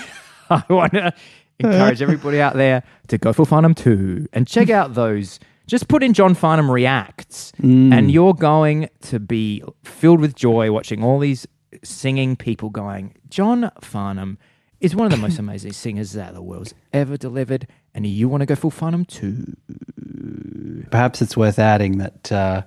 I 0.50 0.64
want 0.70 0.94
to 0.94 1.14
encourage 1.60 2.02
everybody 2.02 2.42
out 2.42 2.56
there 2.56 2.84
to 3.08 3.18
go 3.18 3.34
full 3.34 3.46
Farnham 3.46 3.74
too 3.76 4.28
and 4.34 4.48
check 4.48 4.70
out 4.70 4.96
those. 4.96 5.40
Just 5.68 5.90
put 5.90 6.02
in 6.02 6.14
John 6.14 6.34
Farnham 6.34 6.72
reacts, 6.72 7.52
and 7.62 7.92
mm. 7.92 8.12
you're 8.12 8.34
going 8.34 8.90
to 9.02 9.20
be 9.20 9.62
filled 9.84 10.22
with 10.22 10.34
joy 10.34 10.72
watching 10.72 11.04
all 11.04 11.20
these 11.20 11.46
singing 11.84 12.36
people 12.36 12.70
going, 12.70 13.16
John 13.30 13.72
Farnham 13.82 14.38
is 14.80 14.96
one 14.96 15.06
of 15.06 15.12
the 15.12 15.18
most 15.18 15.40
amazing 15.40 15.74
singers 15.74 16.14
that 16.14 16.34
the 16.34 16.42
world's 16.42 16.74
ever 16.94 17.18
delivered, 17.18 17.68
and 17.94 18.06
you 18.06 18.30
want 18.30 18.42
to 18.42 18.46
go 18.46 18.56
full 18.56 18.72
Farnham 18.72 19.06
too. 19.06 19.56
Perhaps 20.92 21.22
it's 21.22 21.36
worth 21.36 21.60
adding 21.60 21.98
that 21.98 22.32
uh, 22.32 22.64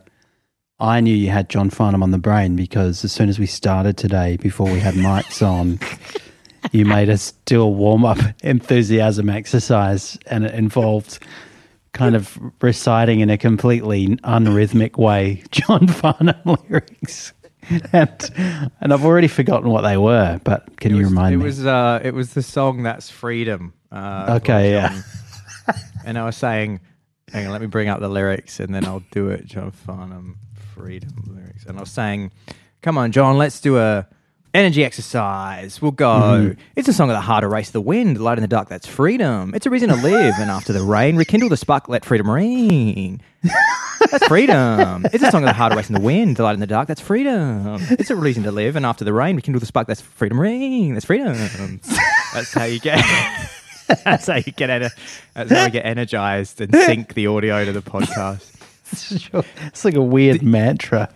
I 0.79 1.01
knew 1.01 1.15
you 1.15 1.31
had 1.31 1.49
John 1.49 1.71
Farnham 1.71 2.03
on 2.03 2.11
the 2.11 2.19
brain 2.19 2.57
because 2.57 3.05
as 3.05 3.13
soon 3.13 3.29
as 3.29 3.39
we 3.39 3.47
started 3.47 3.97
today, 3.97 4.37
before 4.37 4.71
we 4.71 4.81
had 4.81 4.95
mics 5.07 5.47
on, 5.47 5.79
you 6.73 6.85
made 6.85 7.09
us 7.09 7.33
do 7.45 7.63
a 7.63 7.69
warm 7.69 8.05
up 8.05 8.19
enthusiasm 8.43 9.29
exercise, 9.29 10.19
and 10.27 10.45
it 10.45 10.55
involved 10.55 11.19
kind 11.93 12.15
of 12.15 12.39
reciting 12.63 13.21
in 13.21 13.31
a 13.31 13.39
completely 13.39 14.09
unrhythmic 14.19 14.97
way 14.97 15.43
John 15.51 15.87
Farnham 15.87 16.41
lyrics. 16.69 17.33
And, 17.93 18.71
and 18.81 18.93
I've 18.93 19.05
already 19.05 19.29
forgotten 19.29 19.71
what 19.71 19.83
they 19.83 19.97
were, 19.97 20.41
but 20.45 20.77
can 20.79 20.91
you 20.93 20.97
it 20.99 21.03
was, 21.05 21.09
remind 21.11 21.35
it 21.35 21.39
me? 21.39 21.45
was 21.45 21.65
uh, 21.67 22.01
it 22.03 22.13
was 22.15 22.35
the 22.35 22.43
song 22.43 22.83
that's 22.83 23.09
freedom. 23.11 23.75
Uh, 23.93 24.39
Okay, 24.43 24.73
yeah. 24.73 25.01
And 26.05 26.19
I 26.19 26.25
was 26.25 26.37
saying, 26.37 26.81
hang 27.33 27.47
on, 27.47 27.53
let 27.53 27.61
me 27.61 27.67
bring 27.69 27.89
up 27.89 28.01
the 28.01 28.09
lyrics 28.09 28.59
and 28.59 28.75
then 28.75 28.85
I'll 28.85 29.05
do 29.13 29.29
it. 29.29 29.47
John 29.47 29.71
Farnham, 29.71 30.39
freedom 30.75 31.13
lyrics, 31.29 31.65
and 31.67 31.77
I 31.79 31.81
was 31.81 31.91
saying, 31.93 32.33
come 32.83 32.99
on, 32.99 33.13
John, 33.13 33.39
let's 33.39 33.61
do 33.61 33.79
a 33.79 34.07
energy 34.55 34.85
exercise. 34.85 35.81
We'll 35.81 35.91
go. 35.93 36.07
Mm-hmm. 36.07 36.61
It's 36.77 36.89
a 36.89 36.93
song 36.93 37.11
of 37.11 37.15
the 37.15 37.21
heart, 37.21 37.45
a 37.45 37.49
race 37.49 37.61
erase 37.61 37.71
the 37.71 37.81
wind, 37.81 38.21
light 38.21 38.39
in 38.39 38.43
the 38.43 38.49
dark. 38.49 38.69
That's 38.69 38.87
freedom. 38.87 39.55
It's 39.55 39.67
a 39.67 39.71
reason 39.71 39.89
to 39.91 39.97
live. 39.97 40.35
and 40.39 40.51
after 40.51 40.73
the 40.73 40.83
rain, 40.83 41.17
rekindle 41.17 41.49
the 41.49 41.57
spark, 41.57 41.89
let 41.89 42.05
freedom 42.05 42.31
ring. 42.31 43.21
That's 44.11 44.27
freedom. 44.27 45.07
It's 45.13 45.23
a 45.23 45.31
song 45.31 45.43
of 45.43 45.49
the 45.49 45.53
heart, 45.53 45.73
a 45.73 45.77
race 45.77 45.91
erasing 45.91 45.95
the 45.95 46.07
wind, 46.07 46.37
the 46.37 46.43
light 46.43 46.55
in 46.55 46.61
the 46.61 46.67
dark. 46.67 46.89
That's 46.89 47.01
freedom. 47.01 47.79
It's 47.91 48.11
a 48.11 48.17
reason 48.17 48.43
to 48.45 48.53
live. 48.53 48.77
And 48.77 48.87
after 48.87 49.05
the 49.05 49.13
rain, 49.13 49.37
rekindle 49.37 49.61
the 49.61 49.67
spark. 49.67 49.87
That's 49.87 50.01
freedom 50.01 50.41
ring. 50.41 50.95
That's 50.95 51.07
freedom. 51.07 51.35
That's 52.33 52.53
how 52.53 52.65
you 52.65 52.81
get. 52.81 53.05
That's 54.05 54.29
how 54.29 54.37
you 54.37 54.53
get. 54.53 54.71
Ener- 54.71 54.95
that's 55.35 55.51
how 55.51 55.65
we 55.65 55.71
get 55.73 55.85
energized 55.85 56.61
and 56.61 56.73
sync 56.73 57.15
the 57.15 57.27
audio 57.27 57.65
to 57.65 57.73
the 57.73 57.83
podcast. 57.83 58.55
it's 59.67 59.85
like 59.85 59.95
a 59.95 60.03
weird 60.03 60.43
mantra. 60.43 61.09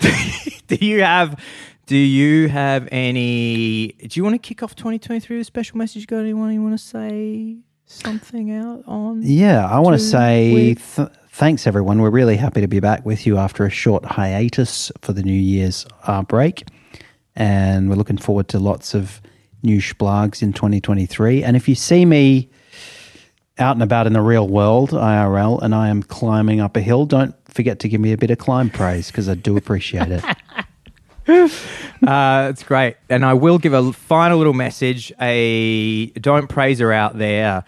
do 0.68 0.76
you 0.76 1.02
have? 1.02 1.42
Do 1.86 1.96
you 1.96 2.48
have 2.48 2.88
any? 2.90 3.92
Do 3.92 4.08
you 4.18 4.24
want 4.24 4.34
to 4.34 4.40
kick 4.40 4.64
off 4.64 4.74
2023 4.74 5.36
with 5.36 5.42
a 5.42 5.44
special 5.44 5.78
message? 5.78 6.02
You 6.02 6.06
Got 6.08 6.18
anyone 6.18 6.52
you 6.52 6.60
want 6.60 6.76
to 6.76 6.84
say 6.84 7.58
something 7.84 8.50
out 8.50 8.82
on? 8.88 9.22
Yeah, 9.22 9.64
I 9.64 9.78
want 9.78 9.94
to 9.94 10.04
say 10.04 10.74
th- 10.74 11.08
thanks, 11.30 11.64
everyone. 11.64 12.02
We're 12.02 12.10
really 12.10 12.36
happy 12.36 12.60
to 12.60 12.66
be 12.66 12.80
back 12.80 13.06
with 13.06 13.24
you 13.24 13.38
after 13.38 13.64
a 13.64 13.70
short 13.70 14.04
hiatus 14.04 14.90
for 15.02 15.12
the 15.12 15.22
New 15.22 15.32
Year's 15.32 15.86
uh, 16.08 16.22
break. 16.22 16.66
And 17.36 17.88
we're 17.88 17.94
looking 17.94 18.18
forward 18.18 18.48
to 18.48 18.58
lots 18.58 18.92
of 18.92 19.22
new 19.62 19.78
splogs 19.78 20.42
in 20.42 20.52
2023. 20.52 21.44
And 21.44 21.56
if 21.56 21.68
you 21.68 21.76
see 21.76 22.04
me 22.04 22.50
out 23.58 23.76
and 23.76 23.82
about 23.84 24.08
in 24.08 24.12
the 24.12 24.22
real 24.22 24.48
world, 24.48 24.90
IRL, 24.90 25.62
and 25.62 25.72
I 25.72 25.88
am 25.88 26.02
climbing 26.02 26.58
up 26.58 26.76
a 26.76 26.80
hill, 26.80 27.06
don't 27.06 27.36
forget 27.48 27.78
to 27.80 27.88
give 27.88 28.00
me 28.00 28.12
a 28.12 28.18
bit 28.18 28.32
of 28.32 28.38
climb 28.38 28.70
praise 28.70 29.06
because 29.06 29.28
I 29.28 29.34
do 29.34 29.56
appreciate 29.56 30.10
it. 30.10 30.24
Uh, 32.06 32.48
it's 32.50 32.62
great. 32.62 32.96
And 33.08 33.24
I 33.24 33.32
will 33.32 33.56
give 33.58 33.72
a 33.72 33.90
final 33.92 34.36
little 34.36 34.52
message. 34.52 35.12
A 35.18 36.06
don't 36.10 36.46
praise 36.46 36.78
her 36.78 36.92
out 36.92 37.16
there. 37.16 37.64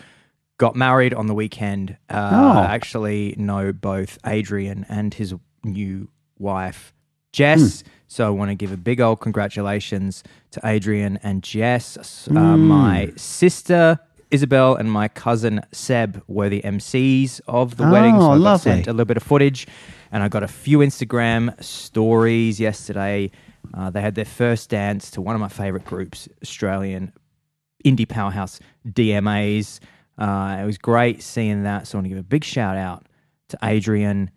Got 0.58 0.76
married 0.76 1.14
on 1.14 1.26
the 1.28 1.34
weekend. 1.34 1.96
Uh, 2.10 2.30
Oh. 2.32 2.58
I 2.60 2.64
actually 2.74 3.34
know 3.38 3.72
both 3.72 4.18
Adrian 4.26 4.84
and 4.90 5.14
his 5.14 5.34
new 5.64 6.08
wife, 6.38 6.92
Jess. 7.32 7.84
So 8.06 8.26
I 8.26 8.30
want 8.30 8.50
to 8.50 8.54
give 8.54 8.70
a 8.70 8.76
big 8.76 9.00
old 9.00 9.20
congratulations 9.20 10.22
to 10.50 10.60
Adrian 10.62 11.18
and 11.22 11.42
Jess. 11.42 12.28
Uh, 12.28 12.32
My 12.56 13.12
sister 13.16 13.98
Isabel 14.30 14.74
and 14.74 14.92
my 14.92 15.08
cousin 15.08 15.62
Seb 15.72 16.22
were 16.28 16.50
the 16.50 16.60
MCs 16.62 17.40
of 17.48 17.78
the 17.78 17.84
wedding. 17.90 18.14
So 18.20 18.26
Oh, 18.26 18.30
I 18.32 18.38
got 18.38 18.60
sent 18.60 18.86
a 18.88 18.92
little 18.92 19.06
bit 19.06 19.16
of 19.16 19.22
footage, 19.22 19.66
and 20.12 20.22
I 20.22 20.28
got 20.28 20.42
a 20.42 20.48
few 20.48 20.80
Instagram 20.80 21.60
stories 21.64 22.60
yesterday. 22.60 23.30
Uh, 23.74 23.90
they 23.90 24.00
had 24.00 24.14
their 24.14 24.24
first 24.24 24.70
dance 24.70 25.10
to 25.12 25.20
one 25.20 25.34
of 25.34 25.40
my 25.40 25.48
favorite 25.48 25.84
groups, 25.84 26.28
Australian 26.42 27.12
indie 27.84 28.08
powerhouse 28.08 28.60
DMAs. 28.86 29.80
Uh, 30.16 30.58
it 30.60 30.64
was 30.64 30.78
great 30.78 31.22
seeing 31.22 31.62
that. 31.62 31.86
So 31.86 31.96
I 31.96 31.98
want 31.98 32.06
to 32.06 32.08
give 32.10 32.18
a 32.18 32.22
big 32.22 32.44
shout 32.44 32.76
out 32.76 33.06
to 33.48 33.58
Adrian, 33.62 34.30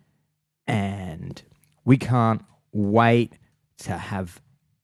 and 0.66 1.42
we 1.84 1.96
can't 1.96 2.42
wait 2.72 3.32
to 3.78 3.96
have 3.96 4.40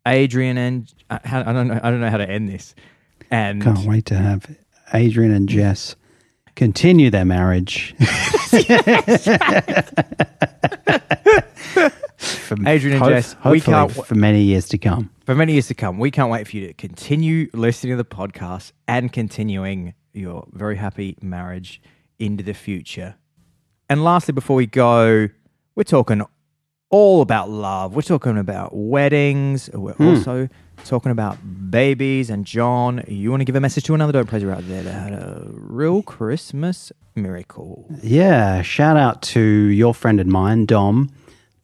Adrian 0.07 0.59
and 0.59 0.93
I, 1.11 1.21
I 1.25 1.53
don't 1.53 1.69
know. 1.69 1.81
I 1.83 1.91
don't 1.91 2.01
know 2.01 2.11
how 2.11 2.17
to 2.17 2.29
end 2.29 2.49
this. 2.49 2.75
And 3.31 3.63
Can't 3.63 3.87
wait 3.87 4.07
to 4.07 4.17
have 4.17 4.47
Adrian 4.95 5.33
and 5.33 5.49
Jess 5.49 5.95
continue 6.57 7.11
their 7.11 7.25
marriage. 7.25 7.95
For- 12.19 12.57
Adrian 12.67 13.01
and 13.01 13.11
Jess, 13.11 13.37
we 13.45 13.61
can't 13.61 13.91
for 13.93 14.15
many 14.15 14.43
years 14.43 14.69
to 14.71 14.79
come. 14.79 15.11
for 15.25 15.37
many 15.37 15.53
years 15.53 15.69
to 15.69 15.75
come. 15.75 15.99
We 15.99 16.11
can't 16.11 16.31
wait 16.31 16.49
for 16.49 16.57
you 16.57 16.67
to 16.67 16.75
continue 16.75 17.49
listening 17.53 17.93
to 17.93 17.97
the 17.97 18.05
podcast 18.05 18.73
and 18.89 19.13
continuing 19.13 19.95
your 20.13 20.49
very 20.53 20.77
happy 20.77 21.17
marriage 21.23 21.81
into 22.19 22.43
the 22.43 22.55
future. 22.55 23.15
And 23.89 24.03
lastly, 24.03 24.33
before 24.33 24.57
we 24.57 24.67
go, 24.67 25.29
we're 25.77 25.85
talking 25.85 26.23
all 26.91 27.23
about 27.23 27.51
love. 27.51 27.95
We're 27.95 28.03
talking 28.03 28.37
about 28.37 28.75
weddings. 28.75 29.71
We're 29.73 29.93
hmm. 29.93 30.09
also 30.09 30.49
talking 30.85 31.13
about 31.13 31.39
babies. 31.71 32.31
And 32.31 32.45
John, 32.45 33.05
you 33.07 33.31
want 33.31 33.43
to 33.43 33.45
give 33.45 33.57
a 33.57 33.61
message 33.61 33.85
to 33.85 33.95
another 33.95 34.13
Don't 34.13 34.29
Her 34.29 34.51
out 34.51 34.67
there 34.67 34.83
that 34.83 34.93
had 34.93 35.13
a 35.13 35.47
real 35.51 36.03
Christmas 36.03 36.93
miracle. 37.15 37.87
Yeah, 38.03 38.63
shout 38.63 38.97
out 38.97 39.23
to 39.23 39.41
your 39.41 39.95
friend 39.95 40.21
and 40.21 40.31
mine, 40.31 40.67
Dom. 40.67 41.11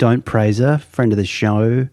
Don't 0.04 0.26
praise 0.26 0.58
her, 0.58 0.76
friend 0.76 1.12
of 1.14 1.16
the 1.16 1.24
show. 1.24 1.88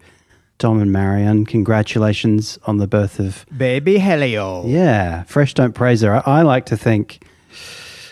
Dom 0.58 0.82
and 0.82 0.92
Marion, 0.92 1.46
congratulations 1.46 2.58
on 2.64 2.76
the 2.76 2.86
birth 2.86 3.18
of 3.18 3.46
Baby 3.56 3.96
Helio. 3.96 4.66
Yeah, 4.66 5.22
fresh 5.22 5.54
don't 5.54 5.72
praise 5.72 6.02
her. 6.02 6.16
I, 6.16 6.40
I 6.40 6.42
like 6.42 6.66
to 6.66 6.76
think, 6.76 7.24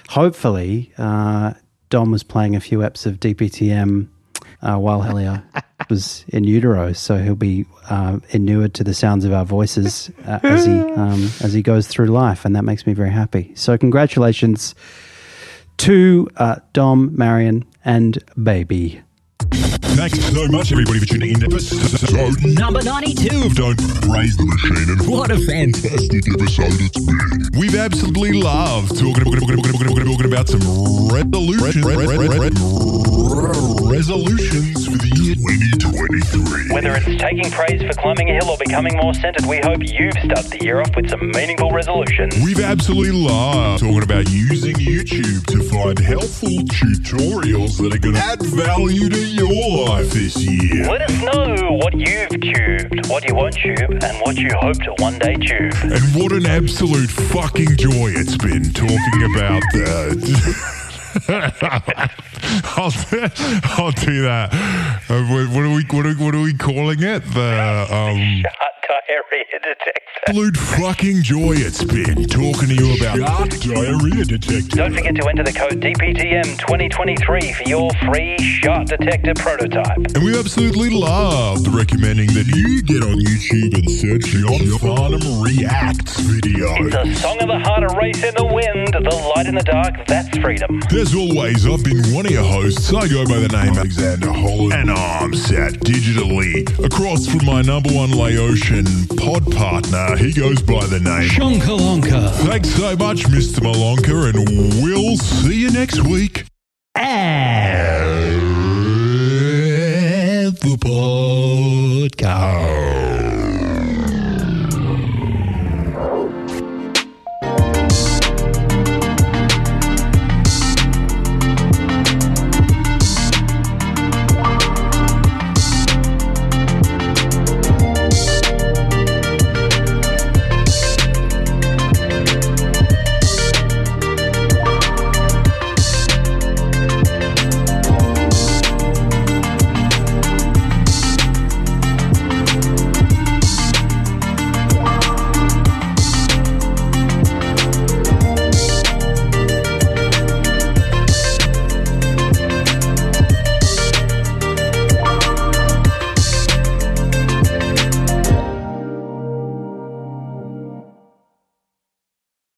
hopefully, 0.09 0.91
uh, 0.97 1.53
Dom 1.91 2.11
was 2.11 2.23
playing 2.23 2.57
a 2.57 2.61
few 2.61 2.79
eps 2.79 3.05
of 3.05 3.21
DPTM 3.21 4.09
uh, 4.63 4.79
while 4.79 5.03
Helio 5.03 5.43
was 5.91 6.25
in 6.29 6.45
utero, 6.45 6.95
so 6.95 7.19
he'll 7.19 7.35
be 7.35 7.67
uh, 7.91 8.21
inured 8.31 8.73
to 8.77 8.85
the 8.85 8.95
sounds 8.95 9.27
of 9.27 9.35
our 9.35 9.45
voices 9.45 10.11
uh, 10.27 10.41
as 10.43 10.65
he 10.65 10.73
um, 10.97 11.29
as 11.43 11.53
he 11.53 11.61
goes 11.61 11.89
through 11.89 12.07
life, 12.07 12.47
and 12.47 12.57
that 12.57 12.63
makes 12.65 12.87
me 12.87 12.95
very 12.95 13.11
happy. 13.11 13.53
So, 13.55 13.77
congratulations 13.77 14.75
to 15.77 16.27
uh, 16.37 16.57
Dom, 16.73 17.15
Marion, 17.15 17.67
and 17.85 18.19
baby. 18.43 19.03
Thanks 19.83 20.18
so 20.33 20.47
much, 20.49 20.72
everybody, 20.72 20.99
for 21.01 21.07
tuning 21.07 21.31
in 21.33 21.41
to 21.41 21.47
episode 21.47 22.43
Number 22.59 22.83
92. 22.83 23.47
of 23.47 23.55
Don't 23.55 23.76
Praise 24.03 24.37
the 24.37 24.45
Machine. 24.47 24.91
And 24.91 25.07
What 25.09 25.31
a 25.31 25.39
fantastic. 25.39 26.28
episode 26.28 26.81
it's 26.81 27.05
been. 27.05 27.59
We've 27.59 27.74
absolutely 27.74 28.41
loved 28.41 28.99
talking, 28.99 29.24
about 30.24 30.49
some 30.49 30.61
resolution, 31.09 31.83
re- 31.83 31.97
re- 31.97 32.16
re- 32.18 32.39
re- 32.39 32.51
resolutions 33.31 34.87
for 34.87 34.99
the 34.99 35.11
year 35.22 35.35
2023. 35.39 36.74
Whether 36.74 36.95
it's 36.97 37.22
taking 37.22 37.51
praise 37.51 37.81
for 37.83 37.95
climbing 38.01 38.31
a 38.31 38.35
hill 38.35 38.51
or 38.51 38.59
becoming 38.59 38.97
more 38.97 39.14
centered, 39.14 39.47
we 39.47 39.59
hope 39.62 39.78
you've 39.81 40.18
started 40.24 40.51
the 40.51 40.64
year 40.64 40.81
off 40.81 40.91
with 40.97 41.09
some 41.09 41.31
meaningful 41.31 41.70
resolutions. 41.70 42.35
We've 42.43 42.61
absolutely 42.61 43.12
loved 43.12 43.83
talking 43.83 44.03
about 44.03 44.28
using 44.31 44.74
YouTube 44.74 45.47
to 45.47 45.62
find 45.62 45.99
helpful 45.99 46.59
tutorials 46.74 47.78
that 47.78 47.95
are 47.95 48.03
going 48.03 48.16
to 48.16 48.20
add 48.20 48.43
value 48.43 49.09
to 49.09 49.24
your 49.26 49.87
life 49.87 50.11
this 50.11 50.37
year. 50.43 50.91
Let 50.91 51.03
us 51.03 51.22
know 51.22 51.78
what 51.78 51.95
you've 51.95 52.31
tubed, 52.31 53.07
what 53.09 53.28
you 53.28 53.35
won't 53.35 53.55
tube, 53.55 54.03
and 54.03 54.16
what 54.26 54.37
you 54.37 54.51
hope 54.59 54.78
to 54.83 54.95
one 54.99 55.18
day 55.18 55.35
tube. 55.35 55.74
And 55.83 56.03
what 56.18 56.33
an 56.33 56.47
absolute 56.47 57.11
fucking 57.11 57.76
joy 57.76 58.11
it's 58.11 58.37
been 58.37 58.72
talking 58.72 59.22
about 59.31 59.62
the. 59.72 60.76
I'll, 62.77 62.93
I'll 63.77 63.93
do 63.93 64.23
that. 64.23 64.51
Uh, 65.09 65.23
what, 65.25 65.65
are 65.65 65.75
we 65.75 65.85
what 65.85 66.07
are, 66.07 66.15
what 66.15 66.35
are 66.35 66.41
we 66.43 66.55
calling 66.55 67.03
it? 67.03 67.21
The 67.35 67.87
um, 67.91 68.43
Hot 68.47 68.80
diarrhea 68.91 69.45
detector. 69.62 70.01
absolute 70.26 70.57
fucking 70.57 71.22
joy 71.22 71.55
it's 71.55 71.84
been 71.84 72.26
talking 72.26 72.68
to 72.68 72.74
you 72.74 72.97
about 72.97 73.18
SHART 73.18 73.51
diarrhea 73.62 74.24
detector. 74.24 74.76
Don't 74.76 74.95
forget 74.95 75.14
to 75.14 75.28
enter 75.28 75.45
the 75.45 75.53
code 75.53 75.78
DPTM 75.78 76.59
2023 76.59 77.53
for 77.53 77.62
your 77.68 77.91
free 78.11 78.36
SHART 78.38 78.88
detector 78.88 79.34
prototype. 79.34 79.97
And 80.14 80.24
we 80.24 80.36
absolutely 80.36 80.91
loved 80.91 81.68
recommending 81.68 82.34
that 82.34 82.51
you 82.51 82.82
get 82.82 83.05
on 83.05 83.14
YouTube 83.22 83.78
and 83.78 83.88
search 83.88 84.26
John 84.26 84.78
Farnham 84.82 85.22
Reacts 85.41 86.18
video. 86.18 86.74
It's 86.82 86.97
a 86.97 87.14
song 87.22 87.38
of 87.43 87.47
the 87.47 87.61
heart, 87.61 87.84
a 87.84 87.95
race 87.95 88.24
in 88.24 88.34
the 88.34 88.47
wind, 88.47 88.95
the 88.95 89.32
light 89.36 89.47
in 89.47 89.55
the 89.55 89.62
dark, 89.62 90.05
that's 90.09 90.36
freedom. 90.38 90.80
As 90.91 91.14
always, 91.14 91.64
I've 91.64 91.84
been 91.84 92.12
one 92.12 92.26
of 92.26 92.32
your 92.32 92.43
hosts. 92.43 92.93
I 92.93 93.07
go 93.07 93.24
by 93.24 93.38
the 93.38 93.55
name 93.55 93.78
Alexander 93.78 94.32
Holland, 94.32 94.72
and 94.72 94.91
I'm 94.91 95.32
sat 95.34 95.74
digitally 95.74 96.66
across 96.84 97.28
from 97.28 97.47
my 97.47 97.62
number 97.62 97.95
one 97.95 98.11
Laotian 98.11 98.80
pod 99.16 99.51
partner. 99.53 100.16
He 100.16 100.33
goes 100.33 100.62
by 100.62 100.85
the 100.87 101.01
name 101.01 101.28
Shonkalonka. 101.28 102.31
Thanks 102.47 102.70
so 102.70 102.97
much, 102.97 103.24
Mr. 103.24 103.61
Malonka, 103.61 104.28
and 104.35 104.83
we'll 104.83 105.16
see 105.16 105.61
you 105.61 105.70
next 105.70 106.01
week. 106.07 106.45
And 106.95 108.41
the 110.57 110.76
podcast. 110.76 112.60